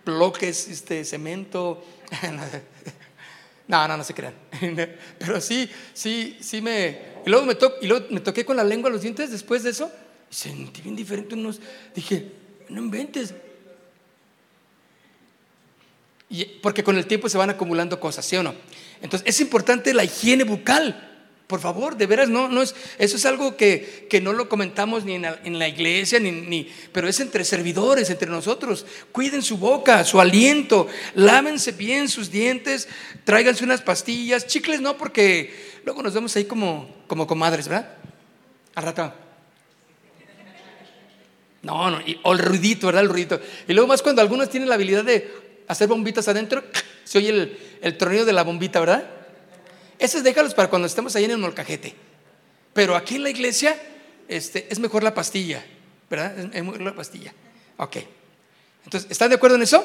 bloques, 0.04 0.68
este, 0.68 1.04
cemento. 1.04 1.84
No, 3.70 3.86
no, 3.86 3.96
no 3.96 4.02
se 4.02 4.14
crean. 4.14 4.34
Pero 5.20 5.40
sí, 5.40 5.70
sí, 5.94 6.36
sí 6.40 6.60
me... 6.60 6.98
Y 7.24 7.30
luego 7.30 7.46
me, 7.46 7.56
y 7.80 7.86
luego 7.86 8.06
me 8.10 8.18
toqué 8.18 8.44
con 8.44 8.56
la 8.56 8.64
lengua 8.64 8.90
los 8.90 9.02
dientes 9.02 9.30
después 9.30 9.62
de 9.62 9.70
eso 9.70 9.92
y 10.28 10.34
sentí 10.34 10.82
bien 10.82 10.96
diferente 10.96 11.36
unos... 11.36 11.60
Dije, 11.94 12.32
no 12.68 12.80
inventes. 12.80 13.32
Y, 16.30 16.44
porque 16.44 16.84
con 16.84 16.96
el 16.96 17.06
tiempo 17.06 17.28
se 17.28 17.36
van 17.36 17.50
acumulando 17.50 17.98
cosas, 17.98 18.24
¿sí 18.24 18.36
o 18.36 18.42
no? 18.42 18.54
Entonces 19.02 19.28
es 19.28 19.40
importante 19.40 19.92
la 19.92 20.04
higiene 20.04 20.44
bucal. 20.44 21.08
Por 21.48 21.58
favor, 21.58 21.96
de 21.96 22.06
veras, 22.06 22.28
no, 22.28 22.48
no 22.48 22.62
es, 22.62 22.76
eso 22.98 23.16
es 23.16 23.26
algo 23.26 23.56
que, 23.56 24.06
no 24.22 24.32
lo 24.32 24.48
comentamos 24.48 25.04
ni 25.04 25.16
en 25.16 25.58
la, 25.58 25.66
iglesia, 25.66 26.20
ni, 26.20 26.30
ni, 26.30 26.70
pero 26.92 27.08
es 27.08 27.18
entre 27.18 27.44
servidores, 27.44 28.08
entre 28.08 28.30
nosotros. 28.30 28.86
Cuiden 29.10 29.42
su 29.42 29.58
boca, 29.58 30.04
su 30.04 30.20
aliento, 30.20 30.86
lávense 31.16 31.72
bien 31.72 32.08
sus 32.08 32.30
dientes, 32.30 32.86
tráiganse 33.24 33.64
unas 33.64 33.82
pastillas, 33.82 34.46
chicles 34.46 34.80
no, 34.80 34.96
porque 34.96 35.80
luego 35.84 36.04
nos 36.04 36.14
vemos 36.14 36.36
ahí 36.36 36.44
como, 36.44 36.88
como 37.08 37.26
comadres, 37.26 37.66
¿verdad? 37.66 37.96
Al 38.76 38.84
rato. 38.84 39.12
No, 41.62 41.90
no, 41.90 41.98
o 42.22 42.32
el 42.32 42.38
ruidito, 42.38 42.86
¿verdad? 42.86 43.02
El 43.02 43.08
ruidito. 43.08 43.40
Y 43.66 43.72
luego 43.72 43.88
más 43.88 44.02
cuando 44.02 44.22
algunos 44.22 44.50
tienen 44.50 44.68
la 44.68 44.76
habilidad 44.76 45.02
de 45.02 45.49
hacer 45.70 45.88
bombitas 45.88 46.26
adentro, 46.28 46.62
se 47.04 47.18
oye 47.18 47.30
el, 47.30 47.58
el 47.80 47.96
tronido 47.96 48.24
de 48.24 48.32
la 48.32 48.42
bombita, 48.42 48.80
¿verdad? 48.80 49.08
Esos 49.98 50.22
déjalos 50.22 50.54
para 50.54 50.68
cuando 50.68 50.86
estemos 50.86 51.14
ahí 51.14 51.24
en 51.24 51.32
el 51.32 51.38
molcajete. 51.38 51.94
Pero 52.72 52.96
aquí 52.96 53.16
en 53.16 53.22
la 53.22 53.30
iglesia 53.30 53.76
este, 54.28 54.66
es 54.70 54.78
mejor 54.78 55.02
la 55.02 55.14
pastilla, 55.14 55.64
¿verdad? 56.08 56.38
Es 56.38 56.64
mejor 56.64 56.80
la 56.80 56.94
pastilla. 56.94 57.34
Ok. 57.76 57.98
Entonces, 58.84 59.10
¿están 59.10 59.28
de 59.28 59.36
acuerdo 59.36 59.56
en 59.56 59.62
eso? 59.62 59.84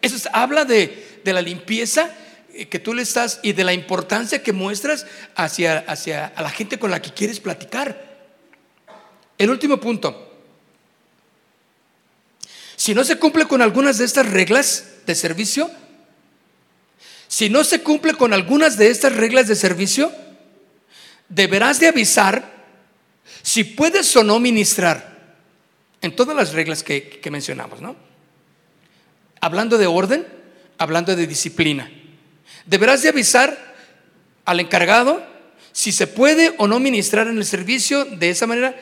Eso 0.00 0.28
habla 0.32 0.64
de, 0.64 1.20
la 1.24 1.42
limpieza 1.42 2.10
eh, 2.52 2.68
que 2.68 2.78
tú 2.78 2.94
le 2.94 3.02
estás 3.02 3.40
y 3.42 3.52
de 3.52 3.64
la 3.64 3.72
importancia 3.72 4.42
que 4.42 4.52
muestras 4.52 5.06
hacia, 5.34 5.78
hacia 5.78 6.26
a 6.26 6.42
la 6.42 6.50
gente 6.50 6.78
con 6.78 6.90
la 6.90 7.02
que 7.02 7.12
quieres 7.12 7.40
platicar. 7.40 8.16
El 9.38 9.50
último 9.50 9.80
punto. 9.80 10.22
Si 12.76 12.94
no 12.94 13.02
se 13.04 13.18
cumple 13.18 13.46
con 13.46 13.62
algunas 13.62 13.98
de 13.98 14.04
estas 14.04 14.30
reglas 14.30 14.92
de 15.06 15.14
servicio, 15.14 15.70
si 17.28 17.48
no 17.48 17.64
se 17.64 17.82
cumple 17.82 18.14
con 18.14 18.32
algunas 18.32 18.76
de 18.76 18.90
estas 18.90 19.14
reglas 19.14 19.48
de 19.48 19.56
servicio, 19.56 20.12
deberás 21.28 21.80
de 21.80 21.88
avisar 21.88 22.54
si 23.42 23.64
puedes 23.64 24.14
o 24.16 24.22
no 24.22 24.38
ministrar 24.40 25.16
en 26.02 26.14
todas 26.14 26.36
las 26.36 26.52
reglas 26.52 26.82
que, 26.82 27.20
mencionamos, 27.30 27.80
¿no? 27.80 27.96
Hablando 29.40 29.78
de 29.78 29.86
orden, 29.86 30.26
hablando 30.78 31.14
de 31.14 31.26
disciplina. 31.26 31.90
Deberás 32.64 33.02
de 33.02 33.08
avisar 33.08 33.74
al 34.44 34.60
encargado 34.60 35.24
si 35.72 35.92
se 35.92 36.06
puede 36.06 36.54
o 36.58 36.66
no 36.66 36.80
ministrar 36.80 37.26
en 37.28 37.38
el 37.38 37.44
servicio 37.44 38.04
de 38.04 38.30
esa 38.30 38.46
manera 38.46 38.74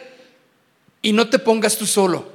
y 1.03 1.13
no 1.13 1.29
te 1.29 1.39
pongas 1.39 1.77
tú 1.77 1.87
solo. 1.87 2.34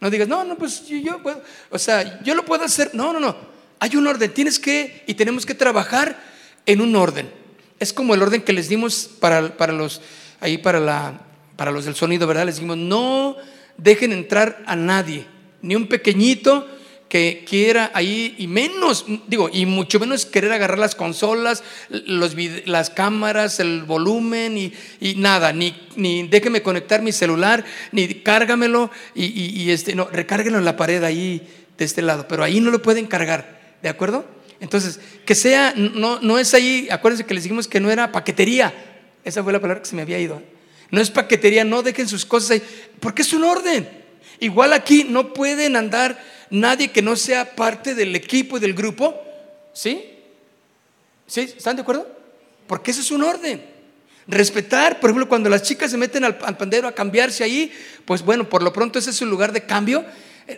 No 0.00 0.10
digas, 0.10 0.28
no, 0.28 0.44
no, 0.44 0.56
pues 0.56 0.86
yo, 0.86 0.96
yo 0.96 1.22
puedo, 1.22 1.42
o 1.70 1.78
sea, 1.78 2.22
yo 2.22 2.34
lo 2.34 2.44
puedo 2.44 2.64
hacer. 2.64 2.90
No, 2.94 3.12
no, 3.12 3.20
no. 3.20 3.36
Hay 3.78 3.96
un 3.96 4.06
orden, 4.06 4.32
tienes 4.32 4.58
que 4.58 5.04
y 5.06 5.14
tenemos 5.14 5.44
que 5.44 5.54
trabajar 5.54 6.18
en 6.66 6.80
un 6.80 6.96
orden. 6.96 7.30
Es 7.78 7.92
como 7.92 8.14
el 8.14 8.22
orden 8.22 8.42
que 8.42 8.52
les 8.52 8.68
dimos 8.68 9.08
para, 9.20 9.56
para 9.56 9.72
los 9.72 10.00
ahí 10.40 10.58
para 10.58 10.80
la 10.80 11.20
para 11.56 11.70
los 11.70 11.84
del 11.84 11.94
sonido, 11.94 12.26
¿verdad? 12.26 12.46
Les 12.46 12.56
dijimos, 12.56 12.78
"No 12.78 13.36
dejen 13.76 14.12
entrar 14.12 14.62
a 14.66 14.76
nadie, 14.76 15.26
ni 15.60 15.76
un 15.76 15.86
pequeñito 15.86 16.66
que 17.10 17.44
quiera 17.46 17.90
ahí, 17.92 18.36
y 18.38 18.46
menos, 18.46 19.04
digo, 19.26 19.50
y 19.52 19.66
mucho 19.66 19.98
menos 19.98 20.26
querer 20.26 20.52
agarrar 20.52 20.78
las 20.78 20.94
consolas, 20.94 21.64
los, 21.88 22.36
las 22.66 22.88
cámaras, 22.88 23.58
el 23.58 23.82
volumen 23.82 24.56
y, 24.56 24.72
y, 25.00 25.16
nada, 25.16 25.52
ni, 25.52 25.76
ni 25.96 26.28
déjeme 26.28 26.62
conectar 26.62 27.02
mi 27.02 27.10
celular, 27.10 27.64
ni 27.90 28.06
cárgamelo 28.22 28.92
y, 29.12 29.24
y, 29.24 29.72
este, 29.72 29.96
no, 29.96 30.04
recárguenlo 30.04 30.60
en 30.60 30.64
la 30.64 30.76
pared 30.76 31.02
ahí 31.02 31.42
de 31.76 31.84
este 31.84 32.00
lado, 32.00 32.28
pero 32.28 32.44
ahí 32.44 32.60
no 32.60 32.70
lo 32.70 32.80
pueden 32.80 33.08
cargar. 33.08 33.58
¿De 33.82 33.88
acuerdo? 33.88 34.24
Entonces, 34.60 35.00
que 35.26 35.34
sea, 35.34 35.74
no, 35.76 36.20
no 36.20 36.38
es 36.38 36.54
ahí, 36.54 36.86
acuérdense 36.92 37.26
que 37.26 37.34
les 37.34 37.42
dijimos 37.42 37.66
que 37.66 37.80
no 37.80 37.90
era 37.90 38.12
paquetería. 38.12 38.72
Esa 39.24 39.42
fue 39.42 39.52
la 39.52 39.60
palabra 39.60 39.82
que 39.82 39.88
se 39.88 39.96
me 39.96 40.02
había 40.02 40.20
ido. 40.20 40.40
No 40.92 41.00
es 41.00 41.10
paquetería, 41.10 41.64
no 41.64 41.82
dejen 41.82 42.06
sus 42.06 42.24
cosas 42.24 42.52
ahí, 42.52 42.62
porque 43.00 43.22
es 43.22 43.32
un 43.32 43.42
orden. 43.42 43.88
Igual 44.38 44.72
aquí 44.72 45.04
no 45.08 45.32
pueden 45.32 45.74
andar 45.74 46.18
nadie 46.50 46.90
que 46.90 47.02
no 47.02 47.16
sea 47.16 47.54
parte 47.54 47.94
del 47.94 48.14
equipo 48.16 48.56
y 48.56 48.60
del 48.60 48.74
grupo. 48.74 49.20
¿Sí? 49.72 50.04
¿Sí? 51.26 51.40
¿Están 51.56 51.76
de 51.76 51.82
acuerdo? 51.82 52.08
Porque 52.66 52.90
eso 52.90 53.00
es 53.00 53.10
un 53.10 53.22
orden. 53.22 53.64
Respetar, 54.26 55.00
por 55.00 55.10
ejemplo, 55.10 55.28
cuando 55.28 55.48
las 55.48 55.62
chicas 55.62 55.90
se 55.90 55.96
meten 55.96 56.24
al, 56.24 56.36
pandero 56.36 56.86
a 56.86 56.92
cambiarse 56.92 57.42
ahí, 57.42 57.72
pues 58.04 58.22
bueno, 58.22 58.48
por 58.48 58.62
lo 58.62 58.72
pronto 58.72 58.98
ese 58.98 59.10
es 59.10 59.20
un 59.22 59.30
lugar 59.30 59.52
de 59.52 59.64
cambio 59.64 60.04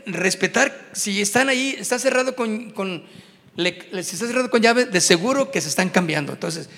respetar, 0.06 0.90
si 0.92 1.20
están 1.20 1.48
ahí, 1.48 1.76
está 1.78 1.98
cerrado 1.98 2.34
con, 2.34 2.70
con 2.70 3.04
si 3.56 3.98
está 3.98 4.26
cerrado 4.26 4.50
con 4.50 4.62
llave, 4.62 4.86
de 4.86 5.00
seguro 5.00 5.50
que 5.50 5.60
se 5.60 5.68
están 5.68 5.90
cambiando. 5.90 6.32
Entonces, 6.32 6.68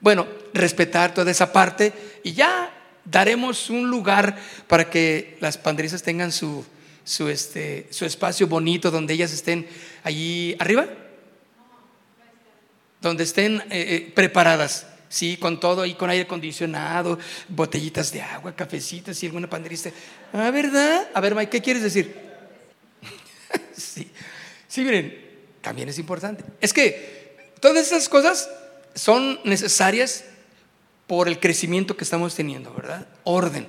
bueno, 0.00 0.26
respetar 0.54 1.12
toda 1.14 1.30
esa 1.30 1.52
parte 1.52 1.92
y 2.22 2.32
ya 2.32 2.72
daremos 3.04 3.68
un 3.70 3.88
lugar 3.88 4.38
para 4.66 4.88
que 4.88 5.36
las 5.40 5.58
panderistas 5.58 6.02
tengan 6.02 6.32
su, 6.32 6.64
su, 7.04 7.28
este, 7.28 7.88
su 7.90 8.04
espacio 8.04 8.46
bonito 8.46 8.90
donde 8.90 9.14
ellas 9.14 9.32
estén 9.32 9.66
allí 10.02 10.56
arriba, 10.58 10.86
donde 13.00 13.24
estén 13.24 13.60
eh, 13.62 13.64
eh, 13.70 14.12
preparadas. 14.14 14.86
Sí, 15.08 15.36
con 15.36 15.60
todo 15.60 15.82
ahí, 15.82 15.92
con 15.94 16.08
aire 16.08 16.24
acondicionado, 16.24 17.18
botellitas 17.48 18.12
de 18.12 18.22
agua, 18.22 18.56
cafecitas 18.56 19.22
y 19.22 19.26
alguna 19.26 19.48
panderista. 19.48 19.90
Ah, 20.32 20.50
¿verdad? 20.50 21.06
A 21.12 21.20
ver, 21.20 21.34
Mike, 21.34 21.50
¿qué 21.50 21.60
quieres 21.60 21.82
decir? 21.82 22.16
sí. 23.76 24.10
sí, 24.66 24.80
miren, 24.80 25.14
también 25.60 25.90
es 25.90 25.98
importante. 25.98 26.44
Es 26.62 26.72
que 26.72 27.52
todas 27.60 27.86
esas 27.86 28.08
cosas 28.08 28.48
son 28.94 29.38
necesarias 29.44 30.24
por 31.06 31.28
el 31.28 31.38
crecimiento 31.38 31.94
que 31.94 32.04
estamos 32.04 32.34
teniendo, 32.34 32.72
¿verdad? 32.72 33.06
Orden. 33.24 33.68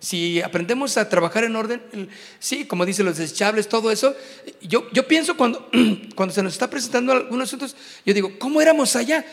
Si 0.00 0.42
aprendemos 0.42 0.96
a 0.96 1.08
trabajar 1.08 1.44
en 1.44 1.56
orden, 1.56 2.10
sí, 2.38 2.66
como 2.66 2.84
dicen 2.84 3.06
los 3.06 3.16
desechables, 3.16 3.68
todo 3.68 3.90
eso, 3.90 4.14
yo, 4.60 4.90
yo 4.92 5.06
pienso 5.08 5.36
cuando, 5.36 5.68
cuando 6.14 6.34
se 6.34 6.42
nos 6.42 6.52
está 6.52 6.68
presentando 6.68 7.12
algunos 7.12 7.48
asuntos, 7.48 7.74
yo 8.04 8.12
digo, 8.12 8.38
¿cómo 8.38 8.60
éramos 8.60 8.94
allá? 8.94 9.24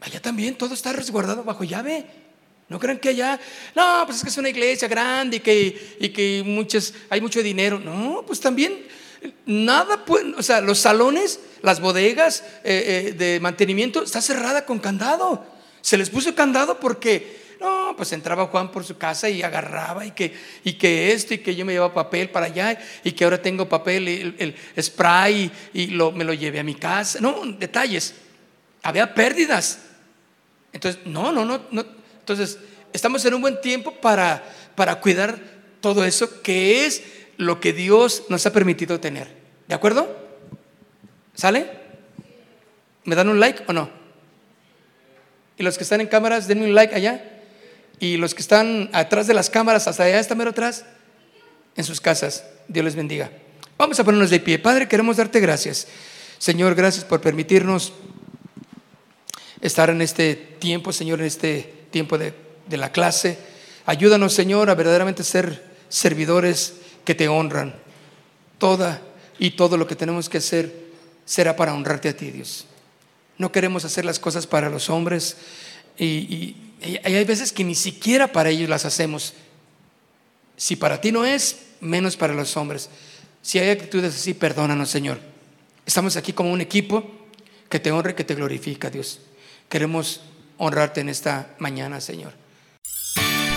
Allá 0.00 0.20
también 0.20 0.54
todo 0.54 0.74
está 0.74 0.92
resguardado 0.92 1.42
bajo 1.42 1.64
llave. 1.64 2.06
No 2.68 2.78
crean 2.78 2.98
que 2.98 3.08
allá, 3.08 3.40
no, 3.74 4.02
pues 4.04 4.18
es 4.18 4.22
que 4.22 4.28
es 4.28 4.36
una 4.36 4.50
iglesia 4.50 4.88
grande 4.88 5.38
y 5.38 5.40
que, 5.40 5.96
y 6.00 6.08
que 6.10 6.42
muchas, 6.44 6.92
hay 7.08 7.20
mucho 7.20 7.42
dinero. 7.42 7.78
No, 7.78 8.22
pues 8.26 8.40
también 8.40 8.86
nada, 9.46 10.04
o 10.36 10.42
sea, 10.42 10.60
los 10.60 10.78
salones, 10.78 11.40
las 11.62 11.80
bodegas 11.80 12.44
eh, 12.64 13.08
eh, 13.08 13.12
de 13.12 13.40
mantenimiento, 13.40 14.02
está 14.02 14.20
cerrada 14.20 14.64
con 14.66 14.78
candado. 14.78 15.44
Se 15.80 15.96
les 15.96 16.10
puso 16.10 16.34
candado 16.34 16.78
porque, 16.78 17.47
no, 17.60 17.94
pues 17.96 18.12
entraba 18.12 18.46
Juan 18.46 18.70
por 18.70 18.84
su 18.84 18.96
casa 18.96 19.28
y 19.28 19.42
agarraba 19.42 20.06
y 20.06 20.12
que, 20.12 20.34
y 20.62 20.74
que 20.74 21.12
esto 21.12 21.34
y 21.34 21.38
que 21.38 21.56
yo 21.56 21.64
me 21.64 21.72
llevaba 21.72 21.92
papel 21.92 22.30
para 22.30 22.46
allá 22.46 22.78
y 23.02 23.12
que 23.12 23.24
ahora 23.24 23.42
tengo 23.42 23.68
papel, 23.68 24.06
el, 24.06 24.54
el 24.76 24.82
spray 24.82 25.50
y, 25.72 25.88
lo, 25.88 26.12
me 26.12 26.24
lo 26.24 26.34
llevé 26.34 26.60
a 26.60 26.64
mi 26.64 26.74
casa. 26.74 27.18
No, 27.20 27.42
detalles. 27.44 28.14
Había 28.82 29.12
pérdidas. 29.12 29.80
Entonces, 30.72 31.04
no, 31.04 31.32
no, 31.32 31.44
no, 31.44 31.62
no. 31.72 31.84
Entonces, 32.20 32.58
estamos 32.92 33.24
en 33.24 33.34
un 33.34 33.40
buen 33.40 33.60
tiempo 33.60 33.92
para, 33.92 34.44
para 34.76 35.00
cuidar 35.00 35.38
todo 35.80 36.04
eso 36.04 36.42
que 36.42 36.86
es 36.86 37.02
lo 37.38 37.60
que 37.60 37.72
Dios 37.72 38.24
nos 38.28 38.46
ha 38.46 38.52
permitido 38.52 39.00
tener. 39.00 39.28
¿De 39.66 39.74
acuerdo? 39.74 40.16
¿Sale? 41.34 41.70
¿Me 43.04 43.16
dan 43.16 43.28
un 43.28 43.40
like 43.40 43.64
o 43.66 43.72
no? 43.72 43.90
Y 45.56 45.64
los 45.64 45.76
que 45.76 45.82
están 45.82 46.00
en 46.00 46.06
cámaras, 46.06 46.46
denme 46.46 46.64
un 46.66 46.74
like 46.74 46.94
allá. 46.94 47.37
Y 48.00 48.16
los 48.16 48.34
que 48.34 48.42
están 48.42 48.90
atrás 48.92 49.26
de 49.26 49.34
las 49.34 49.50
cámaras, 49.50 49.88
hasta 49.88 50.04
allá, 50.04 50.20
está 50.20 50.34
mero 50.34 50.50
atrás, 50.50 50.84
en 51.76 51.84
sus 51.84 52.00
casas. 52.00 52.44
Dios 52.68 52.84
les 52.84 52.94
bendiga. 52.94 53.30
Vamos 53.76 53.98
a 53.98 54.04
ponernos 54.04 54.30
de 54.30 54.40
pie. 54.40 54.58
Padre, 54.58 54.88
queremos 54.88 55.16
darte 55.16 55.40
gracias. 55.40 55.86
Señor, 56.38 56.74
gracias 56.74 57.04
por 57.04 57.20
permitirnos 57.20 57.92
estar 59.60 59.90
en 59.90 60.02
este 60.02 60.34
tiempo, 60.34 60.92
Señor, 60.92 61.20
en 61.20 61.26
este 61.26 61.72
tiempo 61.90 62.18
de, 62.18 62.34
de 62.68 62.76
la 62.76 62.92
clase. 62.92 63.38
Ayúdanos, 63.86 64.32
Señor, 64.32 64.70
a 64.70 64.74
verdaderamente 64.74 65.24
ser 65.24 65.64
servidores 65.88 66.74
que 67.04 67.14
te 67.14 67.28
honran. 67.28 67.74
Toda 68.58 69.00
y 69.38 69.52
todo 69.52 69.76
lo 69.76 69.86
que 69.86 69.96
tenemos 69.96 70.28
que 70.28 70.38
hacer 70.38 70.88
será 71.24 71.56
para 71.56 71.74
honrarte 71.74 72.08
a 72.08 72.16
ti, 72.16 72.30
Dios. 72.30 72.66
No 73.38 73.52
queremos 73.52 73.84
hacer 73.84 74.04
las 74.04 74.18
cosas 74.18 74.46
para 74.46 74.68
los 74.68 74.90
hombres 74.90 75.36
hay 76.82 77.24
veces 77.24 77.52
que 77.52 77.64
ni 77.64 77.74
siquiera 77.74 78.30
para 78.32 78.50
ellos 78.50 78.68
las 78.68 78.84
hacemos. 78.84 79.34
Si 80.56 80.76
para 80.76 81.00
ti 81.00 81.12
no 81.12 81.24
es, 81.24 81.58
menos 81.80 82.16
para 82.16 82.34
los 82.34 82.56
hombres. 82.56 82.88
Si 83.42 83.58
hay 83.58 83.70
actitudes 83.70 84.14
así, 84.14 84.34
perdónanos, 84.34 84.90
Señor. 84.90 85.18
Estamos 85.86 86.16
aquí 86.16 86.32
como 86.32 86.52
un 86.52 86.60
equipo 86.60 87.10
que 87.68 87.80
te 87.80 87.90
honre, 87.90 88.14
que 88.14 88.24
te 88.24 88.34
glorifica, 88.34 88.90
Dios. 88.90 89.20
Queremos 89.68 90.22
honrarte 90.58 91.00
en 91.00 91.08
esta 91.08 91.54
mañana, 91.58 92.00
Señor. 92.00 92.32